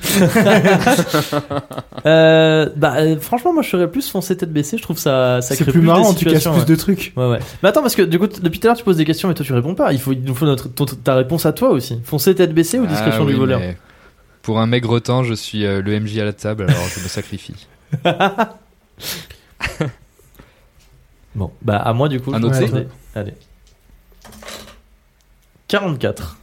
Euh, 2.08 2.68
bah, 2.76 2.96
euh, 2.98 3.20
franchement, 3.20 3.54
moi, 3.54 3.62
je 3.62 3.70
serais 3.70 3.90
plus 3.90 4.10
foncé 4.10 4.36
tête 4.36 4.52
baissée. 4.52 4.78
Je 4.78 4.82
trouve 4.82 4.98
ça, 4.98 5.40
ça 5.42 5.50
C'est 5.56 5.64
crée 5.64 5.72
plus 5.72 5.82
des 5.82 5.86
marrant, 5.88 6.14
tu 6.16 6.26
casses 6.26 6.48
plus 6.48 6.66
de 6.66 6.76
trucs. 6.76 7.14
Ouais, 7.16 7.30
ouais. 7.30 7.40
Mais 7.62 7.70
attends, 7.70 7.82
parce 7.84 7.94
que 7.96 8.02
du 8.02 8.18
coup, 8.18 8.26
depuis 8.28 8.60
tout 8.60 8.68
à 8.68 8.70
l'heure, 8.70 8.78
tu 8.78 8.84
poses 8.84 8.98
des 8.98 9.06
questions, 9.06 9.28
mais 9.28 9.36
toi, 9.36 9.46
tu 9.46 9.54
réponds 9.54 9.76
pas. 9.76 9.94
Il, 9.94 10.00
faut, 10.00 10.12
il 10.14 10.24
nous 10.24 10.34
faut 10.34 10.46
notre, 10.48 10.68
ton- 10.68 10.86
ta 10.86 11.14
réponse 11.16 11.46
à 11.46 11.52
toi 11.54 11.70
aussi. 11.70 12.00
Foncer 12.04 12.34
tête 12.34 12.54
baissée 12.56 12.80
ou 12.80 12.88
discrétion 12.88 13.22
Ah 13.24 13.26
du 13.28 13.34
oui, 13.34 13.38
voleur 13.40 13.60
mais 13.60 13.78
Pour 14.41 14.60
un 14.60 14.65
maigre 14.67 14.99
temps, 14.99 15.23
je 15.23 15.34
suis 15.34 15.65
euh, 15.65 15.82
le 15.82 15.99
MJ 15.99 16.17
à 16.17 16.25
la 16.25 16.34
table, 16.34 16.63
alors 16.69 16.88
je 16.88 17.04
me 17.04 17.08
sacrifie. 17.08 17.67
Bon, 21.34 21.51
bah, 21.62 21.77
à 21.77 21.93
moi, 21.93 22.10
du 22.10 22.19
coup. 22.19 22.34
Un 22.34 22.41
je 22.41 22.45
autre 22.45 22.60
dés. 22.60 22.88
Allez. 23.15 23.34
44. 25.67 26.38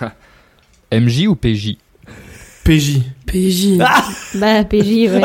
MJ 0.92 1.26
ou 1.26 1.34
PJ 1.34 1.76
PJ. 2.64 3.00
PJ. 3.26 3.78
Bah, 4.36 4.64
PJ, 4.64 5.10
ouais. 5.10 5.22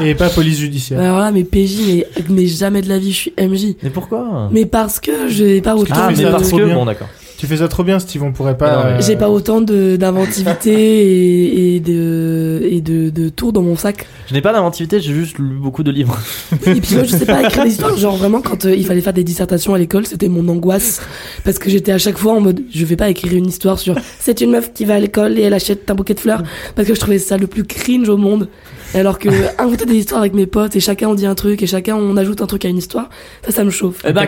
Et 0.00 0.14
pas 0.14 0.30
police 0.30 0.58
judiciaire. 0.58 0.98
Alors 0.98 1.18
là, 1.18 1.30
mais 1.30 1.44
PJ, 1.44 1.78
mais, 1.86 2.06
mais 2.28 2.46
jamais 2.46 2.82
de 2.82 2.88
la 2.88 2.98
vie, 2.98 3.12
je 3.12 3.16
suis 3.16 3.34
MJ. 3.38 3.76
Mais 3.82 3.90
pourquoi? 3.90 4.48
Mais 4.50 4.66
parce 4.66 4.98
que 4.98 5.28
j'ai 5.28 5.60
pas 5.60 5.76
autant 5.76 5.94
Ah, 5.96 6.08
fais 6.10 6.16
mais 6.16 6.24
de... 6.24 6.30
parce 6.30 6.50
que. 6.50 6.74
Bon, 6.74 6.84
d'accord. 6.84 7.08
Tu 7.40 7.46
fais 7.46 7.56
ça 7.56 7.68
trop 7.68 7.84
bien, 7.84 7.98
Steve, 7.98 8.22
on 8.22 8.32
pourrait 8.32 8.58
pas. 8.58 8.84
Euh, 8.84 9.00
J'ai 9.00 9.16
pas 9.16 9.30
autant 9.30 9.62
de 9.62 9.96
d'inventivité 9.96 10.74
et, 10.74 11.76
et 11.76 11.80
de 11.80 12.60
et 12.70 12.82
de, 12.82 13.08
de 13.08 13.30
tours 13.30 13.54
dans 13.54 13.62
mon 13.62 13.76
sac. 13.76 14.06
Je 14.28 14.34
n'ai 14.34 14.42
pas 14.42 14.52
d'inventivité, 14.52 15.00
j'ai 15.00 15.14
juste 15.14 15.38
lu 15.38 15.56
beaucoup 15.58 15.82
de 15.82 15.90
livres. 15.90 16.18
Et 16.66 16.82
puis 16.82 16.96
moi, 16.96 17.04
je 17.04 17.16
sais 17.16 17.24
pas 17.24 17.42
écrire 17.42 17.64
des 17.64 17.70
histoires. 17.72 17.96
Genre 17.96 18.14
vraiment, 18.14 18.42
quand 18.42 18.66
euh, 18.66 18.76
il 18.76 18.84
fallait 18.84 19.00
faire 19.00 19.14
des 19.14 19.24
dissertations 19.24 19.72
à 19.72 19.78
l'école, 19.78 20.06
c'était 20.06 20.28
mon 20.28 20.46
angoisse 20.48 21.00
parce 21.42 21.58
que 21.58 21.70
j'étais 21.70 21.92
à 21.92 21.98
chaque 21.98 22.18
fois 22.18 22.34
en 22.34 22.42
mode, 22.42 22.60
je 22.70 22.84
vais 22.84 22.96
pas 22.96 23.08
écrire 23.08 23.32
une 23.32 23.46
histoire 23.46 23.78
sur 23.78 23.94
c'est 24.18 24.42
une 24.42 24.50
meuf 24.50 24.74
qui 24.74 24.84
va 24.84 24.96
à 24.96 24.98
l'école 24.98 25.38
et 25.38 25.42
elle 25.42 25.54
achète 25.54 25.90
un 25.90 25.94
bouquet 25.94 26.12
de 26.12 26.20
fleurs 26.20 26.42
parce 26.76 26.86
que 26.86 26.94
je 26.94 27.00
trouvais 27.00 27.18
ça 27.18 27.38
le 27.38 27.46
plus 27.46 27.64
cringe 27.64 28.10
au 28.10 28.18
monde. 28.18 28.48
Et 28.94 28.98
alors 28.98 29.18
que 29.18 29.28
inventer 29.58 29.86
des 29.86 29.94
histoires 29.94 30.20
avec 30.20 30.34
mes 30.34 30.46
potes 30.46 30.76
et 30.76 30.80
chacun 30.80 31.08
on 31.08 31.14
dit 31.14 31.26
un 31.26 31.34
truc 31.34 31.62
et 31.62 31.66
chacun 31.66 31.96
on 31.96 32.16
ajoute 32.16 32.42
un 32.42 32.46
truc 32.46 32.64
à 32.64 32.68
une 32.68 32.78
histoire, 32.78 33.08
ça, 33.44 33.52
ça 33.52 33.64
me 33.64 33.70
chauffe. 33.70 34.02
Eh 34.06 34.12
ben, 34.12 34.26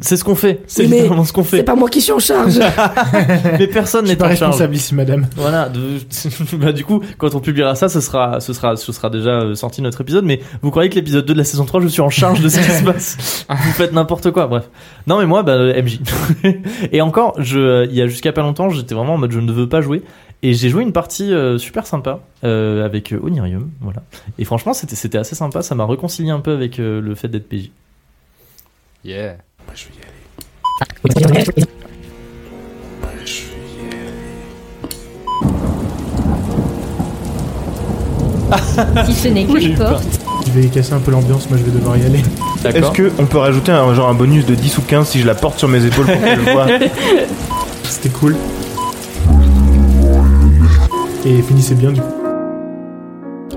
c'est 0.00 0.16
ce 0.16 0.24
qu'on 0.24 0.34
fait. 0.34 0.62
C'est 0.66 0.84
littéralement 0.84 1.24
ce 1.24 1.32
qu'on 1.32 1.42
C'est 1.44 1.58
fait. 1.58 1.62
pas 1.62 1.74
moi 1.74 1.88
qui 1.88 2.00
suis 2.00 2.12
en 2.12 2.18
charge. 2.18 2.58
Mais 3.58 3.66
personne 3.66 4.06
n'est 4.06 4.16
pas 4.16 4.26
en 4.26 4.28
charge. 4.28 4.40
responsable 4.40 4.74
ici, 4.74 4.94
madame. 4.94 5.26
Voilà, 5.36 5.68
de... 5.68 5.98
bah, 6.56 6.72
du 6.72 6.84
coup, 6.84 7.00
quand 7.18 7.34
on 7.34 7.40
publiera 7.40 7.74
ça, 7.74 7.88
ce 7.88 8.00
sera, 8.00 8.40
ce 8.40 8.52
sera, 8.52 8.76
ce 8.76 8.92
sera 8.92 9.10
déjà 9.10 9.40
euh, 9.40 9.54
sorti 9.54 9.82
notre 9.82 10.00
épisode. 10.00 10.24
Mais 10.24 10.40
vous 10.62 10.70
croyez 10.70 10.88
que 10.90 10.94
l'épisode 10.94 11.24
2 11.26 11.32
de 11.32 11.38
la 11.38 11.44
saison 11.44 11.64
3, 11.64 11.80
je 11.80 11.88
suis 11.88 12.00
en 12.00 12.10
charge 12.10 12.40
de 12.40 12.48
ce 12.48 12.58
qui 12.58 12.70
se 12.70 12.84
passe? 12.84 13.46
Vous 13.48 13.72
faites 13.72 13.92
n'importe 13.92 14.30
quoi, 14.30 14.46
bref. 14.46 14.68
Non, 15.06 15.18
mais 15.18 15.26
moi, 15.26 15.42
bah, 15.42 15.52
euh, 15.52 15.82
MJ. 15.82 16.00
Et 16.92 17.00
encore, 17.00 17.34
je, 17.38 17.58
euh, 17.58 17.86
il 17.86 17.94
y 17.96 18.02
a 18.02 18.06
jusqu'à 18.06 18.32
pas 18.32 18.42
longtemps, 18.42 18.70
j'étais 18.70 18.94
vraiment 18.94 19.14
en 19.14 19.18
mode 19.18 19.32
je 19.32 19.40
ne 19.40 19.52
veux 19.52 19.68
pas 19.68 19.80
jouer. 19.80 20.02
Et 20.42 20.52
j'ai 20.54 20.68
joué 20.68 20.82
une 20.82 20.92
partie 20.92 21.32
euh, 21.32 21.58
super 21.58 21.86
sympa 21.86 22.20
euh, 22.44 22.84
avec 22.84 23.12
euh, 23.12 23.20
Onirium, 23.22 23.70
voilà. 23.80 24.02
Et 24.38 24.44
franchement, 24.44 24.74
c'était, 24.74 24.94
c'était 24.96 25.18
assez 25.18 25.34
sympa. 25.34 25.62
Ça 25.62 25.74
m'a 25.74 25.86
réconcilié 25.86 26.30
un 26.30 26.40
peu 26.40 26.52
avec 26.52 26.78
euh, 26.78 27.00
le 27.00 27.14
fait 27.14 27.28
d'être 27.28 27.48
PJ. 27.48 27.70
Yeah. 29.04 29.38
Bah, 29.66 29.72
je 29.74 29.84
vais 29.86 29.94
y 29.94 31.24
aller. 31.24 31.54
Si 39.06 39.14
ce 39.14 39.28
n'est 39.28 39.46
Oui, 39.46 39.60
j'ai 39.60 39.66
qu'une 39.68 39.72
eu 39.72 39.76
peur. 39.76 39.90
porte. 39.92 40.04
Je 40.46 40.60
vais 40.60 40.68
casser 40.68 40.92
un 40.92 41.00
peu 41.00 41.10
l'ambiance, 41.10 41.48
moi 41.50 41.58
je 41.58 41.64
vais 41.64 41.70
devoir 41.72 41.96
y 41.96 42.04
aller. 42.04 42.20
D'accord. 42.62 42.94
Est-ce 42.94 43.10
qu'on 43.16 43.26
peut 43.26 43.38
rajouter 43.38 43.72
un, 43.72 43.94
genre 43.94 44.08
un 44.08 44.14
bonus 44.14 44.46
de 44.46 44.54
10 44.54 44.78
ou 44.78 44.82
15 44.82 45.08
si 45.08 45.20
je 45.20 45.26
la 45.26 45.34
porte 45.34 45.58
sur 45.58 45.68
mes 45.68 45.84
épaules 45.84 46.06
pour 46.06 46.20
qu'elle 46.20 46.40
voit 46.40 46.66
C'était 47.84 48.10
cool. 48.10 48.36
Et 51.26 51.42
finissez 51.42 51.74
bien 51.74 51.90
du 51.92 52.00
coup. 52.00 52.06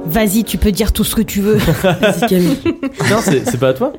Vas-y, 0.05 0.43
tu 0.43 0.58
peux 0.58 0.71
dire 0.71 0.91
tout 0.91 1.03
ce 1.03 1.15
que 1.15 1.21
tu 1.21 1.39
veux. 1.41 1.55
Vas-y, 1.84 2.27
Camille. 2.27 2.58
Non, 3.12 3.19
c'est, 3.21 3.60
pas 3.60 3.69
à 3.69 3.73
toi 3.73 3.93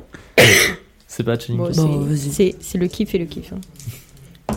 C'est 1.07 1.23
pas 1.23 1.33
à 1.33 1.39
Chelinka. 1.39 1.71
Bon, 1.81 1.87
Bon, 2.05 2.07
c'est- 2.15 2.77
le 2.77 2.87
kiff 2.87 3.15
et 3.15 3.17
le 3.17 3.25
kiff. 3.25 3.53
hein. 3.53 4.55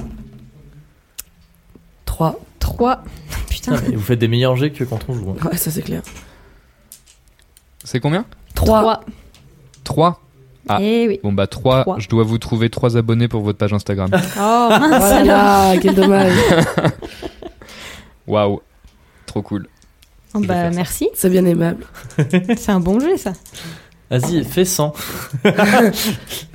3. 2.06 2.40
3. 2.58 3.04
Putain. 3.48 3.74
Ah, 3.76 3.80
mais 3.88 3.94
vous 3.94 4.02
faites 4.02 4.18
des 4.18 4.26
meilleurs 4.28 4.56
jets 4.56 4.70
que 4.70 4.82
quand 4.84 4.98
on 5.08 5.14
joue. 5.14 5.30
hein. 5.30 5.48
Ouais, 5.48 5.56
ça 5.56 5.70
c'est 5.70 5.82
clair. 5.82 6.02
C'est 7.84 8.00
combien? 8.00 8.24
3. 8.56 8.80
3. 8.80 9.00
3 9.84 10.20
Ah. 10.68 10.78
Eh 10.80 11.06
oui. 11.06 11.20
Bon 11.22 11.32
bah 11.32 11.46
3, 11.46 11.82
Trois. 11.82 11.98
je 12.00 12.08
dois 12.08 12.24
vous 12.24 12.38
trouver 12.38 12.68
3 12.70 12.96
abonnés 12.96 13.28
pour 13.28 13.42
votre 13.42 13.58
page 13.58 13.72
Instagram. 13.74 14.10
Oh 14.12 14.16
mince 14.70 14.90
là 14.90 15.16
alors. 15.16 15.26
là, 15.26 15.74
quel 15.80 15.94
dommage. 15.94 16.32
Waouh. 18.26 18.60
Trop 19.34 19.42
cool. 19.42 19.66
Oh, 20.32 20.38
bah 20.38 20.70
merci. 20.70 21.08
C'est 21.12 21.28
bien 21.28 21.44
aimable. 21.44 21.84
C'est 22.56 22.70
un 22.70 22.78
bon 22.78 23.00
jeu 23.00 23.16
ça. 23.16 23.32
Vas-y, 24.08 24.44
fais 24.44 24.64
100. 24.64 24.94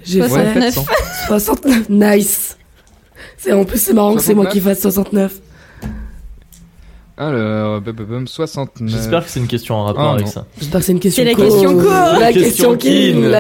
J'ai 0.06 0.22
fait 0.22 0.72
69. 0.72 0.74
100. 0.76 0.86
69. 1.28 1.90
Nice. 1.90 2.58
C'est 3.38 3.52
en 3.52 3.66
plus 3.66 3.82
c'est 3.82 3.92
marrant 3.94 4.16
que 4.16 4.22
c'est 4.22 4.34
moi 4.34 4.46
69. 4.46 4.54
qui 4.54 4.62
fasse 4.62 4.82
69. 4.82 5.34
Alors, 7.18 7.82
bum, 7.82 7.94
bum, 7.94 8.06
bum, 8.06 8.28
69. 8.28 8.90
J'espère 8.90 9.26
que 9.26 9.30
c'est 9.30 9.42
une 9.42 9.48
question 9.48 9.76
en 9.76 9.84
rapport 9.84 10.12
Oh, 10.14 10.16
avec 10.16 10.30
ça. 10.30 10.46
J'espère 10.58 10.80
que 10.80 10.86
c'est 10.86 10.92
une 10.94 11.02
question 11.02 11.24
C'est 11.26 11.30
la 11.30 11.36
question 11.36 11.78
co. 11.78 11.90
La 12.18 12.32
question 12.32 12.78
la- 13.30 13.40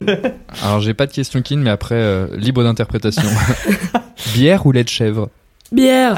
Alors, 0.63 0.82
j'ai 0.82 0.93
pas 0.93 1.08
de 1.08 1.13
question 1.13 1.41
kin, 1.41 1.60
mais 1.60 1.69
après, 1.69 1.95
euh, 1.95 2.28
libre 2.36 2.62
d'interprétation. 2.62 3.23
Bière 4.34 4.65
ou 4.65 4.73
lait 4.73 4.84
de 4.84 4.89
chèvre? 4.89 5.30
Bière. 5.71 6.17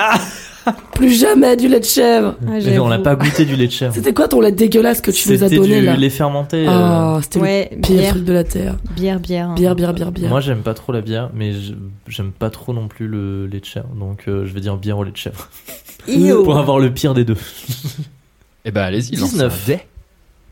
Plus 0.94 1.20
jamais 1.20 1.56
du 1.58 1.68
lait 1.68 1.80
de 1.80 1.86
chèvre. 1.86 2.36
Ah, 2.48 2.52
Mais 2.64 2.78
on 2.80 2.88
n'a 2.88 3.00
pas 3.00 3.16
goûté 3.16 3.46
du 3.46 3.56
lait 3.56 3.68
de 3.68 3.72
chèvre. 3.72 3.94
C'était 3.94 4.14
quoi 4.14 4.28
ton 4.28 4.42
lait 4.42 4.52
dégueulasse 4.52 5.02
que 5.02 5.10
tu 5.12 5.30
nous 5.30 5.36
as 5.44 5.48
C'était 5.50 5.56
donné 5.62 5.80
du 5.80 5.86
là 5.86 5.96
lait 5.98 6.10
fermenté. 6.10 6.68
euh, 6.68 6.72
Ah, 6.72 7.20
c'était 7.24 7.40
Ouais, 7.40 7.70
le 7.72 7.82
pire 7.82 7.96
bière. 7.98 8.12
truc 8.12 8.24
de 8.26 8.34
la 8.34 8.44
terre. 8.44 8.76
Bière, 8.96 9.20
bière. 9.20 9.50
hein. 9.50 9.56
Bière, 9.56 9.76
bière, 9.76 9.94
bière, 9.94 10.12
bière. 10.12 10.30
Moi, 10.30 10.40
j'aime 10.42 10.62
pas 10.62 10.74
trop 10.74 10.92
la 10.94 11.02
bière, 11.02 11.30
mais 11.34 11.54
j'aime 12.08 12.32
pas 12.32 12.50
trop 12.50 12.74
non 12.74 12.88
plus 12.88 13.08
le 13.08 13.48
lait 13.48 13.60
de 13.60 13.66
chèvre. 13.66 13.88
Donc, 13.96 14.26
euh, 14.28 14.46
je 14.46 14.54
vais 14.54 14.60
dire 14.62 14.78
bière 14.78 14.98
au 15.00 15.04
lait 15.04 15.12
de 15.12 15.18
chèvre. 15.18 15.50
Io. 16.08 16.44
Pour 16.44 16.58
avoir 16.58 16.80
le 16.80 16.94
pire 16.94 17.14
des 17.14 17.26
deux. 17.26 17.38
Eh 18.66 18.72
ben, 18.72 18.82
allez-y, 18.84 19.16
lance 19.16 19.32
19. 19.32 19.54
un 19.54 19.68
dé. 19.74 19.80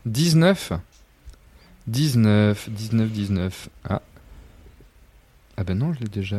19. 0.06 0.72
19, 1.86 2.68
19, 2.70 3.08
19. 3.10 3.68
Ah. 3.88 4.02
Ah 5.56 5.64
ben 5.64 5.76
non, 5.78 5.92
je 5.92 6.00
l'ai 6.00 6.08
déjà. 6.08 6.38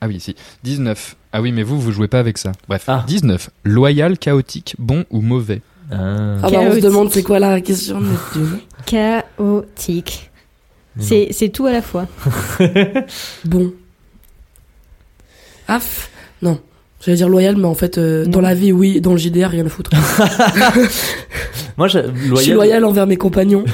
Ah 0.00 0.08
oui, 0.08 0.20
si. 0.20 0.34
19. 0.64 1.16
Ah 1.32 1.40
oui, 1.40 1.52
mais 1.52 1.62
vous, 1.62 1.80
vous 1.80 1.92
jouez 1.92 2.08
pas 2.08 2.18
avec 2.18 2.38
ça. 2.38 2.52
Bref. 2.68 2.84
Ah. 2.88 3.04
19. 3.06 3.50
Loyal, 3.64 4.18
chaotique, 4.18 4.74
bon 4.78 5.04
ou 5.10 5.20
mauvais 5.22 5.62
Ah. 5.90 5.94
Ah 5.96 5.96
bah 6.42 6.46
on 6.46 6.50
se 6.50 6.50
Chaotique. 6.50 6.84
demande 6.84 7.10
c'est 7.12 7.22
quoi 7.22 7.38
la 7.38 7.60
question. 7.60 8.00
Chaotique. 8.86 10.30
C'est 10.98 11.28
c'est 11.32 11.50
tout 11.50 11.66
à 11.66 11.72
la 11.72 11.82
fois. 11.82 12.06
Bon. 13.44 13.72
Af 15.68 16.10
Non, 16.42 16.58
J'allais 17.04 17.16
dire 17.18 17.28
loyal, 17.28 17.56
mais 17.56 17.66
en 17.66 17.74
fait, 17.74 17.98
euh, 17.98 18.24
dans 18.24 18.40
la 18.40 18.54
vie, 18.54 18.72
oui, 18.72 19.00
dans 19.00 19.12
le 19.12 19.18
JDR, 19.18 19.50
rien 19.50 19.66
à 19.66 19.68
foutre. 19.68 19.90
Moi, 21.76 21.88
j'ai- 21.88 22.02
Je 22.04 22.18
suis 22.36 22.50
loyal. 22.52 22.54
loyal 22.54 22.84
envers 22.84 23.06
mes 23.06 23.16
compagnons. 23.16 23.64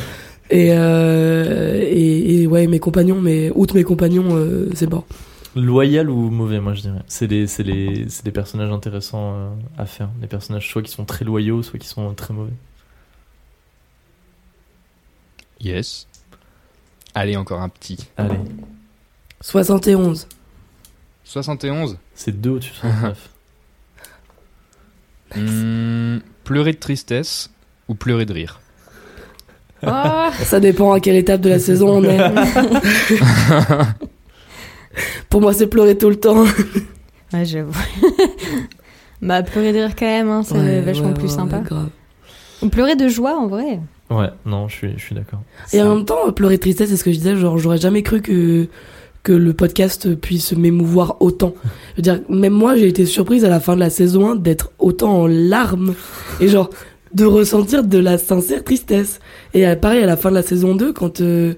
Et, 0.50 0.68
euh, 0.72 1.78
et, 1.80 2.42
et 2.42 2.46
ouais, 2.46 2.66
mes 2.66 2.78
compagnons, 2.78 3.20
mais 3.20 3.50
outre 3.54 3.74
mes 3.74 3.84
compagnons, 3.84 4.36
euh, 4.36 4.68
c'est 4.74 4.86
bon. 4.88 5.04
Loyal 5.54 6.08
ou 6.08 6.30
mauvais, 6.30 6.60
moi 6.60 6.72
je 6.74 6.80
dirais. 6.80 7.02
C'est 7.08 7.26
des, 7.26 7.46
c'est 7.46 7.64
c'est 8.08 8.24
des 8.24 8.30
personnages 8.30 8.70
intéressants 8.70 9.34
euh, 9.34 9.50
à 9.76 9.84
faire. 9.84 10.08
Des 10.20 10.26
personnages 10.26 10.68
soit 10.68 10.82
qui 10.82 10.90
sont 10.90 11.04
très 11.04 11.24
loyaux, 11.24 11.62
soit 11.62 11.78
qui 11.78 11.88
sont 11.88 12.14
très 12.14 12.32
mauvais. 12.32 12.52
Yes. 15.60 16.06
Allez, 17.14 17.36
encore 17.36 17.60
un 17.60 17.68
petit. 17.68 18.08
Allez. 18.16 18.38
71. 19.42 20.26
71 21.24 21.98
C'est 22.14 22.40
deux 22.40 22.50
au-dessus 22.50 22.72
de 22.72 22.76
69. 22.76 23.28
Hmm, 25.34 26.18
pleurer 26.44 26.72
de 26.72 26.78
tristesse 26.78 27.50
ou 27.88 27.94
pleurer 27.94 28.26
de 28.26 28.34
rire? 28.34 28.60
Oh. 29.82 30.28
Ça 30.42 30.60
dépend 30.60 30.92
à 30.92 31.00
quelle 31.00 31.16
étape 31.16 31.40
de 31.40 31.48
la 31.48 31.58
saison 31.58 31.88
on 31.88 32.04
est. 32.04 32.18
Pour 35.28 35.40
moi, 35.40 35.52
c'est 35.52 35.66
pleurer 35.66 35.96
tout 35.96 36.08
le 36.10 36.16
temps. 36.16 36.44
Ouais, 37.34 37.46
j'avoue. 37.46 37.72
bah, 39.22 39.42
pleurer 39.42 39.72
de 39.72 39.78
rire 39.78 39.96
quand 39.98 40.04
même, 40.06 40.28
hein, 40.28 40.42
c'est 40.44 40.54
Ouais, 40.54 40.80
vachement 40.82 41.08
ouais, 41.08 41.14
plus 41.14 41.22
ouais, 41.24 41.28
sympa. 41.30 41.60
grave. 41.60 41.88
Pleurer 42.70 42.94
de 42.94 43.08
joie 43.08 43.38
en 43.38 43.46
vrai. 43.48 43.80
Ouais, 44.10 44.28
non, 44.44 44.68
je 44.68 44.74
suis, 44.76 44.92
je 44.98 45.02
suis 45.02 45.14
d'accord. 45.14 45.40
Et 45.72 45.80
en 45.80 45.96
même 45.96 46.04
temps, 46.04 46.30
pleurer 46.32 46.56
de 46.56 46.60
tristesse, 46.60 46.90
c'est 46.90 46.96
ce 46.98 47.04
que 47.04 47.10
je 47.10 47.16
disais, 47.16 47.34
genre, 47.36 47.56
j'aurais 47.56 47.78
jamais 47.78 48.02
cru 48.02 48.20
que, 48.20 48.66
que 49.22 49.32
le 49.32 49.54
podcast 49.54 50.14
puisse 50.14 50.52
m'émouvoir 50.52 51.16
autant. 51.20 51.54
Je 51.92 51.96
veux 51.96 52.02
dire, 52.02 52.20
même 52.28 52.52
moi, 52.52 52.76
j'ai 52.76 52.86
été 52.88 53.06
surprise 53.06 53.44
à 53.46 53.48
la 53.48 53.60
fin 53.60 53.74
de 53.76 53.80
la 53.80 53.88
saison 53.90 54.32
1 54.32 54.36
d'être 54.36 54.70
autant 54.78 55.22
en 55.22 55.26
larmes. 55.26 55.94
Et 56.40 56.48
genre, 56.48 56.68
de 57.14 57.24
ressentir 57.24 57.82
de 57.82 57.98
la 57.98 58.18
sincère 58.18 58.62
tristesse. 58.62 59.20
Et 59.54 59.66
euh, 59.66 59.74
pareil, 59.74 60.02
à 60.02 60.06
la 60.06 60.18
fin 60.18 60.28
de 60.28 60.34
la 60.36 60.42
saison 60.42 60.74
2, 60.74 60.92
quand, 60.92 61.20
euh, 61.22 61.54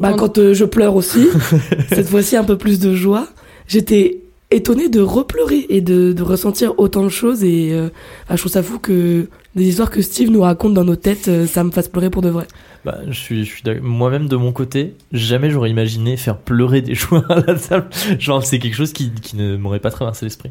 bah, 0.00 0.10
Quand- 0.12 0.16
quand 0.28 0.38
euh, 0.38 0.54
je 0.54 0.64
pleure 0.64 0.94
aussi, 0.96 1.26
cette 1.88 2.08
fois-ci 2.08 2.36
un 2.36 2.44
peu 2.44 2.56
plus 2.58 2.78
de 2.80 2.94
joie, 2.94 3.28
j'étais 3.68 4.20
étonnée 4.50 4.88
de 4.88 5.00
repleurer 5.00 5.66
et 5.68 5.80
de, 5.80 6.12
de 6.12 6.22
ressentir 6.22 6.78
autant 6.78 7.02
de 7.02 7.08
choses. 7.08 7.42
Et 7.44 7.72
euh, 7.72 7.88
bah, 8.28 8.36
je 8.36 8.40
trouve 8.40 8.52
ça 8.52 8.62
fou 8.62 8.78
que 8.78 9.28
des 9.56 9.64
histoires 9.64 9.90
que 9.90 10.02
Steve 10.02 10.30
nous 10.30 10.42
raconte 10.42 10.74
dans 10.74 10.84
nos 10.84 10.96
têtes, 10.96 11.28
euh, 11.28 11.46
ça 11.46 11.64
me 11.64 11.70
fasse 11.70 11.88
pleurer 11.88 12.10
pour 12.10 12.22
de 12.22 12.28
vrai. 12.28 12.46
Bah, 12.84 12.98
je 13.08 13.18
suis, 13.18 13.44
je 13.44 13.50
suis 13.50 13.62
d'accord. 13.62 13.82
Moi-même, 13.82 14.28
de 14.28 14.36
mon 14.36 14.52
côté, 14.52 14.94
jamais 15.12 15.50
j'aurais 15.50 15.70
imaginé 15.70 16.16
faire 16.16 16.36
pleurer 16.36 16.82
des 16.82 16.94
joueurs 16.94 17.28
à 17.30 17.40
la 17.40 17.54
table. 17.54 17.88
Genre, 18.20 18.44
c'est 18.44 18.58
quelque 18.60 18.76
chose 18.76 18.92
qui, 18.92 19.10
qui 19.10 19.36
ne 19.36 19.56
m'aurait 19.56 19.80
pas 19.80 19.90
traversé 19.90 20.26
l'esprit. 20.26 20.50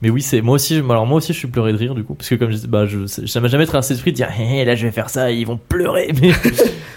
Mais 0.00 0.10
oui, 0.10 0.22
c'est 0.22 0.40
moi 0.42 0.54
aussi. 0.54 0.76
Alors 0.76 1.06
moi 1.06 1.16
aussi, 1.18 1.32
je 1.32 1.38
suis 1.38 1.48
pleuré 1.48 1.72
de 1.72 1.78
rire 1.78 1.94
du 1.94 2.04
coup, 2.04 2.14
parce 2.14 2.28
que 2.28 2.36
comme 2.36 2.50
je 2.50 2.66
bah, 2.66 2.86
je, 2.86 3.06
ça 3.06 3.40
m'a 3.40 3.48
jamais 3.48 3.66
traversé 3.66 3.94
l'esprit 3.94 4.12
de 4.12 4.16
dire, 4.16 4.28
Hé, 4.38 4.64
là, 4.64 4.74
je 4.74 4.86
vais 4.86 4.92
faire 4.92 5.10
ça, 5.10 5.30
ils 5.32 5.46
vont 5.46 5.58
pleurer. 5.68 6.12
Mais 6.20 6.30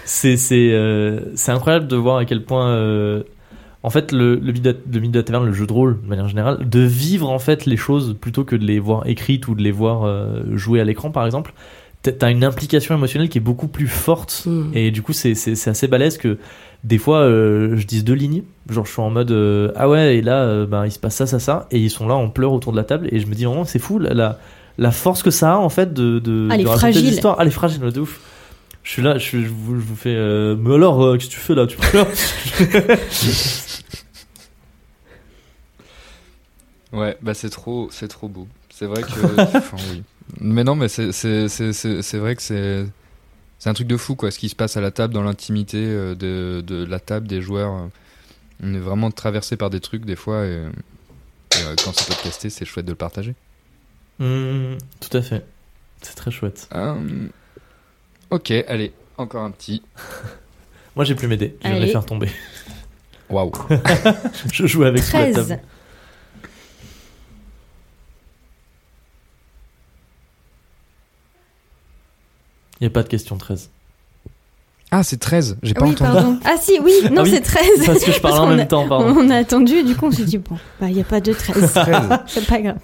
c'est, 0.05 0.37
c'est, 0.37 0.71
euh, 0.71 1.35
c'est 1.35 1.51
incroyable 1.51 1.87
de 1.87 1.95
voir 1.95 2.17
à 2.17 2.25
quel 2.25 2.43
point, 2.43 2.69
euh, 2.69 3.23
en 3.81 3.89
fait, 3.89 4.11
le, 4.11 4.35
le 4.35 4.51
mythe 4.99 5.11
de 5.11 5.19
la 5.19 5.23
taverne, 5.23 5.45
le 5.45 5.53
jeu 5.53 5.65
de 5.65 5.73
rôle, 5.73 5.99
de 6.03 6.07
manière 6.07 6.27
générale, 6.27 6.69
de 6.69 6.81
vivre 6.81 7.29
en 7.29 7.39
fait 7.39 7.65
les 7.65 7.77
choses 7.77 8.15
plutôt 8.19 8.43
que 8.43 8.55
de 8.55 8.65
les 8.65 8.79
voir 8.79 9.07
écrites 9.07 9.47
ou 9.47 9.55
de 9.55 9.63
les 9.63 9.71
voir 9.71 10.03
euh, 10.03 10.43
jouer 10.55 10.79
à 10.79 10.83
l'écran, 10.83 11.09
par 11.09 11.25
exemple. 11.25 11.53
T'as- 12.03 12.29
une 12.31 12.43
implication 12.43 12.95
émotionnelle 12.95 13.29
qui 13.29 13.37
est 13.37 13.41
beaucoup 13.41 13.67
plus 13.67 13.87
forte 13.87 14.43
Mm. 14.45 14.71
et 14.73 14.91
du 14.91 15.01
coup 15.01 15.13
c'est 15.13 15.35
c'est- 15.35 15.55
c'est 15.55 15.69
assez 15.69 15.87
balèze 15.87 16.17
que 16.17 16.37
des 16.83 16.97
fois 16.97 17.19
euh, 17.19 17.75
je 17.77 17.85
dise 17.85 18.03
deux 18.03 18.13
lignes 18.15 18.43
genre 18.69 18.85
je 18.85 18.91
suis 18.91 19.01
en 19.01 19.09
mode 19.11 19.31
euh, 19.31 19.71
ah 19.75 19.87
ouais 19.89 20.17
et 20.17 20.21
là 20.21 20.43
euh, 20.43 20.65
ben, 20.65 20.85
il 20.85 20.91
se 20.91 20.97
passe 20.99 21.15
ça 21.15 21.27
ça 21.27 21.39
ça 21.39 21.67
et 21.71 21.79
ils 21.79 21.89
sont 21.91 22.07
là 22.07 22.15
en 22.15 22.29
pleurs 22.29 22.53
autour 22.53 22.71
de 22.71 22.77
la 22.77 22.83
table 22.83 23.07
et 23.11 23.19
je 23.19 23.27
me 23.27 23.33
dis 23.35 23.45
vraiment 23.45 23.65
c'est 23.65 23.77
fou 23.79 23.99
la, 23.99 24.13
la, 24.15 24.39
la 24.79 24.91
force 24.91 25.21
que 25.21 25.29
ça 25.31 25.53
a 25.53 25.57
en 25.57 25.69
fait 25.69 25.93
de, 25.93 26.17
de, 26.19 26.47
Ah, 26.49 26.55
elle 26.55 26.63
de 26.63 26.65
est 26.67 26.69
raconter 26.69 26.99
histoires 27.01 27.35
ah, 27.37 27.41
elle 27.43 27.49
est 27.49 27.51
fragile 27.51 27.81
de 27.81 27.99
ouf 27.99 28.19
je 28.83 28.89
suis 28.91 29.01
là 29.03 29.19
je, 29.19 29.41
je 29.41 29.47
vous, 29.47 29.75
je 29.79 29.85
vous 29.85 29.95
fais 29.95 30.15
euh, 30.15 30.55
mais 30.59 30.73
alors 30.73 31.03
euh, 31.03 31.17
qu'est-ce 31.17 31.27
que 31.29 31.33
tu 31.33 31.39
fais 31.39 31.53
là? 31.55 31.67
Tu 31.67 31.77
pleures 31.77 32.07
Ouais, 36.93 37.17
bah 37.21 37.33
c'est 37.33 37.49
trop, 37.49 37.87
c'est 37.91 38.07
trop 38.09 38.27
beau. 38.27 38.47
C'est 38.69 38.85
vrai 38.85 39.01
que. 39.01 39.41
enfin, 39.57 39.77
oui. 39.91 40.03
Mais 40.39 40.63
non, 40.63 40.75
mais 40.75 40.87
c'est, 40.87 41.11
c'est, 41.11 41.47
c'est, 41.47 41.73
c'est, 41.73 42.01
c'est 42.01 42.17
vrai 42.17 42.35
que 42.35 42.41
c'est, 42.41 42.85
c'est 43.59 43.69
un 43.69 43.73
truc 43.73 43.87
de 43.87 43.97
fou, 43.97 44.15
quoi. 44.15 44.31
Ce 44.31 44.39
qui 44.39 44.49
se 44.49 44.55
passe 44.55 44.77
à 44.77 44.81
la 44.81 44.91
table, 44.91 45.13
dans 45.13 45.23
l'intimité 45.23 45.77
euh, 45.79 46.15
de, 46.15 46.61
de 46.61 46.85
la 46.85 46.99
table, 46.99 47.27
des 47.27 47.41
joueurs. 47.41 47.89
On 48.63 48.73
est 48.73 48.79
vraiment 48.79 49.11
traversé 49.11 49.57
par 49.57 49.69
des 49.69 49.79
trucs, 49.79 50.05
des 50.05 50.15
fois, 50.15 50.45
et, 50.45 50.49
et, 50.53 51.63
euh, 51.65 51.75
quand 51.83 51.93
c'est 51.93 52.07
podcasté, 52.07 52.49
c'est 52.49 52.65
chouette 52.65 52.85
de 52.85 52.91
le 52.91 52.97
partager. 52.97 53.35
Hmm, 54.19 54.75
tout 54.99 55.17
à 55.17 55.21
fait 55.21 55.43
c'est 56.01 56.15
très 56.15 56.31
chouette 56.31 56.67
Euh, 56.73 57.27
ok, 58.29 58.51
allez, 58.67 58.93
encore 59.17 59.43
un 59.43 59.51
petit. 59.51 59.81
moi 60.95 61.05
j'ai 61.05 61.15
plus 61.15 61.27
m'aider 61.27 61.55
je 61.63 61.69
vais 61.69 61.79
les 61.79 61.87
faire 61.87 62.05
tomber 62.05 62.29
Waouh. 63.29 63.51
je 64.51 64.67
joue 64.67 64.83
avec 64.83 65.01
sous 65.03 65.15
la 65.15 65.31
13. 65.31 65.47
table 65.47 65.61
il 72.81 72.85
n'y 72.85 72.87
a 72.87 72.89
pas 72.89 73.03
de 73.03 73.07
question 73.07 73.37
13 73.37 73.69
Ah, 74.91 75.03
c'est 75.03 75.17
13, 75.19 75.57
j'ai 75.63 75.73
pas 75.73 75.85
oui, 75.85 75.91
entendu. 75.91 76.11
pardon. 76.13 76.39
Ah 76.45 76.55
si, 76.59 76.79
oui, 76.83 76.91
non, 77.11 77.21
Ah 77.21 77.23
oui, 77.23 77.29
c'est 77.31 77.41
13. 77.41 77.85
parce 77.85 78.03
que 78.03 78.11
je 78.11 78.19
parle 78.19 78.39
en 78.39 78.47
même 78.47 78.59
a- 78.59 78.65
temps, 78.65 78.87
pardon. 78.87 79.15
On 79.17 79.29
a 79.29 79.37
attendu, 79.37 79.83
du 79.83 79.95
coup, 79.95 80.07
on 80.07 80.11
s'est 80.11 80.23
dit, 80.25 80.37
bon, 80.39 80.57
bah, 80.79 80.87
il 80.89 80.95
n'y 80.95 81.01
a 81.01 81.05
pas 81.05 81.21
de 81.21 81.31
13. 81.31 81.71
13. 81.73 81.95
c'est 82.27 82.47
pas 82.47 82.59
grave. 82.59 82.77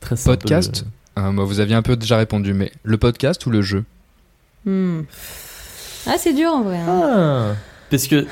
13 0.00 0.18
c'est 0.18 0.30
un 0.30 0.32
peu 0.34 0.38
Podcast 0.38 0.84
Euh, 1.18 1.32
bah, 1.32 1.42
Vous 1.44 1.60
aviez 1.60 1.74
un 1.74 1.82
peu 1.82 1.96
déjà 1.96 2.16
répondu, 2.16 2.54
mais 2.54 2.72
le 2.84 2.96
podcast 2.98 3.44
ou 3.46 3.50
le 3.50 3.62
jeu? 3.62 3.84
Hmm. 4.64 5.02
Ah, 6.06 6.14
c'est 6.18 6.32
dur 6.32 6.50
en 6.52 6.62
vrai. 6.62 6.78
hein. 6.78 7.52
Ah, 7.52 7.56
parce 7.90 8.06
que 8.06 8.26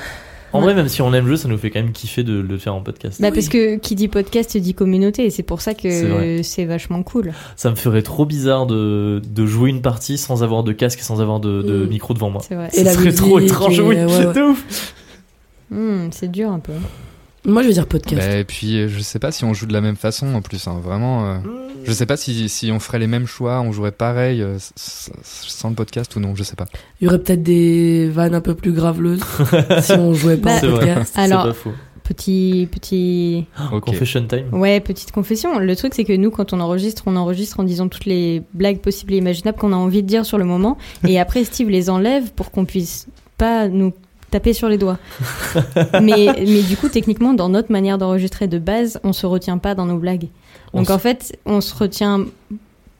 en 0.53 0.59
Ouais. 0.59 0.65
vrai, 0.65 0.73
même 0.75 0.87
si 0.87 1.01
on 1.01 1.13
aime 1.13 1.25
le 1.25 1.31
jeu, 1.31 1.37
ça 1.37 1.47
nous 1.47 1.57
fait 1.57 1.69
quand 1.69 1.79
même 1.81 1.91
kiffer 1.91 2.23
de 2.23 2.39
le 2.39 2.57
faire 2.57 2.75
en 2.75 2.81
podcast. 2.81 3.21
Bah, 3.21 3.31
parce 3.31 3.47
que 3.49 3.77
qui 3.77 3.95
dit 3.95 4.07
podcast 4.07 4.55
dit 4.57 4.73
communauté, 4.73 5.25
et 5.25 5.29
c'est 5.29 5.43
pour 5.43 5.61
ça 5.61 5.71
C'est 5.79 5.89
que 5.89 6.41
c'est 6.43 6.65
vachement 6.65 7.03
cool. 7.03 7.33
Ça 7.55 7.69
me 7.69 7.75
ferait 7.75 8.01
trop 8.01 8.25
bizarre 8.25 8.65
de, 8.65 9.21
de 9.25 9.45
jouer 9.45 9.69
une 9.69 9.81
partie 9.81 10.17
sans 10.17 10.43
avoir 10.43 10.63
de 10.63 10.71
casque 10.71 10.99
et 10.99 11.03
sans 11.03 11.21
avoir 11.21 11.39
de, 11.39 11.61
de 11.61 11.85
micro 11.85 12.13
devant 12.13 12.29
moi. 12.29 12.41
C'est 12.47 12.55
vrai. 12.55 12.69
Et 12.73 12.77
Ça 12.77 12.83
la 12.83 12.93
serait 12.93 13.11
trop 13.13 13.39
étrange, 13.39 13.79
et- 13.79 13.81
oui, 13.81 13.95
ouais, 13.95 14.05
ouais. 14.27 14.33
de 14.33 14.41
ouf. 14.41 14.93
Hmm, 15.69 16.09
c'est 16.11 16.29
dur 16.29 16.51
un 16.51 16.59
peu. 16.59 16.73
Moi, 17.45 17.63
je 17.63 17.67
vais 17.69 17.73
dire 17.73 17.87
podcast. 17.87 18.27
Bah, 18.27 18.37
Et 18.37 18.43
puis, 18.43 18.77
euh, 18.81 18.87
je 18.87 18.99
sais 18.99 19.17
pas 19.19 19.31
si 19.31 19.43
on 19.45 19.53
joue 19.53 19.65
de 19.65 19.73
la 19.73 19.81
même 19.81 19.95
façon 19.95 20.33
en 20.35 20.41
plus, 20.41 20.67
hein, 20.67 20.79
vraiment. 20.83 21.25
euh, 21.25 21.37
je 21.83 21.91
sais 21.91 22.05
pas 22.05 22.15
si, 22.17 22.47
si 22.49 22.71
on 22.71 22.79
ferait 22.79 22.99
les 22.99 23.07
mêmes 23.07 23.25
choix, 23.25 23.61
on 23.61 23.71
jouerait 23.71 23.91
pareil 23.91 24.41
euh, 24.43 24.57
sans 24.75 25.69
le 25.69 25.75
podcast 25.75 26.15
ou 26.15 26.19
non, 26.19 26.35
je 26.35 26.43
sais 26.43 26.55
pas. 26.55 26.65
Il 26.99 27.05
y 27.05 27.07
aurait 27.07 27.17
peut-être 27.19 27.41
des 27.41 28.09
vannes 28.09 28.35
un 28.35 28.41
peu 28.41 28.53
plus 28.53 28.71
graveleuses 28.73 29.23
si 29.81 29.93
on 29.93 30.13
jouait 30.13 30.37
pas 30.37 30.61
Bah, 30.61 30.67
vrai, 30.67 30.79
podcast. 30.87 31.13
Alors- 31.17 31.45
pas 31.45 31.53
faux. 31.53 31.71
Petit, 32.03 32.67
petit. 32.69 33.45
Ok. 33.71 33.85
Confession 33.85 34.25
time. 34.27 34.47
Ouais, 34.53 34.81
petite 34.81 35.11
confession. 35.13 35.59
Le 35.59 35.75
truc, 35.77 35.93
c'est 35.93 36.03
que 36.03 36.11
nous, 36.11 36.29
quand 36.29 36.51
on 36.51 36.59
enregistre, 36.59 37.03
on 37.05 37.15
enregistre 37.15 37.59
en 37.61 37.63
disant 37.63 37.87
toutes 37.87 38.03
les 38.05 38.41
blagues 38.53 38.79
possibles 38.79 39.13
et 39.13 39.17
imaginables 39.17 39.57
qu'on 39.57 39.71
a 39.71 39.77
envie 39.77 40.01
de 40.03 40.07
dire 40.07 40.25
sur 40.25 40.37
le 40.37 40.43
moment. 40.43 40.77
et 41.07 41.19
après, 41.21 41.43
Steve 41.45 41.69
les 41.69 41.89
enlève 41.89 42.33
pour 42.33 42.51
qu'on 42.51 42.65
puisse 42.65 43.07
pas 43.37 43.69
nous 43.69 43.93
taper 44.31 44.53
sur 44.53 44.67
les 44.69 44.77
doigts. 44.77 44.97
mais, 46.01 46.27
mais 46.37 46.61
du 46.63 46.77
coup, 46.77 46.89
techniquement, 46.89 47.33
dans 47.33 47.49
notre 47.49 47.71
manière 47.71 47.97
d'enregistrer 47.97 48.47
de 48.47 48.57
base, 48.57 48.99
on 49.03 49.13
se 49.13 49.25
retient 49.25 49.57
pas 49.57 49.75
dans 49.75 49.85
nos 49.85 49.97
blagues. 49.97 50.27
On 50.73 50.79
Donc 50.79 50.89
en 50.89 50.97
fait, 50.99 51.37
on 51.45 51.61
se 51.61 51.75
retient. 51.75 52.25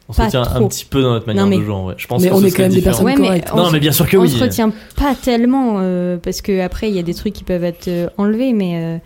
On 0.10 0.14
se 0.14 0.18
pas 0.18 0.26
retient 0.26 0.44
un 0.44 0.68
petit 0.68 0.84
peu 0.86 1.02
dans 1.02 1.12
notre 1.14 1.26
manière 1.28 1.46
Non, 1.46 1.50
mais- 1.50 1.58
de 1.58 1.64
jouer 1.64 1.74
en 1.74 1.84
vrai. 1.86 1.96
Je 1.98 2.06
pense 2.08 2.22
Mais 2.22 2.30
que 2.30 2.34
on 2.34 2.44
est 2.44 2.52
quand 2.52 2.64
même 2.64 2.70
des 2.72 2.78
différent. 2.78 2.98
personnes 2.98 3.06
Ouais, 3.06 3.16
mais 3.18 3.28
correctes. 3.28 3.50
on 3.54 3.58
Non, 3.58 3.68
se- 3.68 3.72
mais 3.74 3.80
bien 3.80 3.92
sûr 3.94 4.08
que 4.10 4.18
on 4.18 4.22
oui. 4.22 4.30
se 4.30 4.44
retient 4.44 4.72
pas 4.98 5.16
tellement 5.16 5.76
euh, 5.80 6.18
parce 6.18 6.42
que 6.42 6.60
après, 6.62 6.90
il 6.90 6.96
y 6.96 7.00
a 7.00 7.04
des 7.04 7.14
trucs 7.14 7.34
qui 7.34 7.44
peuvent 7.46 7.64
être 7.64 7.88
euh, 7.88 8.10
enlevés, 8.18 8.54
mais 8.54 8.82
euh, 8.84 8.98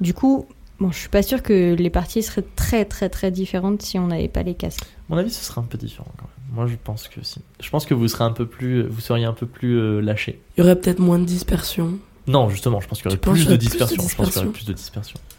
du 0.00 0.14
coup. 0.14 0.46
Bon, 0.80 0.90
je 0.90 0.98
suis 0.98 1.08
pas 1.08 1.22
sûre 1.22 1.40
que 1.40 1.74
les 1.74 1.88
parties 1.88 2.20
seraient 2.24 2.44
très 2.56 2.84
très 2.84 3.08
très 3.08 3.30
différentes 3.30 3.80
si 3.80 3.96
on 3.96 4.08
n'avait 4.08 4.26
pas 4.26 4.42
les 4.42 4.54
casques. 4.54 4.82
À 4.82 4.86
mon 5.14 5.16
avis, 5.18 5.30
ce 5.30 5.42
serait 5.44 5.60
un 5.60 5.64
peu 5.64 5.78
différent 5.78 6.08
quand 6.18 6.24
même. 6.24 6.33
Moi, 6.54 6.66
je 6.66 6.74
pense 6.82 7.08
que 7.08 7.22
si. 7.22 7.40
Je 7.60 7.68
pense 7.70 7.84
que 7.84 7.94
vous 7.94 8.06
serez 8.08 8.24
un 8.24 8.30
peu 8.30 8.46
plus, 8.46 8.82
vous 8.86 9.00
seriez 9.00 9.24
un 9.24 9.32
peu 9.32 9.46
plus 9.46 9.78
euh, 9.78 10.00
lâché. 10.00 10.40
Il 10.56 10.60
y 10.60 10.64
aurait 10.64 10.76
peut-être 10.76 11.00
moins 11.00 11.18
de 11.18 11.24
dispersion. 11.24 11.94
Non, 12.26 12.48
justement, 12.48 12.80
je 12.80 12.88
pense 12.88 12.98
qu'il 13.02 13.10
y 13.10 13.14
aurait 13.14 13.18
Tu 13.20 13.28
plus 13.28 13.44
de 13.44 13.48
aurait 13.50 13.58
plus 13.58 13.64
de 13.66 13.70
dispersion. 13.70 14.02
Je 14.08 14.14
pense 14.16 14.30
qu'il 14.30 14.36
y 14.36 14.44
aurait 14.44 14.46
dispersion 14.46 14.52
plus 14.52 14.66
de 14.66 14.72
dispersion. 14.72 15.18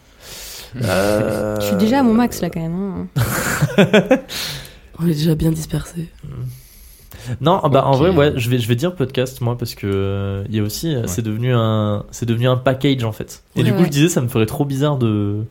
Euh, 0.84 1.56
Je 1.62 1.68
suis 1.68 1.76
déjà 1.78 2.00
à 2.00 2.04
mon 2.04 2.14
max 2.14 2.42
là 2.42 2.50
quand 2.50 2.60
même. 2.60 2.76
hein. 2.76 3.08
On 5.00 5.06
est 5.08 5.14
déjà 5.14 5.34
bien 5.36 5.52
dispersés. 5.52 6.10
Non, 7.42 7.62
bah 7.70 7.86
en 7.86 7.94
vrai, 7.94 8.10
ouais, 8.10 8.34
je 8.36 8.50
vais, 8.50 8.60
je 8.60 8.68
vais 8.68 8.76
dire 8.76 8.94
podcast 8.94 9.42
moi 9.42 9.58
parce 9.58 9.74
que 9.74 9.88
euh, 9.88 10.44
il 10.50 10.56
y 10.56 10.60
a 10.60 10.64
aussi, 10.64 10.94
euh, 10.94 11.08
c'est 11.08 11.22
devenu 11.22 11.54
un, 11.54 12.06
c'est 12.12 12.26
devenu 12.26 12.48
un 12.48 12.58
package 12.58 13.04
en 13.04 13.12
fait. 13.12 13.42
Et 13.56 13.64
du 13.64 13.72
coup, 13.72 13.80
ouais. 13.80 13.86
je 13.86 13.90
disais, 13.90 14.10
ça 14.10 14.22
me 14.22 14.28
ferait 14.28 14.46
trop 14.46 14.66
bizarre 14.66 14.98
de, 14.98 15.44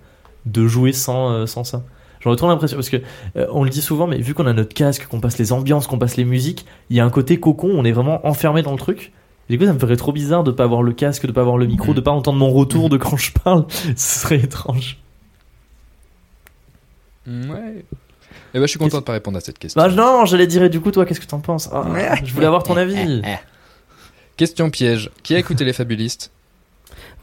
de 0.46 0.66
jouer 0.66 0.92
sans, 0.92 1.30
euh, 1.30 1.46
sans 1.46 1.64
ça. 1.64 1.82
J'aurais 2.24 2.36
trop 2.36 2.48
l'impression 2.48 2.76
parce 2.78 2.88
que 2.88 2.96
euh, 3.36 3.46
on 3.52 3.62
le 3.64 3.70
dit 3.70 3.82
souvent, 3.82 4.06
mais 4.06 4.18
vu 4.18 4.32
qu'on 4.34 4.46
a 4.46 4.52
notre 4.54 4.72
casque, 4.74 5.06
qu'on 5.06 5.20
passe 5.20 5.38
les 5.38 5.52
ambiances, 5.52 5.86
qu'on 5.86 5.98
passe 5.98 6.16
les 6.16 6.24
musiques, 6.24 6.64
il 6.90 6.96
y 6.96 7.00
a 7.00 7.04
un 7.04 7.10
côté 7.10 7.38
cocon, 7.38 7.70
on 7.72 7.84
est 7.84 7.92
vraiment 7.92 8.26
enfermé 8.26 8.62
dans 8.62 8.72
le 8.72 8.78
truc. 8.78 9.12
Du 9.50 9.58
coup, 9.58 9.66
ça 9.66 9.74
me 9.74 9.78
ferait 9.78 9.96
trop 9.96 10.10
bizarre 10.10 10.42
de 10.42 10.50
pas 10.50 10.64
avoir 10.64 10.82
le 10.82 10.92
casque, 10.94 11.26
de 11.26 11.32
pas 11.32 11.42
avoir 11.42 11.58
le 11.58 11.66
micro, 11.66 11.88
Mhm. 11.90 11.94
de 11.96 12.00
pas 12.00 12.10
entendre 12.12 12.38
mon 12.38 12.50
retour 12.50 12.88
de 12.88 12.96
quand 12.96 13.16
je 13.18 13.30
parle. 13.32 13.66
Ce 13.96 14.20
serait 14.20 14.38
étrange. 14.38 14.98
Ouais. 17.26 17.84
Eh 18.54 18.58
ben, 18.58 18.62
je 18.62 18.66
suis 18.66 18.78
content 18.78 18.98
de 18.98 19.02
pas 19.04 19.12
répondre 19.12 19.36
à 19.36 19.40
cette 19.40 19.58
question. 19.58 19.80
Bah 19.80 19.88
non, 19.88 20.24
j'allais 20.26 20.46
dire 20.46 20.62
et 20.62 20.68
du 20.68 20.80
coup 20.80 20.90
toi 20.92 21.04
qu'est-ce 21.04 21.20
que 21.20 21.26
t'en 21.26 21.40
penses? 21.40 21.68
Ah, 21.72 21.84
Je 22.24 22.32
voulais 22.32 22.46
avoir 22.46 22.62
ton 22.62 22.76
avis. 22.78 23.22
Question 24.36 24.70
piège. 24.70 25.10
Qui 25.22 25.34
a 25.34 25.38
écouté 25.38 25.64
les 25.64 25.72
fabulistes? 25.72 26.30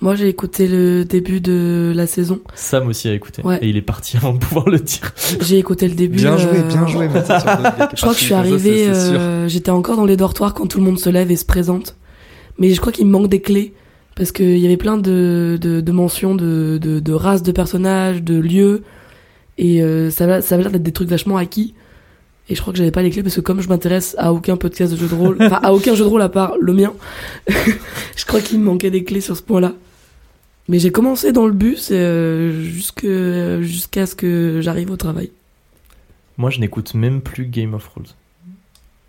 Moi, 0.02 0.16
j'ai 0.16 0.28
écouté 0.28 0.68
le 0.68 1.06
début 1.06 1.42
de 1.42 1.94
la 1.96 2.08
saison. 2.08 2.40
Sam 2.56 2.88
aussi 2.88 3.08
a 3.08 3.14
écouté 3.14 3.44
Ouais. 3.44 3.60
et 3.62 3.70
il 3.70 3.78
est 3.78 3.82
parti 3.84 4.18
avant 4.18 4.34
de 4.34 4.40
pouvoir 4.40 4.68
le 4.68 4.80
dire. 4.80 5.14
J'ai 5.42 5.60
écouté 5.60 5.88
le 5.88 5.94
début. 5.94 6.18
Bien 6.18 6.38
joué, 6.38 6.58
euh, 6.58 6.64
bien 6.64 6.88
joué, 6.88 7.08
sur 7.08 7.18
le 7.24 7.64
début. 7.64 7.92
Je 7.96 8.02
crois 8.02 8.14
que 8.14 8.20
je 8.20 8.24
suis 8.26 8.34
arrivée, 8.34 8.88
euh, 8.88 9.48
j'étais 9.48 9.70
encore 9.72 9.98
dans 9.98 10.06
les 10.06 10.18
dortoirs 10.18 10.54
quand 10.56 10.66
tout 10.68 10.80
le 10.80 10.86
monde 10.86 11.00
se 11.00 11.10
lève 11.10 11.30
et 11.32 11.36
se 11.36 11.46
présente. 11.46 11.96
Mais 12.58 12.72
je 12.72 12.82
crois 12.82 12.92
qu'il 12.92 13.06
me 13.06 13.12
manque 13.12 13.28
des 13.30 13.42
clés. 13.42 13.74
Parce 14.16 14.32
qu'il 14.34 14.58
y 14.58 14.66
avait 14.66 14.76
plein 14.78 14.98
de, 14.98 15.58
de, 15.60 15.80
de 15.82 15.92
mentions 15.92 16.36
de, 16.36 16.78
de, 16.82 17.00
de 17.00 17.14
races 17.14 17.44
de 17.44 17.52
personnages, 17.54 18.22
de 18.22 18.38
lieux. 18.38 18.84
Et 19.58 19.82
euh, 19.82 20.10
ça, 20.12 20.28
va- 20.28 20.42
ça 20.42 20.56
avait 20.56 20.64
l'air 20.64 20.72
d'être 20.72 20.84
des 20.84 20.92
trucs 20.92 21.08
vachement 21.10 21.38
acquis. 21.38 21.74
Et 22.50 22.56
je 22.56 22.62
crois 22.62 22.74
que 22.74 22.78
j'avais 22.78 22.92
pas 22.92 23.04
les 23.04 23.10
clés 23.10 23.24
parce 23.24 23.36
que 23.36 23.42
comme 23.42 23.62
je 23.62 23.70
m'intéresse 23.70 24.16
à 24.18 24.34
aucun 24.34 24.58
podcast 24.58 24.92
de 24.92 24.98
jeu 24.98 25.08
de 25.08 25.14
rôle, 25.16 25.38
enfin 25.42 25.60
à 25.64 25.74
aucun 25.74 25.96
jeu 25.96 26.04
de 26.04 26.10
rôle 26.10 26.22
à 26.24 26.28
part 26.30 26.56
le 26.60 26.74
mien, 26.74 26.92
je 27.48 28.26
crois 28.26 28.42
qu'il 28.42 28.60
me 28.60 28.66
manquait 28.66 28.92
des 28.92 29.04
clés 29.04 29.22
sur 29.22 29.38
ce 29.38 29.42
point-là. 29.44 29.74
Mais 30.72 30.80
j'ai 30.80 30.90
commencé 30.90 31.34
dans 31.34 31.48
le 31.48 31.52
bus 31.52 31.90
euh, 31.92 32.64
jusqu'à 33.62 34.06
ce 34.06 34.16
que 34.16 34.62
j'arrive 34.62 34.90
au 34.90 34.96
travail. 34.96 35.30
Moi 36.38 36.50
je 36.50 36.62
n'écoute 36.62 36.94
même 36.94 37.20
plus 37.22 37.46
Game 37.46 37.74
of 37.74 37.84
Thrones. 37.84 38.08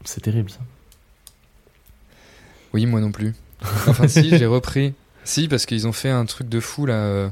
C'est 0.04 0.22
terrible 0.22 0.50
ça. 0.50 0.58
Oui, 2.72 2.84
moi 2.86 3.00
non 3.00 3.12
plus. 3.12 3.32
Enfin, 3.86 4.08
si, 4.08 4.36
j'ai 4.36 4.46
repris. 4.46 4.92
Si, 5.22 5.46
parce 5.46 5.64
qu'ils 5.64 5.86
ont 5.86 5.92
fait 5.92 6.08
un 6.10 6.24
truc 6.24 6.48
de 6.48 6.58
fou 6.58 6.84
là, 6.84 6.94
euh, 6.94 7.28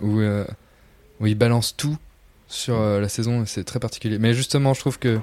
où, 0.00 0.20
euh, 0.20 0.44
où 1.18 1.26
ils 1.26 1.34
balancent 1.34 1.76
tout 1.76 1.98
sur 2.46 2.76
euh, 2.76 3.00
la 3.00 3.08
saison, 3.08 3.42
et 3.42 3.46
c'est 3.46 3.64
très 3.64 3.80
particulier. 3.80 4.20
Mais 4.20 4.32
justement, 4.32 4.74
je 4.74 4.80
trouve 4.80 5.00
que. 5.00 5.18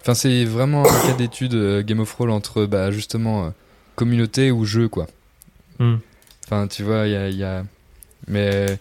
Enfin, 0.00 0.14
c'est 0.14 0.46
vraiment 0.46 0.82
un 0.82 1.06
cas 1.06 1.12
d'étude 1.12 1.52
euh, 1.52 1.82
Game 1.82 2.00
of 2.00 2.10
Thrones 2.10 2.30
entre 2.30 2.64
bah, 2.64 2.90
justement 2.90 3.44
euh, 3.44 3.50
communauté 3.96 4.50
ou 4.50 4.64
jeu, 4.64 4.88
quoi. 4.88 5.08
Hmm. 5.78 5.96
Enfin, 6.44 6.66
tu 6.68 6.82
vois, 6.82 7.06
il 7.06 7.12
y 7.12 7.16
a, 7.16 7.28
il 7.28 7.36
y 7.36 7.44
a- 7.44 7.64
Mais. 8.28 8.78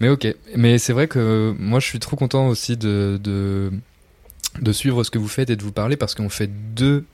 Mais 0.00 0.08
ok. 0.08 0.26
Mais 0.56 0.78
c'est 0.78 0.92
vrai 0.92 1.08
que 1.08 1.54
moi, 1.58 1.80
je 1.80 1.86
suis 1.86 1.98
trop 1.98 2.16
content 2.16 2.48
aussi 2.48 2.76
de, 2.76 3.18
de, 3.22 3.72
de 4.60 4.72
suivre 4.72 5.02
ce 5.04 5.10
que 5.10 5.18
vous 5.18 5.28
faites 5.28 5.50
et 5.50 5.56
de 5.56 5.62
vous 5.62 5.72
parler 5.72 5.96
parce 5.96 6.14
qu'on 6.14 6.28
fait 6.28 6.46
deux 6.74 7.04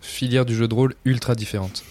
filières 0.00 0.44
du 0.44 0.54
jeu 0.56 0.66
de 0.68 0.74
rôle 0.74 0.94
ultra 1.04 1.34
différentes. 1.34 1.84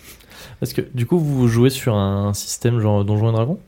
Parce 0.59 0.73
que 0.73 0.81
du 0.93 1.05
coup 1.05 1.19
vous 1.19 1.47
jouez 1.47 1.69
sur 1.69 1.95
un 1.95 2.33
système 2.33 2.79
genre 2.79 3.05
Donjons 3.05 3.29
et 3.29 3.33
Dragons? 3.33 3.59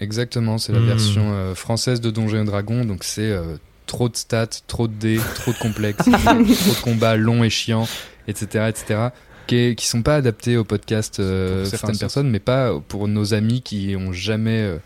Exactement, 0.00 0.58
c'est 0.58 0.72
la 0.72 0.80
Hmm. 0.80 0.86
version 0.86 1.32
euh, 1.34 1.54
française 1.54 2.00
de 2.00 2.10
Donjons 2.10 2.42
et 2.42 2.44
Dragons, 2.44 2.84
donc 2.84 3.04
c'est 3.04 3.30
euh, 3.30 3.56
trop 3.86 4.08
de 4.08 4.16
stats, 4.16 4.46
trop 4.66 4.88
de 4.88 4.94
dés, 4.94 5.20
trop 5.34 5.52
de 5.52 5.58
complexes, 5.58 6.04
trop 6.58 6.74
de 6.74 6.80
combats 6.80 7.16
longs 7.16 7.44
et 7.44 7.50
chiants, 7.50 7.86
etc., 8.26 8.68
etc., 8.70 9.08
qui, 9.46 9.74
qui 9.76 9.86
sont 9.86 10.02
pas 10.02 10.16
adaptés 10.16 10.56
au 10.56 10.64
podcast 10.64 11.20
euh, 11.20 11.64
certaines 11.64 11.98
personnes, 11.98 12.30
mais 12.30 12.40
pas 12.40 12.78
pour 12.88 13.08
nos 13.08 13.34
amis 13.34 13.62
qui 13.62 13.94
ont 13.98 14.12
jamais 14.12 14.60
euh, 14.60 14.78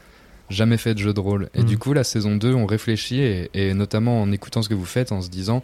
jamais 0.50 0.76
fait 0.78 0.94
de 0.94 0.98
jeu 1.00 1.12
de 1.12 1.20
rôle. 1.20 1.50
Et 1.54 1.62
du 1.62 1.76
coup, 1.78 1.92
la 1.92 2.04
saison 2.04 2.36
2, 2.36 2.54
on 2.54 2.64
réfléchit, 2.66 3.20
et, 3.20 3.50
et 3.54 3.74
notamment 3.74 4.22
en 4.22 4.32
écoutant 4.32 4.62
ce 4.62 4.68
que 4.68 4.74
vous 4.74 4.86
faites, 4.86 5.12
en 5.12 5.20
se 5.20 5.28
disant, 5.28 5.62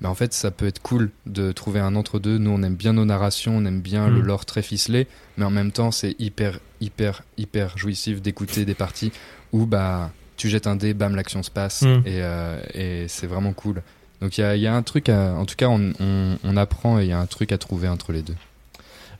bah, 0.00 0.10
en 0.10 0.14
fait, 0.16 0.32
ça 0.34 0.50
peut 0.50 0.66
être 0.66 0.82
cool 0.82 1.10
de 1.26 1.52
trouver 1.52 1.78
un 1.80 1.94
entre-deux. 1.94 2.36
Nous, 2.38 2.50
on 2.50 2.62
aime 2.64 2.74
bien 2.74 2.92
nos 2.92 3.04
narrations, 3.04 3.56
on 3.56 3.64
aime 3.64 3.80
bien 3.80 4.08
le 4.08 4.20
Mm. 4.20 4.26
lore 4.26 4.44
très 4.44 4.62
ficelé, 4.62 5.06
mais 5.38 5.44
en 5.44 5.50
même 5.50 5.70
temps, 5.70 5.90
c'est 5.92 6.16
hyper, 6.18 6.58
hyper, 6.80 7.22
hyper 7.38 7.78
jouissif 7.78 8.20
d'écouter 8.20 8.64
des 8.64 8.74
parties 8.74 9.12
où 9.52 9.64
bah, 9.64 10.10
tu 10.36 10.48
jettes 10.48 10.66
un 10.66 10.76
dé, 10.76 10.92
bam, 10.92 11.14
l'action 11.14 11.42
se 11.44 11.50
passe, 11.52 11.82
Mm. 11.82 11.86
et, 11.86 12.00
euh, 12.20 12.60
et 12.74 13.06
c'est 13.08 13.26
vraiment 13.28 13.52
cool. 13.52 13.80
Donc 14.22 14.38
il 14.38 14.40
y 14.40 14.44
a, 14.44 14.56
il 14.56 14.62
y 14.62 14.66
a 14.66 14.74
un 14.74 14.82
truc, 14.82 15.08
à, 15.08 15.34
en 15.34 15.44
tout 15.44 15.56
cas, 15.56 15.68
on, 15.68 15.92
on- 16.00 16.36
on 16.42 16.56
apprend 16.56 16.98
et 16.98 17.04
il 17.04 17.08
y 17.08 17.12
a 17.12 17.18
un 17.20 17.26
truc 17.26 17.52
à 17.52 17.58
trouver 17.58 17.88
entre 17.88 18.12
les 18.12 18.22
deux. 18.22 18.34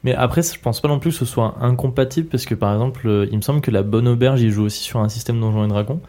Mais 0.04 0.14
après, 0.14 0.42
je 0.42 0.58
pense 0.60 0.80
pas 0.80 0.88
non 0.88 0.98
plus 0.98 1.10
que 1.10 1.16
ce 1.16 1.24
soit 1.24 1.56
incompatible 1.60 2.28
parce 2.28 2.44
que 2.44 2.54
par 2.54 2.72
exemple, 2.72 3.06
euh, 3.08 3.26
il 3.30 3.36
me 3.36 3.42
semble 3.42 3.60
que 3.60 3.70
la 3.70 3.82
Bonne 3.82 4.06
Auberge 4.08 4.40
il 4.42 4.50
joue 4.50 4.62
aussi 4.64 4.82
sur 4.82 5.00
un 5.00 5.08
système 5.08 5.40
Donjons 5.40 5.64
et 5.64 5.68
Dragons. 5.68 6.00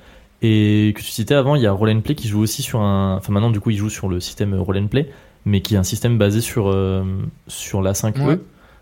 Et 0.44 0.94
que 0.96 1.02
tu 1.02 1.08
citais 1.10 1.34
avant, 1.34 1.56
il 1.56 1.64
y 1.64 1.66
a 1.66 1.72
Roll 1.72 1.90
and 1.90 2.02
Play 2.02 2.14
qui 2.14 2.28
joue 2.28 2.40
aussi 2.42 2.62
sur 2.62 2.80
un. 2.82 3.16
Enfin, 3.18 3.34
maintenant, 3.34 3.50
du 3.50 3.60
coup, 3.60 3.72
il 3.72 3.78
joue 3.78 3.90
sur 3.90 4.08
le 4.08 4.20
système 4.20 4.54
Roll 4.54 4.78
and 4.78 4.88
Play, 4.88 5.10
mais 5.46 5.62
qui 5.62 5.74
est 5.74 5.78
un 5.80 5.84
système 5.84 6.20
basé 6.20 6.42
sur, 6.42 6.70
euh, 6.70 7.04
sur 7.48 7.82
la 7.82 7.94
5E. 7.94 8.22
Ouais. 8.24 8.40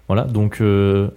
Voilà, 0.08 0.24
donc. 0.26 0.58
euh, 0.60 1.08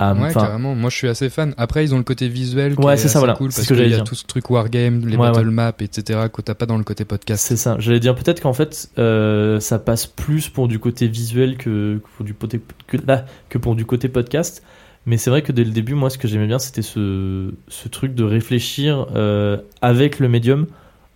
ah, 0.00 0.14
ouais, 0.14 0.32
carrément. 0.32 0.74
Moi, 0.74 0.90
je 0.90 0.96
suis 0.96 1.08
assez 1.08 1.28
fan. 1.30 1.54
Après, 1.56 1.84
ils 1.84 1.94
ont 1.94 1.98
le 1.98 2.04
côté 2.04 2.28
visuel 2.28 2.74
qui 2.74 2.82
Ouais, 2.82 2.94
est 2.94 2.96
c'est 2.96 3.08
ça, 3.08 3.18
voilà. 3.18 3.34
cool 3.34 3.50
parce 3.54 3.66
qu'il 3.66 3.76
y 3.78 3.82
a 3.82 3.88
dire. 3.88 4.04
tout 4.04 4.14
ce 4.14 4.24
truc 4.24 4.48
wargame, 4.50 5.06
les 5.06 5.16
Ouais, 5.16 5.28
battle 5.30 5.46
ouais. 5.48 5.54
maps, 5.54 5.72
etc. 5.80 6.20
que 6.32 6.42
t'as 6.42 6.54
pas 6.54 6.66
dans 6.66 6.78
le 6.78 6.84
côté 6.84 7.04
podcast. 7.04 7.44
C'est 7.46 7.56
ça. 7.56 7.76
J'allais 7.78 8.00
dire 8.00 8.14
peut-être 8.14 8.40
qu'en 8.40 8.52
fait, 8.54 8.88
euh, 8.98 9.60
ça 9.60 9.78
passe 9.78 10.06
plus 10.06 10.48
pour 10.48 10.68
du 10.68 10.78
côté 10.78 11.06
visuel 11.06 11.56
que, 11.56 11.98
que 11.98 12.08
pour 12.16 12.24
du 12.24 12.34
côté 12.34 12.60
que, 12.86 12.96
là, 13.06 13.26
que 13.48 13.58
pour 13.58 13.74
du 13.76 13.84
côté 13.84 14.08
podcast. 14.08 14.62
Mais 15.06 15.16
c'est 15.16 15.30
vrai 15.30 15.42
que 15.42 15.52
dès 15.52 15.64
le 15.64 15.70
début, 15.70 15.94
moi, 15.94 16.10
ce 16.10 16.18
que 16.18 16.28
j'aimais 16.28 16.46
bien, 16.46 16.58
c'était 16.58 16.82
ce, 16.82 17.52
ce 17.68 17.88
truc 17.88 18.14
de 18.14 18.24
réfléchir 18.24 19.06
euh, 19.14 19.56
avec 19.82 20.18
le 20.18 20.28
médium 20.28 20.66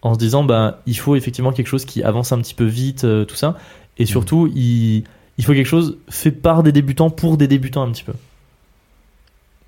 en 0.02 0.14
se 0.14 0.18
disant, 0.18 0.44
bah, 0.44 0.80
il 0.86 0.96
faut 0.98 1.16
effectivement 1.16 1.52
quelque 1.52 1.66
chose 1.68 1.84
qui 1.84 2.02
avance 2.02 2.32
un 2.32 2.38
petit 2.38 2.54
peu 2.54 2.64
vite, 2.64 3.04
euh, 3.04 3.24
tout 3.24 3.36
ça. 3.36 3.56
Et 3.98 4.06
surtout, 4.06 4.50
il, 4.54 5.04
il 5.38 5.44
faut 5.44 5.52
quelque 5.52 5.66
chose 5.66 5.98
fait 6.08 6.30
par 6.30 6.62
des 6.62 6.72
débutants 6.72 7.10
pour 7.10 7.36
des 7.36 7.46
débutants 7.46 7.82
un 7.82 7.90
petit 7.90 8.04
peu. 8.04 8.12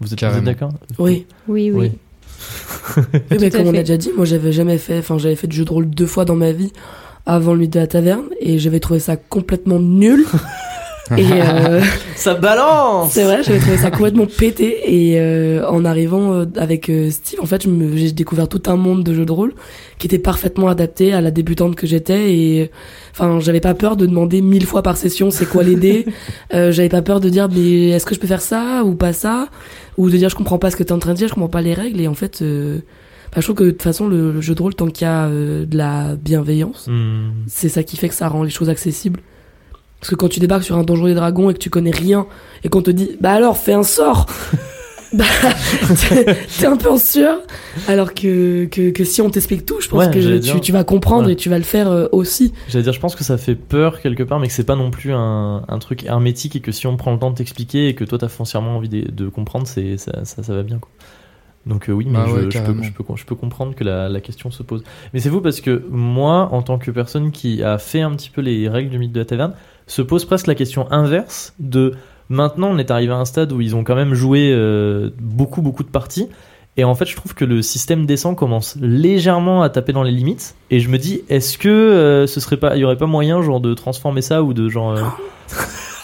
Vous 0.01 0.13
êtes, 0.13 0.23
êtes 0.23 0.45
d'accord 0.45 0.71
Oui. 0.99 1.27
Oui, 1.49 1.71
oui. 1.73 1.93
Oui, 2.97 3.03
mais 3.31 3.51
Tout 3.51 3.57
à 3.57 3.59
comme 3.61 3.69
on 3.69 3.75
a 3.75 3.81
déjà 3.81 3.97
dit, 3.97 4.11
moi 4.17 4.25
j'avais 4.25 4.53
jamais 4.53 4.79
fait, 4.79 4.99
enfin 4.99 5.19
j'avais 5.19 5.37
fait 5.37 5.47
du 5.47 5.57
jeu 5.57 5.65
de 5.65 5.71
rôle 5.71 5.89
deux 5.89 6.07
fois 6.07 6.25
dans 6.25 6.37
ma 6.37 6.53
vie 6.53 6.73
avant 7.25 7.53
le 7.55 7.61
mythe 7.61 7.73
de 7.73 7.81
la 7.81 7.87
taverne 7.87 8.27
et 8.41 8.59
j'avais 8.59 8.79
trouvé 8.81 9.01
ça 9.01 9.17
complètement 9.17 9.79
nul. 9.81 10.25
et 11.17 11.25
euh, 11.33 11.81
Ça 12.17 12.35
balance 12.35 13.13
c'est 13.13 13.25
vrai, 13.25 13.43
j'avais 13.43 13.59
trouvé 13.59 13.77
ça 13.77 13.91
complètement 13.91 14.27
pété 14.27 14.81
et 15.13 15.21
euh, 15.21 15.67
en 15.69 15.85
arrivant 15.85 16.33
euh, 16.33 16.45
avec 16.57 16.89
euh, 16.89 17.11
Steve, 17.11 17.41
en 17.41 17.47
fait, 17.47 17.63
je 17.65 17.69
me- 17.69 17.97
j'ai 17.97 18.11
découvert 18.13 18.49
tout 18.49 18.63
un 18.67 18.77
monde 18.77 19.03
de 19.05 19.15
jeux 19.15 19.27
de 19.27 19.33
rôle 19.33 19.55
qui 19.99 20.07
était 20.07 20.19
parfaitement 20.19 20.69
adapté 20.69 21.13
à 21.13 21.21
la 21.21 21.31
débutante 21.31 21.75
que 21.77 21.87
j'étais 21.87 22.35
et 22.35 22.71
enfin 23.13 23.39
j'avais 23.41 23.61
pas 23.61 23.75
peur 23.75 23.97
de 23.97 24.07
demander 24.07 24.41
mille 24.43 24.67
fois 24.67 24.83
par 24.83 24.97
session 24.97 25.31
c'est 25.31 25.47
quoi 25.47 25.63
les 25.63 25.77
dés, 25.77 26.07
Euh, 26.55 26.71
j'avais 26.73 26.89
pas 26.89 27.03
peur 27.03 27.21
de 27.21 27.29
dire 27.29 27.49
mais 27.55 27.89
est-ce 27.91 28.05
que 28.07 28.15
je 28.15 28.21
peux 28.21 28.27
faire 28.29 28.43
ça 28.43 28.83
ou 28.85 28.95
pas 28.95 29.13
ça? 29.13 29.49
Ou 29.97 30.11
de 30.11 30.17
dire 30.17 30.29
je 30.29 30.37
comprends 30.37 30.59
pas 30.59 30.71
ce 30.71 30.77
que 30.77 30.83
t'es 30.83 30.93
en 30.93 30.99
train 30.99 31.13
de 31.13 31.17
dire, 31.19 31.29
je 31.29 31.35
comprends 31.35 31.49
pas 31.49 31.63
les 31.63 31.75
règles 31.75 32.01
et 32.01 32.09
en 32.09 32.15
fait 32.15 32.43
euh, 32.43 32.79
bah, 33.33 33.39
je 33.41 33.43
trouve 33.43 33.57
que 33.57 33.65
de 33.65 33.71
toute 33.71 33.83
façon 33.83 34.09
le, 34.09 34.33
le 34.33 34.41
jeu 34.41 34.55
de 34.55 34.63
rôle 34.63 34.75
tant 34.75 34.87
qu'il 34.89 35.05
y 35.07 35.11
a 35.11 35.27
euh, 35.27 35.65
de 35.67 35.77
la 35.77 36.17
bienveillance, 36.17 36.87
Hmm. 36.89 37.31
c'est 37.47 37.69
ça 37.69 37.83
qui 37.83 37.97
fait 37.97 38.09
que 38.09 38.15
ça 38.15 38.29
rend 38.29 38.43
les 38.43 38.51
choses 38.51 38.69
accessibles. 38.69 39.21
Parce 40.01 40.11
que 40.11 40.15
quand 40.15 40.29
tu 40.29 40.41
débarques 40.41 40.63
sur 40.65 40.77
un 40.77 40.85
donjon 40.85 41.07
des 41.07 41.15
dragons 41.15 41.49
et 41.51 41.55
que 41.55 41.59
tu 41.59 41.71
connais 41.71 41.91
rien 41.91 42.27
et 42.63 42.69
qu'on 42.69 42.83
te 42.83 42.91
dit 42.91 43.17
bah 43.21 43.33
alors 43.33 43.57
fais 43.57 43.73
un 43.73 43.83
sort, 43.83 44.27
bah 45.13 45.25
t'es 46.59 46.67
un 46.67 46.77
peu 46.77 46.91
en 46.91 46.99
sueur. 46.99 47.41
Alors 47.89 48.15
que, 48.15 48.65
que, 48.67 48.91
que 48.91 49.05
si 49.05 49.21
on 49.23 49.31
t'explique 49.31 49.65
tout, 49.67 49.81
je 49.81 49.89
pense 49.89 50.07
Ouais, 50.07 50.11
que 50.13 50.19
tu, 50.19 50.39
dire. 50.41 50.61
tu 50.61 50.73
vas 50.73 50.85
comprendre 50.85 51.27
Ouais. 51.27 51.33
et 51.33 51.37
tu 51.37 51.49
vas 51.49 51.59
le 51.59 51.65
faire 51.65 51.91
euh, 51.91 52.07
aussi. 52.13 52.53
J'allais 52.69 52.85
dire, 52.85 52.93
je 52.93 53.01
pense 53.01 53.15
que 53.17 53.25
ça 53.25 53.39
fait 53.39 53.55
peur 53.55 54.01
quelque 54.01 54.23
part, 54.23 54.41
mais 54.41 54.47
que 54.49 54.53
c'est 54.53 54.65
pas 54.65 54.77
non 54.77 54.91
plus 54.91 55.13
un, 55.13 55.65
un 55.69 55.79
truc 55.79 56.05
hermétique 56.05 56.57
et 56.57 56.61
que 56.61 56.73
si 56.73 56.87
on 56.87 56.97
prend 56.97 57.13
le 57.13 57.19
temps 57.19 57.31
de 57.31 57.37
t'expliquer 57.37 57.89
et 57.89 57.95
que 57.95 58.05
toi 58.05 58.19
t'as 58.19 58.29
foncièrement 58.29 58.77
envie 58.77 58.89
de, 58.89 59.11
de 59.11 59.29
comprendre, 59.29 59.67
c'est 59.67 59.97
ça, 59.97 60.25
ça, 60.25 60.43
ça 60.43 60.55
va 60.55 60.63
bien 60.63 60.79
quoi. 60.79 60.91
Donc 61.67 61.89
euh, 61.89 61.93
oui, 61.93 62.07
mais 62.09 62.19
Bah 62.19 62.27
je, 62.29 62.33
ouais, 62.35 62.41
je 62.51 62.59
peux, 62.61 62.83
je, 62.83 62.93
peux, 62.93 63.05
je 63.17 63.25
peux 63.25 63.35
comprendre 63.35 63.75
que 63.75 63.83
la, 63.83 64.09
la 64.09 64.21
question 64.21 64.51
se 64.53 64.63
pose. 64.63 64.85
Mais 65.13 65.19
c'est 65.21 65.31
fou 65.31 65.41
parce 65.41 65.61
que 65.61 65.85
moi, 65.91 66.49
en 66.53 66.63
tant 66.63 66.79
que 66.79 66.91
personne 66.93 67.33
qui 67.33 67.63
a 67.63 67.79
fait 67.79 68.01
un 68.03 68.15
petit 68.15 68.31
peu 68.31 68.41
les 68.41 68.69
règles 68.69 68.91
du 68.91 68.99
mythe 69.01 69.11
de 69.13 69.19
la 69.19 69.25
taverne, 69.25 69.53
se 69.89 70.01
pose 70.03 70.25
presque 70.25 70.47
la 70.47 70.55
question 70.55 70.91
inverse 70.93 71.55
de 71.59 71.95
maintenant 72.29 72.69
on 72.73 72.79
est 72.79 72.91
arrivé 72.91 73.13
à 73.13 73.17
un 73.17 73.25
stade 73.25 73.53
où 73.53 73.61
ils 73.61 73.75
ont 73.77 73.85
quand 73.85 73.95
même 73.95 74.15
joué 74.15 74.51
euh, 74.53 75.11
beaucoup 75.21 75.63
beaucoup 75.63 75.83
de 75.83 75.89
parties. 75.89 76.29
Et 76.79 76.85
en 76.85 76.95
fait, 76.95 77.07
je 77.07 77.17
trouve 77.17 77.35
que 77.35 77.47
le 77.47 77.63
système 77.63 78.05
descend 78.05 78.37
commence 78.37 78.77
légèrement 78.79 79.63
à 79.63 79.71
taper 79.71 79.95
dans 79.95 80.03
les 80.03 80.11
limites. 80.11 80.57
Et 80.71 80.79
je 80.79 80.91
me 80.91 80.99
dis, 80.99 81.23
est-ce 81.31 81.57
que 81.57 81.71
euh, 81.71 82.27
ce 82.27 82.39
serait 82.39 82.59
pas, 82.59 82.77
il 82.77 82.81
y 82.81 82.85
aurait 82.85 82.99
pas 82.99 83.07
moyen 83.07 83.41
genre 83.41 83.61
de 83.61 83.73
transformer 83.73 84.21
ça 84.21 84.43
ou 84.43 84.53
de 84.53 84.69
genre. 84.69 84.91
euh, 84.91 85.03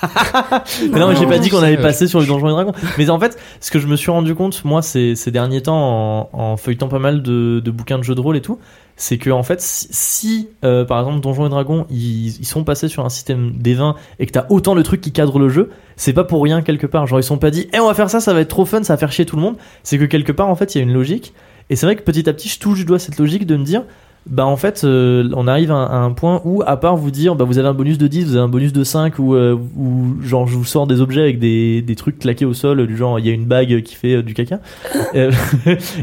non, 0.93 1.09
mais 1.09 1.17
j'ai 1.17 1.27
pas 1.27 1.39
dit 1.39 1.49
qu'on 1.49 1.63
avait 1.63 1.77
passé 1.77 2.07
sur 2.07 2.21
le 2.21 2.27
Donjon 2.27 2.49
et 2.49 2.53
Dragon. 2.53 2.73
Mais 2.99 3.09
en 3.11 3.19
fait, 3.19 3.39
ce 3.61 3.71
que 3.71 3.79
je 3.79 3.87
me 3.87 3.97
suis 3.97 4.11
rendu 4.11 4.35
compte, 4.35 4.65
moi, 4.65 4.83
ces, 4.83 5.15
ces 5.15 5.31
derniers 5.31 5.63
temps, 5.63 5.77
en, 5.77 6.29
en 6.33 6.57
feuilletant 6.57 6.89
pas 6.89 6.99
mal 6.99 7.23
de, 7.23 7.61
de 7.61 7.71
bouquins 7.71 7.99
de 7.99 8.05
jeux 8.05 8.15
de 8.15 8.21
rôle 8.21 8.37
et 8.37 8.41
tout, 8.41 8.59
c'est 8.97 9.19
que 9.19 9.31
en 9.31 9.43
fait, 9.43 9.61
si, 9.61 9.89
si, 9.91 10.49
euh, 10.65 10.85
par 10.85 11.01
exemple 11.01 11.21
Donjon 11.21 11.47
et 11.47 11.49
Dragon, 11.49 11.87
ils, 11.91 12.41
ils 12.41 12.47
sont 12.47 12.65
passés 12.65 12.89
sur 12.89 13.05
un 13.05 13.09
système 13.09 13.53
des 13.53 13.75
20 13.75 13.97
et 14.19 14.27
que 14.27 14.33
t'as 14.33 14.47
autant 14.51 14.75
de 14.75 14.83
trucs 14.83 15.01
qui 15.01 15.13
cadrent 15.13 15.39
le 15.39 15.49
jeu, 15.49 15.71
c'est 15.97 16.13
pas 16.13 16.25
pour 16.25 16.43
rien 16.43 16.63
quelque 16.63 16.87
part. 16.87 17.07
Genre 17.07 17.19
ils 17.19 17.25
sont 17.25 17.39
pas 17.39 17.51
dit, 17.51 17.69
eh 17.73 17.81
on 17.81 17.87
va 17.87 17.95
faire 17.95 18.11
ça, 18.11 18.21
ça 18.21 18.35
va 18.35 18.41
être 18.41 18.49
trop 18.49 18.65
fun, 18.65 18.83
ça 18.83 18.95
va 18.95 18.99
faire 18.99 19.13
chier 19.13 19.27
tout 19.27 19.37
le 19.37 19.43
monde. 19.43 19.57
C'est 19.83 19.99
que 19.99 20.05
quelque 20.05 20.33
part 20.33 20.49
en 20.49 20.55
fait 20.55 20.75
il 20.75 20.79
y 20.79 20.81
a 20.81 20.85
une 20.85 20.93
logique. 20.93 21.33
Et 21.71 21.77
c'est 21.77 21.87
vrai 21.87 21.97
que 21.97 22.03
petit 22.03 22.29
à 22.29 22.33
petit 22.33 22.49
je 22.49 22.59
touche 22.59 22.79
du 22.79 22.85
doigt 22.85 22.99
cette 22.99 23.19
logique 23.19 23.47
de 23.47 23.57
me 23.57 23.65
dire, 23.65 23.85
bah 24.29 24.47
en 24.47 24.57
fait, 24.57 24.83
euh, 24.85 25.29
on 25.35 25.49
arrive 25.49 25.73
à, 25.73 25.75
un- 25.75 25.87
à 25.87 25.97
un 25.97 26.13
point 26.13 26.41
où, 26.45 26.63
à 26.65 26.77
part 26.77 26.97
vous 26.97 27.11
dire, 27.11 27.35
bah 27.35 27.45
vous 27.45 27.59
avez 27.59 27.67
un 27.69 27.75
bonus 27.75 27.99
de 27.99 28.07
10, 28.07 28.25
vous 28.27 28.37
avez 28.37 28.45
un 28.45 28.49
bonus 28.49 28.73
de 28.73 28.85
5, 28.85 29.19
ou, 29.19 29.35
euh, 29.35 29.59
ou 29.77 30.15
genre 30.23 30.47
je 30.47 30.55
vous 30.57 30.65
sors 30.65 30.87
des 30.87 31.01
objets 31.01 31.23
avec 31.23 31.39
des, 31.41 31.83
des 31.83 31.97
trucs 31.97 32.19
claqués 32.21 32.45
au 32.45 32.55
sol, 32.55 32.87
du 32.87 32.97
genre 32.97 33.19
il 33.19 33.27
y 33.27 33.31
a 33.31 33.33
une 33.33 33.47
bague 33.47 33.83
qui 33.83 33.95
fait 33.97 34.15
euh, 34.17 34.23
du 34.23 34.33
caca, 34.35 34.61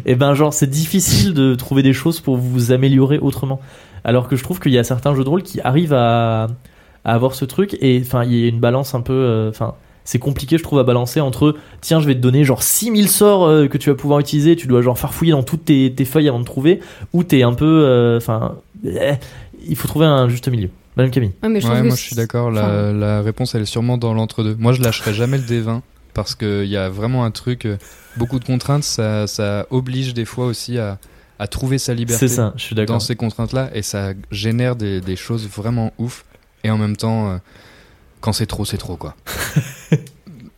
et 0.06 0.16
ben 0.16 0.34
genre 0.34 0.54
c'est 0.54 0.70
difficile 0.70 1.34
de 1.34 1.56
trouver 1.56 1.82
des 1.84 1.94
choses 1.94 2.20
pour 2.20 2.36
vous 2.38 2.72
améliorer 2.72 3.20
autrement. 3.20 3.60
Alors 4.04 4.28
que 4.28 4.36
je 4.36 4.44
trouve 4.44 4.60
qu'il 4.60 4.72
y 4.74 4.78
a 4.78 4.84
certains 4.84 5.16
jeux 5.16 5.24
de 5.24 5.30
rôle 5.30 5.44
qui 5.44 5.62
arrivent 5.62 5.94
à, 5.94 6.48
à 7.06 7.14
avoir 7.14 7.34
ce 7.36 7.46
truc, 7.46 7.78
et 7.82 8.02
enfin 8.06 8.24
il 8.26 8.34
y 8.36 8.46
a 8.46 8.48
une 8.50 8.60
balance 8.60 8.96
un 8.96 9.02
peu, 9.02 9.48
enfin 9.50 9.76
c'est 10.10 10.18
compliqué 10.20 10.58
je 10.58 10.64
trouve 10.64 10.80
à 10.80 10.84
balancer 10.84 11.20
entre 11.20 11.56
tiens 11.82 12.00
je 12.00 12.08
vais 12.08 12.16
te 12.16 12.20
donner 12.20 12.44
genre 12.44 12.64
6000 12.64 13.08
sorts 13.10 13.46
euh, 13.46 13.68
que 13.68 13.78
tu 13.78 13.90
vas 13.92 13.96
pouvoir 13.96 14.20
utiliser 14.20 14.56
tu 14.56 14.66
dois 14.66 14.82
genre 14.82 14.98
farfouiller 14.98 15.34
dans 15.34 15.44
toutes 15.44 15.66
tes, 15.66 15.94
tes 15.94 16.06
feuilles 16.06 16.28
avant 16.30 16.40
de 16.40 16.46
trouver 16.46 16.80
ou 17.14 17.24
t'es 17.24 17.44
un 17.44 17.54
peu 17.54 17.84
euh, 17.86 18.18
enfin 18.18 18.56
eh, 18.86 19.14
il 19.68 19.76
faut 19.76 19.88
trouver 19.88 20.08
un 20.08 20.28
juste 20.28 20.48
milieu 20.48 20.70
Madame 20.98 21.12
Camille 21.12 21.32
Ouais, 21.44 21.50
mais 21.50 21.62
je 21.62 21.66
Ouais, 21.68 21.72
trouve 21.74 21.84
que 21.84 21.88
moi 21.88 21.96
je 21.96 22.02
suis 22.02 22.16
d'accord. 22.16 22.50
La, 22.52 22.62
enfin, 22.66 22.92
la 22.94 23.22
réponse 23.22 23.54
elle 23.56 23.62
est 23.62 23.66
sûrement 23.66 23.98
dans 23.98 24.14
l'entre-deux. 24.14 24.56
Moi 24.60 24.74
je 24.74 24.82
lâcherai 24.82 25.14
jamais 25.14 25.38
le 25.38 25.44
D20 25.44 25.82
parce 26.16 26.34
qu'il 26.36 26.66
y 26.66 26.76
a 26.76 26.90
vraiment 26.90 27.24
un 27.24 27.32
truc. 27.32 27.66
euh, 27.66 27.78
Beaucoup 28.18 28.40
de 28.40 28.44
contraintes, 28.46 28.84
ça, 28.84 29.28
ça 29.28 29.68
oblige 29.70 30.14
des 30.16 30.26
fois 30.26 30.48
aussi 30.48 30.78
à, 30.80 30.98
à 31.38 31.48
trouver 31.48 31.78
sa 31.78 31.94
liberté. 31.94 32.28
C'est 32.28 32.36
ça, 32.36 32.54
je 32.58 32.64
suis 32.64 32.76
d'accord. 32.76 32.96
Dans 32.96 33.00
ces 33.00 33.16
contraintes-là 33.16 33.70
et 33.74 33.82
ça 33.84 34.14
génère 34.32 34.76
des, 34.76 35.00
des 35.00 35.16
choses 35.16 35.48
vraiment 35.48 35.94
ouf. 36.00 36.26
Et 36.66 36.72
en 36.72 36.78
même 36.78 36.98
temps, 36.98 37.30
euh, 37.30 37.38
quand 38.22 38.34
c'est 38.34 38.46
trop, 38.46 38.66
c'est 38.66 38.78
trop 38.78 38.96
quoi. 38.96 39.16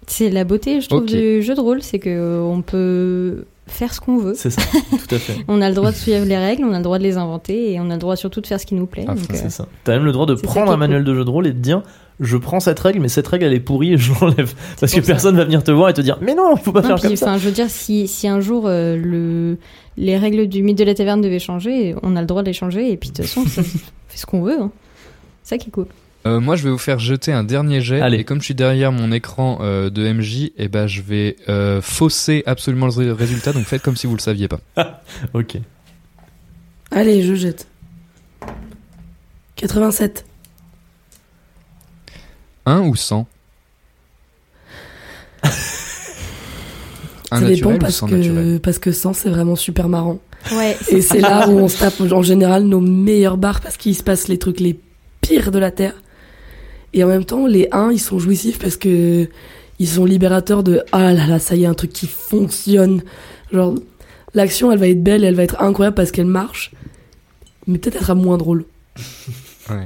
C'est 0.07 0.29
la 0.29 0.43
beauté, 0.43 0.81
je 0.81 0.89
trouve, 0.89 1.05
du 1.05 1.41
jeu 1.41 1.55
de 1.55 1.61
rôle, 1.61 1.81
c'est 1.81 1.99
que 1.99 2.09
euh, 2.09 2.61
peut 2.65 3.45
faire 3.67 3.93
ce 3.93 4.01
qu'on 4.01 4.17
veut. 4.17 4.33
C'est 4.35 4.49
ça, 4.49 4.61
tout 4.91 5.15
à 5.15 5.17
fait. 5.17 5.37
on 5.47 5.61
a 5.61 5.69
le 5.69 5.75
droit 5.75 5.91
de 5.91 5.95
suivre 5.95 6.25
les 6.25 6.37
règles, 6.37 6.65
on 6.65 6.73
a 6.73 6.77
le 6.79 6.83
droit 6.83 6.97
de 6.97 7.03
les 7.03 7.15
inventer 7.15 7.71
et 7.71 7.79
on 7.79 7.89
a 7.89 7.93
le 7.93 7.99
droit 7.99 8.17
surtout 8.17 8.41
de 8.41 8.47
faire 8.47 8.59
ce 8.59 8.65
qui 8.65 8.75
nous 8.75 8.87
plaît. 8.87 9.05
euh, 9.07 9.13
c'est 9.33 9.49
ça 9.49 9.67
t'as 9.85 9.93
même 9.93 10.03
le 10.03 10.11
droit 10.11 10.25
de 10.25 10.33
prendre 10.35 10.69
un 10.71 10.75
manuel 10.75 11.05
de 11.05 11.15
jeu 11.15 11.23
de 11.23 11.29
rôle 11.29 11.47
et 11.47 11.53
de 11.53 11.59
dire 11.59 11.81
je 12.19 12.35
prends 12.35 12.59
cette 12.59 12.79
règle 12.79 12.99
mais 12.99 13.07
cette 13.07 13.27
règle 13.27 13.45
elle 13.45 13.53
est 13.53 13.61
pourrie 13.61 13.93
et 13.93 13.97
je 13.97 14.11
l'enlève 14.19 14.53
parce 14.81 14.91
que 14.91 14.97
pour 14.99 15.05
ça. 15.07 15.13
personne 15.13 15.37
va 15.37 15.45
venir 15.45 15.63
te 15.63 15.71
voir 15.71 15.87
et 15.89 15.93
te 15.93 16.01
dire 16.01 16.17
mais 16.21 16.35
non 16.35 16.57
faut 16.57 16.73
pas 16.73 16.81
Non, 16.81 16.87
faire 16.89 16.95
puis, 16.97 17.07
comme 17.07 17.15
ça 17.15 17.37
je 17.37 17.45
veux 17.45 17.53
dire, 17.53 17.69
si, 17.69 18.07
si 18.09 18.27
un 18.27 18.41
jour 18.41 18.63
euh, 18.65 18.97
le, 18.97 19.57
les 19.95 20.17
règles 20.17 20.47
du 20.47 20.61
mythe 20.61 20.77
de 20.77 20.83
la 20.83 20.93
taverne 20.93 21.21
devaient 21.21 21.39
changer, 21.39 21.95
on 22.03 22.17
a 22.17 22.21
le 22.21 22.27
droit 22.27 22.41
de 22.41 22.47
les 22.47 22.53
changer 22.53 22.91
et 22.91 22.97
puis 22.97 23.11
de 23.11 23.15
toute 23.23 23.25
façon, 23.27 23.41
on 23.41 23.45
fait 24.09 24.17
ce 24.17 24.25
qu'on 24.25 24.41
veut. 24.41 24.59
Hein. 24.59 24.71
C'est 25.43 25.55
ça 25.55 25.57
qui 25.57 25.69
est 25.69 25.71
cool. 25.71 25.87
Euh, 26.27 26.39
moi, 26.39 26.55
je 26.55 26.63
vais 26.63 26.69
vous 26.69 26.77
faire 26.77 26.99
jeter 26.99 27.31
un 27.31 27.43
dernier 27.43 27.81
jet. 27.81 27.99
Et 28.13 28.23
comme 28.23 28.39
je 28.39 28.45
suis 28.45 28.53
derrière 28.55 28.91
mon 28.91 29.11
écran 29.11 29.57
euh, 29.61 29.89
de 29.89 30.11
MJ, 30.11 30.51
et 30.57 30.67
ben, 30.67 30.85
je 30.85 31.01
vais 31.01 31.35
euh, 31.49 31.81
fausser 31.81 32.43
absolument 32.45 32.85
le 32.87 32.91
ré- 32.93 33.11
résultat. 33.11 33.53
Donc, 33.53 33.63
faites 33.65 33.81
comme 33.81 33.95
si 33.97 34.05
vous 34.07 34.15
le 34.15 34.21
saviez 34.21 34.47
pas. 34.47 34.59
ok. 35.33 35.57
Allez, 36.91 37.23
je 37.23 37.33
jette. 37.33 37.67
87. 39.55 40.25
1 42.67 42.81
ou 42.81 42.95
100 42.95 43.27
Un 45.43 45.49
ça 47.39 47.39
naturel 47.41 47.55
dépend 47.55 47.73
ou 47.73 47.77
parce 47.77 48.01
que, 48.01 48.57
parce 48.57 48.79
que 48.79 48.91
100, 48.91 49.13
c'est 49.13 49.29
vraiment 49.29 49.55
super 49.55 49.87
marrant. 49.89 50.19
Ouais, 50.51 50.75
Et 50.89 51.01
c'est 51.01 51.21
là 51.21 51.47
où 51.47 51.51
on 51.59 51.67
se 51.67 51.79
tape 51.79 52.01
en 52.11 52.21
général 52.23 52.63
nos 52.63 52.81
meilleures 52.81 53.37
barres 53.37 53.61
parce 53.61 53.77
qu'il 53.77 53.95
se 53.95 54.03
passe 54.03 54.27
les 54.27 54.37
trucs 54.39 54.59
les 54.59 54.77
pires 55.21 55.51
de 55.51 55.59
la 55.59 55.71
Terre. 55.71 55.93
Et 56.93 57.03
en 57.03 57.07
même 57.07 57.25
temps, 57.25 57.47
les 57.47 57.67
1, 57.71 57.91
ils 57.91 57.99
sont 57.99 58.19
jouissifs 58.19 58.59
parce 58.59 58.77
que 58.77 59.29
ils 59.79 59.87
sont 59.87 60.05
libérateurs 60.05 60.63
de 60.63 60.83
ah 60.91 61.11
là 61.13 61.25
là, 61.25 61.39
ça 61.39 61.55
y 61.55 61.63
est, 61.63 61.67
un 61.67 61.73
truc 61.73 61.91
qui 61.91 62.07
fonctionne. 62.07 63.01
Genre, 63.51 63.75
l'action, 64.33 64.71
elle 64.71 64.79
va 64.79 64.87
être 64.87 65.01
belle, 65.03 65.23
elle 65.23 65.35
va 65.35 65.43
être 65.43 65.61
incroyable 65.61 65.95
parce 65.95 66.11
qu'elle 66.11 66.27
marche, 66.27 66.71
mais 67.67 67.77
peut-être 67.77 67.95
elle 67.95 68.01
sera 68.03 68.15
moins 68.15 68.37
drôle. 68.37 68.65
Ouais. 69.69 69.85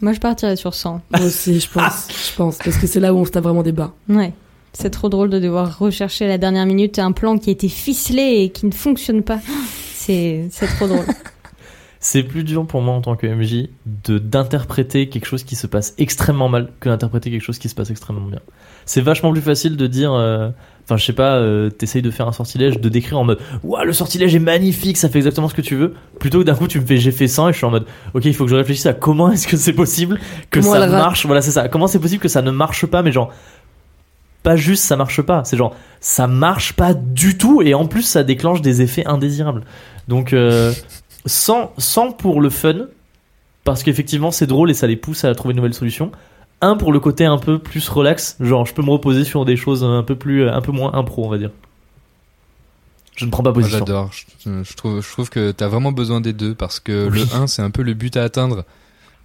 Moi, 0.00 0.12
je 0.12 0.18
partirais 0.18 0.56
sur 0.56 0.74
100. 0.74 1.00
Moi 1.10 1.26
aussi, 1.26 1.60
je 1.60 1.70
pense, 1.70 2.08
je 2.30 2.36
pense, 2.36 2.58
parce 2.58 2.76
que 2.76 2.88
c'est 2.88 2.98
là 2.98 3.14
où 3.14 3.18
on 3.18 3.24
se 3.24 3.30
tape 3.30 3.44
vraiment 3.44 3.62
des 3.62 3.70
barres. 3.72 3.94
Ouais. 4.08 4.32
C'est 4.72 4.90
trop 4.90 5.08
drôle 5.08 5.30
de 5.30 5.38
devoir 5.38 5.78
rechercher 5.78 6.24
à 6.24 6.28
la 6.28 6.38
dernière 6.38 6.66
minute 6.66 6.98
un 6.98 7.12
plan 7.12 7.38
qui 7.38 7.50
a 7.50 7.52
été 7.52 7.68
ficelé 7.68 8.42
et 8.42 8.50
qui 8.50 8.66
ne 8.66 8.72
fonctionne 8.72 9.22
pas. 9.22 9.38
C'est 9.94 10.48
c'est 10.50 10.66
trop 10.66 10.88
drôle. 10.88 11.04
c'est 12.02 12.22
plus 12.22 12.44
dur 12.44 12.66
pour 12.66 12.80
moi 12.80 12.94
en 12.94 13.02
tant 13.02 13.14
que 13.14 13.26
MJ 13.26 13.68
de 14.06 14.18
d'interpréter 14.18 15.10
quelque 15.10 15.26
chose 15.26 15.44
qui 15.44 15.54
se 15.54 15.66
passe 15.66 15.94
extrêmement 15.98 16.48
mal 16.48 16.70
que 16.80 16.88
d'interpréter 16.88 17.30
quelque 17.30 17.42
chose 17.42 17.58
qui 17.58 17.68
se 17.68 17.74
passe 17.74 17.90
extrêmement 17.90 18.26
bien. 18.26 18.40
C'est 18.86 19.02
vachement 19.02 19.30
plus 19.30 19.42
facile 19.42 19.76
de 19.76 19.86
dire, 19.86 20.14
euh, 20.14 20.48
enfin 20.84 20.96
je 20.96 21.04
sais 21.04 21.12
pas, 21.12 21.36
euh, 21.36 21.68
t'essayes 21.68 22.00
de 22.00 22.10
faire 22.10 22.26
un 22.26 22.32
sortilège, 22.32 22.80
de 22.80 22.88
décrire 22.88 23.18
en 23.18 23.24
mode, 23.24 23.38
ouah 23.62 23.84
le 23.84 23.92
sortilège 23.92 24.34
est 24.34 24.40
magnifique, 24.40 24.96
ça 24.96 25.10
fait 25.10 25.18
exactement 25.18 25.50
ce 25.50 25.54
que 25.54 25.60
tu 25.60 25.76
veux, 25.76 25.92
plutôt 26.18 26.38
que 26.40 26.44
d'un 26.44 26.54
coup 26.54 26.68
tu 26.68 26.80
me 26.80 26.86
fais 26.86 26.96
j'ai 26.96 27.12
fait 27.12 27.28
100 27.28 27.50
et 27.50 27.52
je 27.52 27.58
suis 27.58 27.66
en 27.66 27.70
mode, 27.70 27.84
ok 28.14 28.24
il 28.24 28.34
faut 28.34 28.44
que 28.44 28.50
je 28.50 28.56
réfléchisse 28.56 28.86
à 28.86 28.94
comment 28.94 29.30
est-ce 29.30 29.46
que 29.46 29.58
c'est 29.58 29.74
possible 29.74 30.18
que 30.50 30.60
Comment 30.60 30.72
ça 30.72 30.86
marche, 30.86 31.26
voilà 31.26 31.42
c'est 31.42 31.50
ça, 31.50 31.68
comment 31.68 31.86
c'est 31.86 32.00
possible 32.00 32.22
que 32.22 32.28
ça 32.28 32.40
ne 32.40 32.50
marche 32.50 32.86
pas, 32.86 33.02
mais 33.02 33.12
genre 33.12 33.30
pas 34.42 34.56
juste 34.56 34.84
ça 34.84 34.96
marche 34.96 35.20
pas, 35.20 35.44
c'est 35.44 35.58
genre 35.58 35.76
ça 36.00 36.26
marche 36.26 36.72
pas 36.72 36.94
du 36.94 37.36
tout 37.36 37.60
et 37.60 37.74
en 37.74 37.86
plus 37.86 38.02
ça 38.02 38.22
déclenche 38.24 38.62
des 38.62 38.80
effets 38.80 39.04
indésirables. 39.04 39.64
Donc 40.08 40.32
euh, 40.32 40.72
sans, 41.26 41.72
sans 41.78 42.12
pour 42.12 42.40
le 42.40 42.50
fun, 42.50 42.86
parce 43.64 43.82
qu'effectivement 43.82 44.30
c'est 44.30 44.46
drôle 44.46 44.70
et 44.70 44.74
ça 44.74 44.86
les 44.86 44.96
pousse 44.96 45.24
à 45.24 45.34
trouver 45.34 45.54
de 45.54 45.58
nouvelles 45.58 45.74
solutions. 45.74 46.12
Un 46.62 46.76
pour 46.76 46.92
le 46.92 47.00
côté 47.00 47.24
un 47.24 47.38
peu 47.38 47.58
plus 47.58 47.88
relax, 47.88 48.36
genre 48.40 48.66
je 48.66 48.74
peux 48.74 48.82
me 48.82 48.90
reposer 48.90 49.24
sur 49.24 49.44
des 49.44 49.56
choses 49.56 49.82
un 49.82 50.02
peu 50.02 50.14
plus, 50.14 50.48
un 50.48 50.60
peu 50.60 50.72
moins 50.72 50.92
impro 50.94 51.24
on 51.24 51.28
va 51.30 51.38
dire. 51.38 51.50
Je 53.16 53.26
ne 53.26 53.30
prends 53.30 53.42
pas 53.42 53.52
position. 53.52 53.78
j'adore. 53.80 54.10
Je, 54.12 54.62
je 54.62 54.76
trouve, 54.76 55.02
je 55.02 55.12
trouve 55.12 55.28
que 55.28 55.50
t'as 55.50 55.68
vraiment 55.68 55.92
besoin 55.92 56.22
des 56.22 56.32
deux 56.32 56.54
parce 56.54 56.80
que 56.80 57.06
le 57.08 57.22
1, 57.34 57.48
c'est 57.48 57.60
un 57.60 57.70
peu 57.70 57.82
le 57.82 57.92
but 57.92 58.16
à 58.16 58.22
atteindre. 58.22 58.64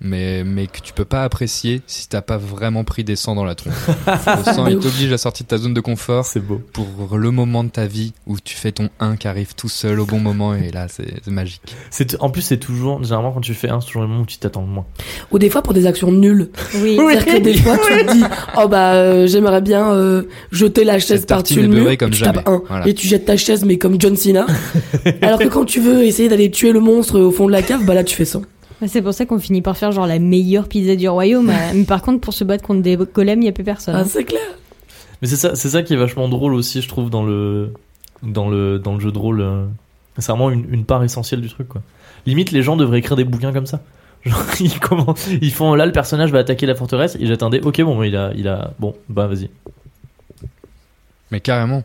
Mais, 0.02 0.43
mais 0.43 0.68
que 0.68 0.82
tu 0.82 0.93
peux 0.93 1.06
pas 1.06 1.24
apprécier 1.24 1.82
si 1.88 2.10
t'as 2.10 2.22
pas 2.22 2.38
vraiment 2.38 2.84
pris 2.84 3.04
des 3.04 3.16
100 3.16 3.36
dans 3.36 3.46
la 3.46 3.56
tronche. 3.56 3.74
le 4.08 4.54
100, 4.54 4.68
il 4.68 4.80
t'oblige 4.80 5.12
à 5.12 5.18
sortir 5.18 5.46
de 5.46 5.50
ta 5.50 5.58
zone 5.58 5.74
de 5.74 5.82
confort. 5.82 6.26
C'est 6.26 6.41
beau. 6.41 6.62
Pour 6.74 7.18
le 7.18 7.32
moment 7.32 7.64
de 7.64 7.70
ta 7.70 7.86
vie 7.86 8.14
où 8.28 8.38
tu 8.39 8.56
fais 8.56 8.72
ton 8.72 8.89
1 9.00 9.16
qui 9.16 9.28
arrive 9.28 9.56
tout 9.56 9.70
seul 9.70 10.00
au 10.00 10.06
bon 10.06 10.20
moment 10.20 10.54
et 10.54 10.72
là, 10.72 10.88
c'est 10.89 11.26
magique. 11.28 11.62
C'est 11.89 12.22
en 12.22 12.30
plus 12.30 12.41
c'est 12.41 12.58
toujours 12.58 13.02
généralement 13.04 13.32
quand 13.32 13.41
tu 13.41 13.54
fais 13.54 13.70
un, 13.70 13.80
c'est 13.80 13.88
toujours 13.88 14.02
le 14.02 14.08
moment 14.10 14.22
où 14.22 14.26
tu 14.26 14.38
t'attends 14.38 14.62
le 14.62 14.68
moins. 14.68 14.86
Ou 15.32 15.39
des 15.39 15.50
fois 15.50 15.62
pour 15.62 15.74
des 15.74 15.86
actions 15.88 16.12
nulles. 16.12 16.50
Oui. 16.76 16.98
C'est-à-dire 16.98 17.26
que 17.26 17.39
des 17.41 17.54
fois, 17.56 17.78
tu 17.78 18.06
te 18.06 18.14
dis, 18.14 18.24
oh 18.58 18.68
bah, 18.68 18.93
euh, 18.93 19.28
j'aimerais 19.28 19.62
bien 19.62 19.91
euh, 19.91 20.24
jeter 20.52 20.84
la 20.84 21.00
chaise 21.00 21.26
par-dessus 21.26 21.62
le 21.62 21.68
mur. 21.68 21.98
comme 21.98 22.12
tu 22.12 22.22
tapes 22.22 22.36
jamais. 22.36 22.50
un. 22.50 22.62
Voilà. 22.68 22.88
Et 22.88 22.93
tu 22.93 23.08
jettes 23.08 23.26
ta 23.26 23.38
chaise, 23.38 23.64
mais 23.66 23.78
comme 23.78 24.00
John 24.00 24.16
Cena. 24.16 24.46
Alors 25.22 25.39
que 25.39 25.48
quand 25.48 25.66
tu 25.66 25.80
veux 25.80 26.04
essayer 26.04 26.30
d'aller 26.30 26.52
tuer 26.52 26.72
le 26.72 26.80
monstre 26.80 27.20
au 27.20 27.32
fond 27.32 27.48
de 27.48 27.52
la 27.52 27.62
cave, 27.62 27.86
bah 27.86 27.93
là, 27.93 28.04
tu 28.04 28.16
fais 28.16 28.26
ça. 28.26 28.41
C'est 28.88 29.02
pour 29.02 29.14
ça 29.14 29.26
qu'on 29.26 29.40
finit 29.40 29.62
par 29.62 29.78
faire 29.78 29.92
genre 29.92 30.08
la 30.08 30.20
meilleure 30.20 30.68
pizza 30.68 30.96
du 30.96 31.08
royaume. 31.10 31.50
euh, 31.50 31.54
Mais 31.74 31.84
par 31.86 32.02
contre, 32.02 32.22
pour 32.22 32.34
se 32.34 32.44
battre 32.44 32.64
contre 32.64 32.82
des 32.82 32.96
golems, 32.98 33.40
il 33.40 33.44
n'y 33.44 33.50
a 33.50 33.52
plus 33.52 33.64
personne. 33.64 33.96
Ah, 33.96 34.02
hein. 34.02 34.06
c'est 34.08 34.24
clair. 34.24 34.42
Mais 35.22 35.28
c'est 35.28 35.36
ça, 35.38 35.56
c'est 35.56 35.70
ça 35.70 35.82
qui 35.84 35.94
est 35.94 35.98
vachement 35.98 36.28
drôle 36.30 36.54
aussi, 36.54 36.82
je 36.82 36.88
trouve, 36.90 37.10
dans 37.10 37.24
le, 37.24 37.72
dans 38.24 38.50
le, 38.50 38.80
dans 38.80 38.94
le 38.94 39.00
jeu 39.00 39.12
de 39.12 39.18
rôle. 39.18 39.42
euh, 39.42 39.66
C'est 40.18 40.32
vraiment 40.32 40.52
une, 40.52 40.66
une 40.74 40.86
part 40.86 41.04
essentielle 41.04 41.42
du 41.42 41.50
truc, 41.50 41.68
quoi. 41.70 41.82
Limite, 42.26 42.52
les 42.52 42.62
gens 42.64 42.76
devraient 42.76 43.00
écrire 43.00 43.16
des 43.16 43.24
bouquins 43.24 43.54
comme 43.54 43.66
ça. 43.68 43.82
Genre, 44.26 44.44
ils, 44.60 44.80
comment, 44.80 45.14
ils 45.42 45.52
font 45.52 45.76
là, 45.76 45.86
le 45.86 45.92
personnage 45.92 46.32
va 46.32 46.40
attaquer 46.40 46.66
la 46.66 46.74
forteresse, 46.76 47.16
et 47.20 47.28
j'attendais, 47.28 47.62
ok, 47.62 47.82
bon, 47.84 48.02
il 48.02 48.16
a, 48.16 48.32
il 48.36 48.48
a, 48.48 48.72
bon, 48.80 48.96
bah 49.08 49.28
vas-y. 49.28 49.50
Mais 51.32 51.40
carrément. 51.40 51.84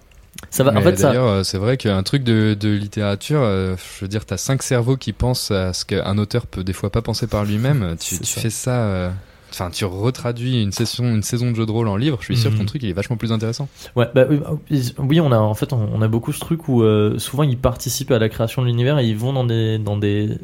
Ça 0.48 0.64
va, 0.64 0.76
en 0.76 0.80
fait. 0.80 0.92
D'ailleurs, 0.94 1.26
euh, 1.26 1.42
c'est 1.42 1.58
vrai 1.58 1.76
qu'un 1.76 2.02
truc 2.02 2.24
de, 2.24 2.54
de 2.58 2.70
littérature, 2.70 3.40
euh, 3.42 3.76
je 3.98 4.04
veux 4.04 4.08
dire, 4.08 4.24
t'as 4.24 4.36
cinq 4.36 4.62
cerveaux 4.62 4.96
qui 4.96 5.12
pensent 5.12 5.50
à 5.50 5.72
ce 5.72 5.84
qu'un 5.84 6.18
auteur 6.18 6.46
peut 6.46 6.64
des 6.64 6.72
fois 6.72 6.90
pas 6.90 7.02
penser 7.02 7.26
par 7.26 7.44
lui-même. 7.44 7.96
Tu, 8.00 8.16
C'est 8.16 8.20
tu 8.22 8.26
ça. 8.26 8.40
fais 8.40 8.50
ça. 8.50 8.82
euh, 8.82 9.10
Enfin, 9.52 9.68
tu 9.70 9.84
retraduis 9.84 10.62
une 10.62 10.70
session, 10.70 11.04
une 11.04 11.24
saison 11.24 11.50
de 11.50 11.56
jeu 11.56 11.66
de 11.66 11.72
rôle 11.72 11.88
en 11.88 11.96
livre. 11.96 12.18
Je 12.20 12.26
suis 12.26 12.36
sûr 12.36 12.52
que 12.52 12.56
ton 12.56 12.62
Mhm. 12.62 12.68
truc 12.68 12.82
il 12.84 12.88
est 12.90 12.92
vachement 12.92 13.16
plus 13.16 13.32
intéressant. 13.32 13.68
Ouais, 13.96 14.06
bah 14.14 14.24
oui, 14.30 14.38
oui, 14.98 15.20
on 15.20 15.32
a 15.32 15.38
en 15.38 15.54
fait 15.54 15.72
on 15.72 15.88
on 15.92 16.02
a 16.02 16.06
beaucoup 16.08 16.32
ce 16.32 16.38
truc 16.38 16.68
où 16.68 16.82
euh, 16.84 17.18
souvent 17.18 17.42
ils 17.42 17.58
participent 17.58 18.12
à 18.12 18.20
la 18.20 18.28
création 18.28 18.62
de 18.62 18.68
l'univers 18.68 19.00
et 19.00 19.06
ils 19.08 19.16
vont 19.16 19.32
dans 19.32 19.42
des 19.42 19.78
dans 19.78 19.96
des 19.96 20.38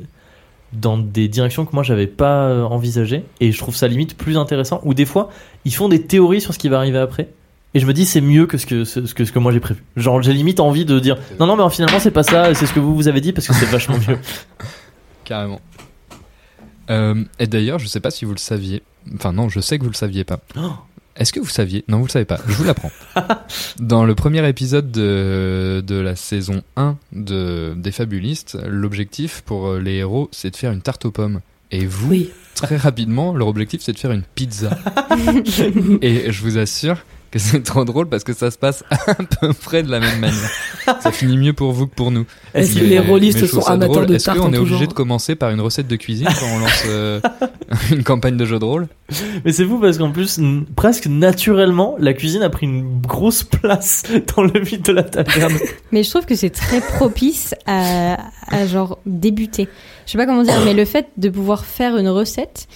dans 0.73 0.99
des 0.99 1.29
directions 1.29 1.65
que 1.65 1.73
moi 1.73 1.85
j'avais 1.85 2.09
pas 2.09 2.53
envisagées 2.65 3.25
et 3.41 3.53
je 3.53 3.59
trouve 3.59 3.77
ça 3.77 3.87
limite 3.87 4.17
plus 4.17 4.37
intéressant 4.37 4.81
ou 4.83 4.93
des 4.93 5.05
fois 5.05 5.31
ils 5.65 5.73
font 5.73 5.89
des 5.89 6.03
théories 6.03 6.41
sur 6.41 6.53
ce 6.53 6.59
qui 6.59 6.69
va 6.69 6.79
arriver 6.79 6.99
après 6.99 7.29
et 7.77 7.79
je 7.79 7.87
me 7.87 7.93
dis 7.93 8.07
c'est 8.07 8.23
mieux 8.23 8.47
que 8.47 8.57
ce 8.57 8.65
que 8.65 8.85
ce 8.85 9.01
que 9.01 9.25
ce 9.27 9.33
que 9.33 9.39
moi 9.39 9.53
j'ai 9.53 9.61
prévu. 9.61 9.83
Genre 9.97 10.23
j'ai 10.23 10.33
limite 10.33 10.61
envie 10.61 10.87
de 10.87 10.99
dire 10.99 11.19
non 11.39 11.47
non 11.47 11.57
mais 11.57 11.69
finalement 11.71 11.99
c'est 12.01 12.11
pas 12.11 12.23
ça, 12.23 12.55
c'est 12.55 12.65
ce 12.65 12.73
que 12.73 12.81
vous 12.81 12.95
vous 12.95 13.07
avez 13.09 13.21
dit 13.21 13.33
parce 13.33 13.47
que 13.47 13.55
c'est 13.55 13.67
vachement 13.67 13.99
mieux. 14.09 14.19
Carrément. 15.25 15.61
Euh, 16.89 17.23
et 17.39 17.47
d'ailleurs, 17.47 17.79
je 17.79 17.87
sais 17.87 18.01
pas 18.01 18.11
si 18.11 18.25
vous 18.25 18.33
le 18.33 18.39
saviez. 18.39 18.83
Enfin, 19.15 19.33
non, 19.33 19.49
je 19.49 19.61
sais 19.61 19.77
que 19.79 19.83
vous 19.85 19.91
le 19.91 19.95
saviez 19.97 20.25
pas. 20.25 20.39
Oh. 20.57 20.71
Est-ce 21.17 21.33
que 21.33 21.41
vous 21.41 21.49
saviez? 21.49 21.85
Non, 21.89 21.99
vous 21.99 22.07
le 22.07 22.11
savez 22.11 22.25
pas. 22.25 22.39
Je 22.47 22.53
vous 22.55 22.65
l'apprends. 22.65 22.93
Dans 23.81 24.05
le 24.05 24.15
premier 24.15 24.47
épisode 24.49 24.91
de, 24.93 25.83
de 25.85 25.97
la 25.97 26.15
saison 26.15 26.63
1 26.77 26.97
de, 27.13 27.75
des 27.77 27.91
Fabulistes, 27.91 28.57
l'objectif 28.69 29.43
pour 29.45 29.67
euh, 29.67 29.81
les 29.81 29.95
héros, 29.97 30.29
c'est 30.33 30.51
de 30.51 30.57
faire 30.57 30.73
une 30.73 30.83
tarte 30.83 31.05
aux 31.07 31.11
pommes. 31.11 31.41
Et 31.73 31.87
vous, 31.87 32.09
Oui. 32.11 32.31
très 32.55 32.77
rapidement, 32.77 33.35
leur 33.35 33.49
objectif, 33.49 33.81
c'est 33.83 33.93
de 33.93 33.99
faire 33.99 34.13
une 34.13 34.23
pizza. 34.23 34.71
Et 36.03 36.31
je 36.31 36.43
vous 36.43 36.59
assure 36.59 36.99
que 37.37 37.43
c'est 37.43 37.63
trop 37.63 37.85
drôle 37.85 38.09
parce 38.09 38.25
que 38.25 38.33
ça 38.33 38.51
se 38.51 38.59
passe 38.59 38.85
à 38.91 39.15
peu 39.15 39.53
près 39.53 39.83
de 39.83 39.91
la 39.91 40.01
même 40.01 40.19
manière. 40.21 40.51
ça 41.01 41.13
finit 41.13 41.37
mieux 41.37 41.53
pour 41.53 41.73
vous 41.73 41.87
que 41.87 41.95
pour 41.95 42.11
nous. 42.11 42.25
Est-ce 42.55 42.75
que 42.79 42.85
les 42.85 42.99
rôlistes 42.99 43.47
sont 43.47 43.61
amateurs 43.63 43.95
drôle. 43.95 44.07
de 44.07 44.15
Est-ce 44.17 44.31
qu'on 44.31 44.53
est 44.53 44.59
obligé 44.59 44.87
de 44.87 44.93
commencer 44.93 45.35
par 45.37 45.51
une 45.51 45.61
recette 45.61 45.89
de 45.89 45.97
cuisine 45.97 46.27
quand 46.29 46.47
on 46.55 46.59
lance 46.59 46.83
euh, 46.89 47.21
une 47.91 48.03
campagne 48.05 48.37
de 48.37 48.45
jeu 48.45 48.59
de 48.59 48.65
rôle? 48.65 48.89
Mais 49.45 49.53
c'est 49.53 49.65
fou 49.65 49.79
parce 49.79 49.99
qu'en 49.99 50.11
plus, 50.11 50.39
n- 50.39 50.65
presque 50.75 51.07
naturellement, 51.07 51.95
la 51.99 52.13
cuisine 52.13 52.43
a 52.43 52.51
pris 52.51 52.67
une 52.67 53.01
grosse 53.01 53.43
place 53.45 54.03
dans 54.37 54.43
le 54.43 54.61
mythe 54.61 54.87
de 54.87 54.93
la 54.93 55.03
taverne. 55.05 55.55
Mais 55.93 56.03
je 56.03 56.11
trouve 56.11 56.27
que 56.27 56.35
c'est 56.35 56.51
très 56.51 56.81
propice 56.81 57.55
à, 57.67 58.17
à 58.49 58.67
genre 58.67 58.99
débuter. 59.07 59.69
Je 60.07 60.13
sais 60.13 60.19
pas 60.19 60.27
comment 60.27 60.43
dire, 60.43 60.61
mais 60.65 60.75
le 60.75 60.85
fait 60.85 61.07
de 61.17 61.29
pouvoir 61.29 61.65
faire 61.65 61.97
une 61.97 62.09
recette, 62.09 62.69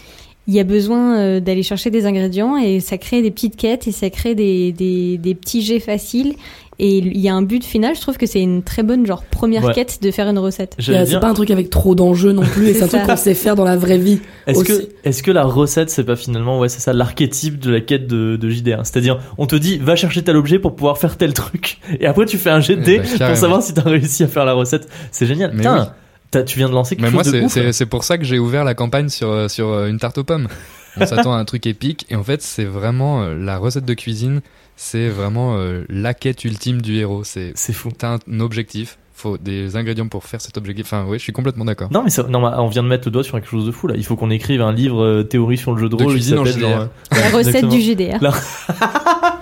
il 0.48 0.54
y 0.54 0.60
a 0.60 0.64
besoin 0.64 1.18
euh, 1.18 1.40
d'aller 1.40 1.62
chercher 1.62 1.90
des 1.90 2.06
ingrédients 2.06 2.56
et 2.56 2.80
ça 2.80 2.98
crée 2.98 3.22
des 3.22 3.30
petites 3.30 3.56
quêtes 3.56 3.86
et 3.86 3.92
ça 3.92 4.10
crée 4.10 4.34
des, 4.34 4.72
des, 4.72 5.18
des 5.18 5.34
petits 5.34 5.62
jets 5.62 5.80
faciles. 5.80 6.34
Et 6.82 6.96
il 6.96 7.18
y 7.18 7.28
a 7.28 7.34
un 7.34 7.42
but 7.42 7.62
final, 7.62 7.94
je 7.94 8.00
trouve 8.00 8.16
que 8.16 8.24
c'est 8.24 8.40
une 8.40 8.62
très 8.62 8.82
bonne 8.82 9.04
genre 9.04 9.22
première 9.24 9.64
Ouais. 9.66 9.74
quête 9.74 9.98
de 10.00 10.10
faire 10.10 10.26
une 10.30 10.38
recette. 10.38 10.76
A- 10.88 11.04
C'est 11.04 11.20
pas 11.20 11.28
un 11.28 11.34
truc 11.34 11.50
avec 11.50 11.68
trop 11.68 11.94
d'enjeux 11.94 12.32
non 12.32 12.40
plus, 12.40 12.68
et 12.70 12.72
c'est 12.72 12.84
un 12.84 12.88
truc 12.88 13.00
ça. 13.02 13.06
qu'on 13.06 13.16
sait 13.18 13.34
faire 13.34 13.54
dans 13.54 13.64
la 13.66 13.76
vraie 13.76 13.98
vie. 13.98 14.18
Est-ce 14.46 14.64
que, 14.64 14.88
est-ce 15.04 15.22
que 15.22 15.30
la 15.30 15.44
recette, 15.44 15.90
c'est 15.90 16.04
pas 16.04 16.16
finalement, 16.16 16.58
ouais, 16.58 16.70
c'est 16.70 16.80
ça, 16.80 16.94
l'archétype 16.94 17.58
de 17.58 17.70
la 17.70 17.80
quête 17.82 18.06
de, 18.06 18.36
de 18.36 18.48
JDR 18.48 18.78
C'est-à-dire, 18.84 19.18
on 19.36 19.44
te 19.46 19.56
dit, 19.56 19.76
va 19.76 19.94
chercher 19.94 20.22
tel 20.24 20.36
objet 20.38 20.58
pour 20.58 20.74
pouvoir 20.74 20.96
faire 20.96 21.18
tel 21.18 21.34
truc. 21.34 21.80
Et 22.00 22.06
après, 22.06 22.24
tu 22.24 22.38
fais 22.38 22.48
un 22.48 22.60
jet 22.60 22.76
de 22.76 22.80
Eh 22.80 22.84
dés 22.84 23.02
bah, 23.18 23.26
pour 23.28 23.36
savoir 23.36 23.62
si 23.62 23.74
t'as 23.74 23.82
réussi 23.82 24.22
à 24.22 24.28
faire 24.28 24.46
la 24.46 24.54
recette. 24.54 24.88
C'est 25.12 25.26
génial. 25.26 25.50
Mais 25.52 25.58
Putain, 25.58 25.80
oui. 25.82 25.86
T'as- 26.30 26.42
tu 26.42 26.58
viens 26.58 26.68
de 26.68 26.74
lancer 26.74 26.96
quelque 26.96 27.06
Mais 27.06 27.10
moi, 27.12 27.22
chose 27.24 27.32
de 27.32 27.38
c'est- 27.40 27.44
ouf. 27.44 27.52
c'est 27.52 27.72
c'est 27.72 27.86
pour 27.86 28.04
ça 28.04 28.18
que 28.18 28.24
j'ai 28.24 28.38
ouvert 28.38 28.64
la 28.64 28.74
campagne 28.74 29.08
sur, 29.08 29.30
euh, 29.30 29.48
sur 29.48 29.68
euh, 29.68 29.88
une 29.88 29.98
tarte 29.98 30.18
aux 30.18 30.24
pommes. 30.24 30.48
On 30.96 31.06
s'attend 31.06 31.32
à 31.32 31.36
un 31.36 31.44
truc 31.44 31.66
épique, 31.66 32.06
et 32.10 32.16
en 32.16 32.24
fait, 32.24 32.42
c'est 32.42 32.64
vraiment 32.64 33.22
euh, 33.22 33.36
la 33.38 33.58
recette 33.58 33.84
de 33.84 33.94
cuisine, 33.94 34.40
c'est 34.76 35.08
vraiment 35.08 35.56
euh, 35.56 35.84
la 35.88 36.14
quête 36.14 36.44
ultime 36.44 36.82
du 36.82 36.96
héros. 36.96 37.22
C'est 37.24 37.54
fou. 37.72 37.90
T'as 37.96 38.18
un 38.28 38.40
objectif, 38.40 38.98
faut 39.14 39.38
des 39.38 39.76
ingrédients 39.76 40.08
pour 40.08 40.24
faire 40.24 40.40
cet 40.40 40.56
objectif. 40.58 40.86
Enfin, 40.86 41.04
oui, 41.06 41.18
je 41.18 41.22
suis 41.22 41.32
complètement 41.32 41.64
d'accord. 41.64 41.90
Non 41.92 42.02
mais 42.02 42.10
ça- 42.10 42.24
non, 42.24 42.40
mais 42.40 42.56
on 42.58 42.66
vient 42.66 42.82
de 42.82 42.88
mettre 42.88 43.06
le 43.06 43.12
doigt 43.12 43.22
sur 43.22 43.34
quelque 43.34 43.48
chose 43.50 43.66
de 43.66 43.70
fou 43.70 43.86
là. 43.86 43.94
Il 43.96 44.04
faut 44.04 44.16
qu'on 44.16 44.30
écrive 44.30 44.62
un 44.62 44.72
livre 44.72 45.04
euh, 45.04 45.22
théorie 45.22 45.58
sur 45.58 45.72
le 45.74 45.78
jeu 45.80 45.88
de 45.88 45.96
De 45.96 46.02
rôle. 46.02 46.12
cuisine 46.14 46.38
en 46.38 46.44
euh, 46.46 46.86
La 47.12 47.30
recette 47.30 47.64
exactement. 47.64 47.72
du. 47.72 47.94
La- 48.20 48.34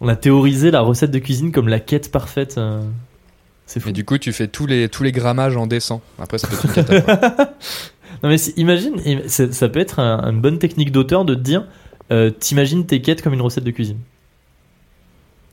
on 0.00 0.08
a 0.08 0.16
théorisé 0.16 0.70
la 0.70 0.80
recette 0.80 1.10
de 1.12 1.18
cuisine 1.18 1.50
comme 1.52 1.68
la 1.68 1.80
quête 1.80 2.10
parfaite. 2.12 2.58
C'est 3.68 3.80
fou. 3.80 3.90
Et 3.90 3.92
du 3.92 4.04
coup, 4.04 4.18
tu 4.18 4.32
fais 4.32 4.48
tous 4.48 4.66
les, 4.66 4.88
tous 4.88 5.02
les 5.04 5.12
grammages 5.12 5.56
en 5.56 5.66
descend. 5.68 6.00
Après, 6.18 6.38
ça 6.38 6.48
peut 6.48 6.54
être 6.56 6.66
une 6.66 6.72
cata. 7.02 7.54
Non 8.22 8.30
mais 8.30 8.38
si- 8.38 8.52
imagine, 8.56 8.96
ça 9.28 9.68
peut 9.68 9.78
être 9.78 10.00
un- 10.00 10.28
une 10.32 10.40
bonne 10.40 10.58
technique 10.58 10.90
d'auteur 10.90 11.24
de 11.24 11.36
te 11.36 11.40
dire, 11.40 11.66
euh, 12.10 12.30
t'imagines 12.30 12.84
tes 12.84 13.00
quêtes 13.00 13.22
comme 13.22 13.32
une 13.34 13.40
recette 13.42 13.62
de 13.62 13.70
cuisine. 13.70 13.98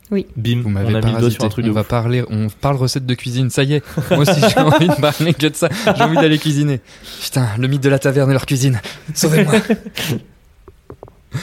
Oui. 0.10 0.26
Bim, 0.36 0.62
Vous 0.64 0.70
on 0.70 0.72
m'avez 0.72 0.88
a 0.96 1.02
mis 1.02 1.12
le 1.14 1.20
doigt 1.20 1.30
sur 1.30 1.38
parasité. 1.40 1.46
un 1.46 1.50
truc 1.50 1.66
on 1.66 1.68
de 1.68 1.74
va 1.74 1.82
ouf. 1.82 1.88
parler, 1.88 2.24
on 2.30 2.48
parle 2.50 2.78
recette 2.78 3.06
de 3.06 3.14
cuisine. 3.14 3.50
Ça 3.52 3.62
y 3.64 3.74
est. 3.74 3.84
Moi 4.10 4.20
aussi, 4.22 4.40
j'ai 4.40 4.60
envie 4.60 4.88
de 4.88 4.96
parler 5.00 5.34
que 5.36 5.46
de 5.48 5.54
ça. 5.56 5.70
J'ai 5.96 6.04
envie 6.04 6.16
d'aller 6.16 6.40
cuisiner. 6.40 6.80
Putain, 7.22 7.50
le 7.60 7.68
mythe 7.68 7.84
de 7.84 7.90
la 7.90 8.00
taverne 8.00 8.30
et 8.32 8.34
leur 8.34 8.46
cuisine. 8.48 8.80
Sauvez-moi. 9.14 9.54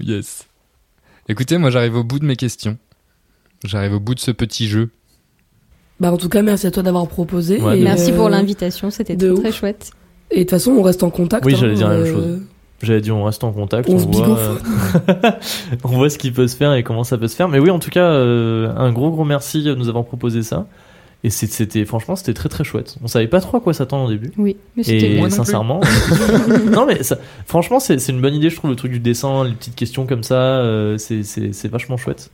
yes. 0.00 0.46
Écoutez, 1.28 1.58
moi, 1.58 1.70
j'arrive 1.70 1.96
au 1.96 2.04
bout 2.04 2.18
de 2.18 2.24
mes 2.24 2.36
questions. 2.36 2.78
J'arrive 3.64 3.92
au 3.94 4.00
bout 4.00 4.14
de 4.14 4.20
ce 4.20 4.30
petit 4.30 4.68
jeu. 4.68 4.90
Bah 6.00 6.12
en 6.12 6.16
tout 6.16 6.28
cas, 6.28 6.42
merci 6.42 6.66
à 6.66 6.70
toi 6.70 6.82
d'avoir 6.82 7.06
proposé. 7.06 7.60
Ouais, 7.60 7.78
et, 7.78 7.82
Merci 7.82 8.12
euh, 8.12 8.16
pour 8.16 8.28
l'invitation, 8.28 8.90
c'était 8.90 9.16
très, 9.16 9.52
chouette. 9.52 9.90
Et 10.30 10.36
de 10.36 10.40
toute 10.42 10.50
façon, 10.50 10.72
on 10.72 10.82
reste 10.82 11.02
en 11.02 11.10
contact. 11.10 11.44
Oui, 11.44 11.54
hein, 11.54 11.58
j'allais 11.60 11.74
dire 11.74 11.88
la 11.88 11.98
même 11.98 12.06
euh, 12.06 12.12
chose. 12.12 12.40
J'allais 12.82 13.00
dire 13.02 13.14
on 13.14 13.24
reste 13.24 13.44
en 13.44 13.52
contact, 13.52 13.90
on 13.90 13.96
on, 13.96 13.98
se 13.98 14.06
voit, 14.06 14.38
euh, 14.38 14.56
on 15.84 15.88
voit 15.88 16.08
ce 16.08 16.16
qui 16.16 16.30
peut 16.30 16.48
se 16.48 16.56
faire 16.56 16.72
et 16.72 16.82
comment 16.82 17.04
ça 17.04 17.18
peut 17.18 17.28
se 17.28 17.36
faire. 17.36 17.48
Mais 17.48 17.58
oui, 17.58 17.70
en 17.70 17.78
tout 17.78 17.90
cas, 17.90 18.06
euh, 18.06 18.72
un 18.74 18.90
gros 18.92 19.10
gros 19.10 19.24
merci 19.24 19.62
de 19.62 19.74
nous 19.74 19.88
avoir 19.88 20.04
proposé 20.04 20.42
ça. 20.42 20.66
Et 21.22 21.28
c'était 21.28 21.84
franchement 21.84 22.16
c'était 22.16 22.32
très 22.32 22.48
très 22.48 22.64
chouette. 22.64 22.96
On 23.02 23.06
savait 23.06 23.26
pas 23.26 23.42
trop 23.42 23.58
à 23.58 23.60
quoi 23.60 23.74
s'attendre 23.74 24.06
au 24.06 24.10
début. 24.10 24.32
Oui, 24.38 24.56
mais 24.74 24.84
c'était 24.84 25.12
Et 25.12 25.14
moi 25.16 25.24
non 25.24 25.28
plus. 25.28 25.36
sincèrement, 25.36 25.80
non 26.72 26.86
mais 26.86 27.02
ça, 27.02 27.18
franchement 27.44 27.78
c'est 27.78 27.98
c'est 27.98 28.12
une 28.12 28.22
bonne 28.22 28.32
idée 28.32 28.48
je 28.48 28.56
trouve 28.56 28.70
le 28.70 28.76
truc 28.76 28.90
du 28.90 29.00
dessin, 29.00 29.44
les 29.44 29.52
petites 29.52 29.74
questions 29.74 30.06
comme 30.06 30.22
ça, 30.22 30.40
euh, 30.60 30.96
c'est 30.96 31.68
vachement 31.68 31.98
chouette. 31.98 32.30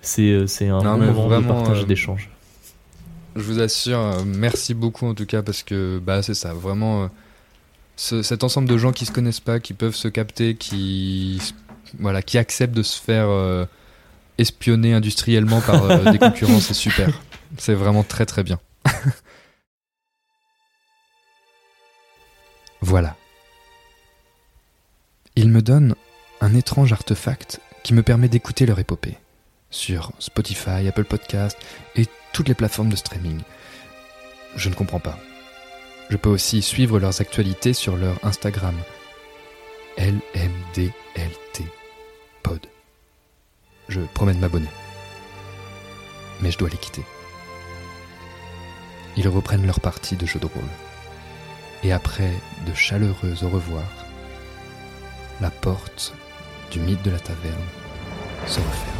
C'est 0.00 0.30
euh, 0.30 0.46
c'est 0.46 0.68
un 0.68 0.80
Non, 0.80 0.92
bon 0.92 0.98
mais 0.98 1.06
moment 1.08 1.40
de 1.40 1.44
partage 1.44 1.80
euh, 1.80 1.82
et 1.82 1.86
d'échange. 1.86 2.30
Je 3.36 3.42
vous 3.42 3.60
assure, 3.60 3.98
euh, 3.98 4.22
merci 4.24 4.74
beaucoup 4.74 5.06
en 5.06 5.14
tout 5.14 5.26
cas 5.26 5.42
parce 5.42 5.62
que 5.62 5.98
bah 6.02 6.22
c'est 6.22 6.34
ça, 6.34 6.52
vraiment 6.52 7.04
euh, 7.04 7.08
ce- 7.96 8.22
cet 8.22 8.42
ensemble 8.44 8.68
de 8.68 8.76
gens 8.76 8.92
qui 8.92 9.06
se 9.06 9.12
connaissent 9.12 9.40
pas, 9.40 9.60
qui 9.60 9.72
peuvent 9.72 9.94
se 9.94 10.08
capter, 10.08 10.56
qui 10.56 11.40
voilà, 11.98 12.22
qui 12.22 12.38
acceptent 12.38 12.74
de 12.74 12.82
se 12.82 13.00
faire 13.00 13.28
euh, 13.28 13.66
espionner 14.38 14.94
industriellement 14.94 15.60
par 15.60 15.84
euh, 15.90 16.10
des 16.10 16.18
concurrents, 16.26 16.60
c'est 16.60 16.74
super. 16.74 17.08
C'est 17.56 17.74
vraiment 17.74 18.02
très 18.02 18.26
très 18.26 18.42
bien. 18.42 18.58
voilà. 22.80 23.16
Ils 25.36 25.48
me 25.50 25.62
donnent 25.62 25.94
un 26.40 26.54
étrange 26.54 26.92
artefact 26.92 27.60
qui 27.82 27.94
me 27.94 28.02
permet 28.02 28.28
d'écouter 28.28 28.66
leur 28.66 28.78
épopée 28.78 29.16
sur 29.70 30.12
Spotify, 30.18 30.88
Apple 30.88 31.04
Podcast 31.04 31.56
et 31.96 32.06
toutes 32.32 32.48
les 32.48 32.54
plateformes 32.54 32.90
de 32.90 32.96
streaming. 32.96 33.40
Je 34.56 34.68
ne 34.68 34.74
comprends 34.74 35.00
pas. 35.00 35.18
Je 36.10 36.16
peux 36.16 36.28
aussi 36.28 36.62
suivre 36.62 36.98
leurs 36.98 37.20
actualités 37.20 37.72
sur 37.72 37.96
leur 37.96 38.16
Instagram. 38.24 38.74
LMDLT 39.96 40.92
Pod. 42.42 42.66
Je 43.88 44.00
promets 44.00 44.34
de 44.34 44.38
m'abonner. 44.38 44.70
Mais 46.40 46.50
je 46.50 46.58
dois 46.58 46.68
les 46.68 46.76
quitter. 46.76 47.04
Ils 49.16 49.28
reprennent 49.28 49.66
leur 49.66 49.80
partie 49.80 50.16
de 50.16 50.26
jeu 50.26 50.38
de 50.38 50.46
rôle. 50.46 50.62
Et 51.82 51.92
après 51.92 52.32
de 52.66 52.74
chaleureux 52.74 53.42
au 53.42 53.48
revoir, 53.48 53.84
la 55.40 55.50
porte 55.50 56.14
du 56.70 56.80
mythe 56.80 57.02
de 57.02 57.10
la 57.10 57.18
taverne 57.18 57.64
se 58.46 58.60
referme. 58.60 58.99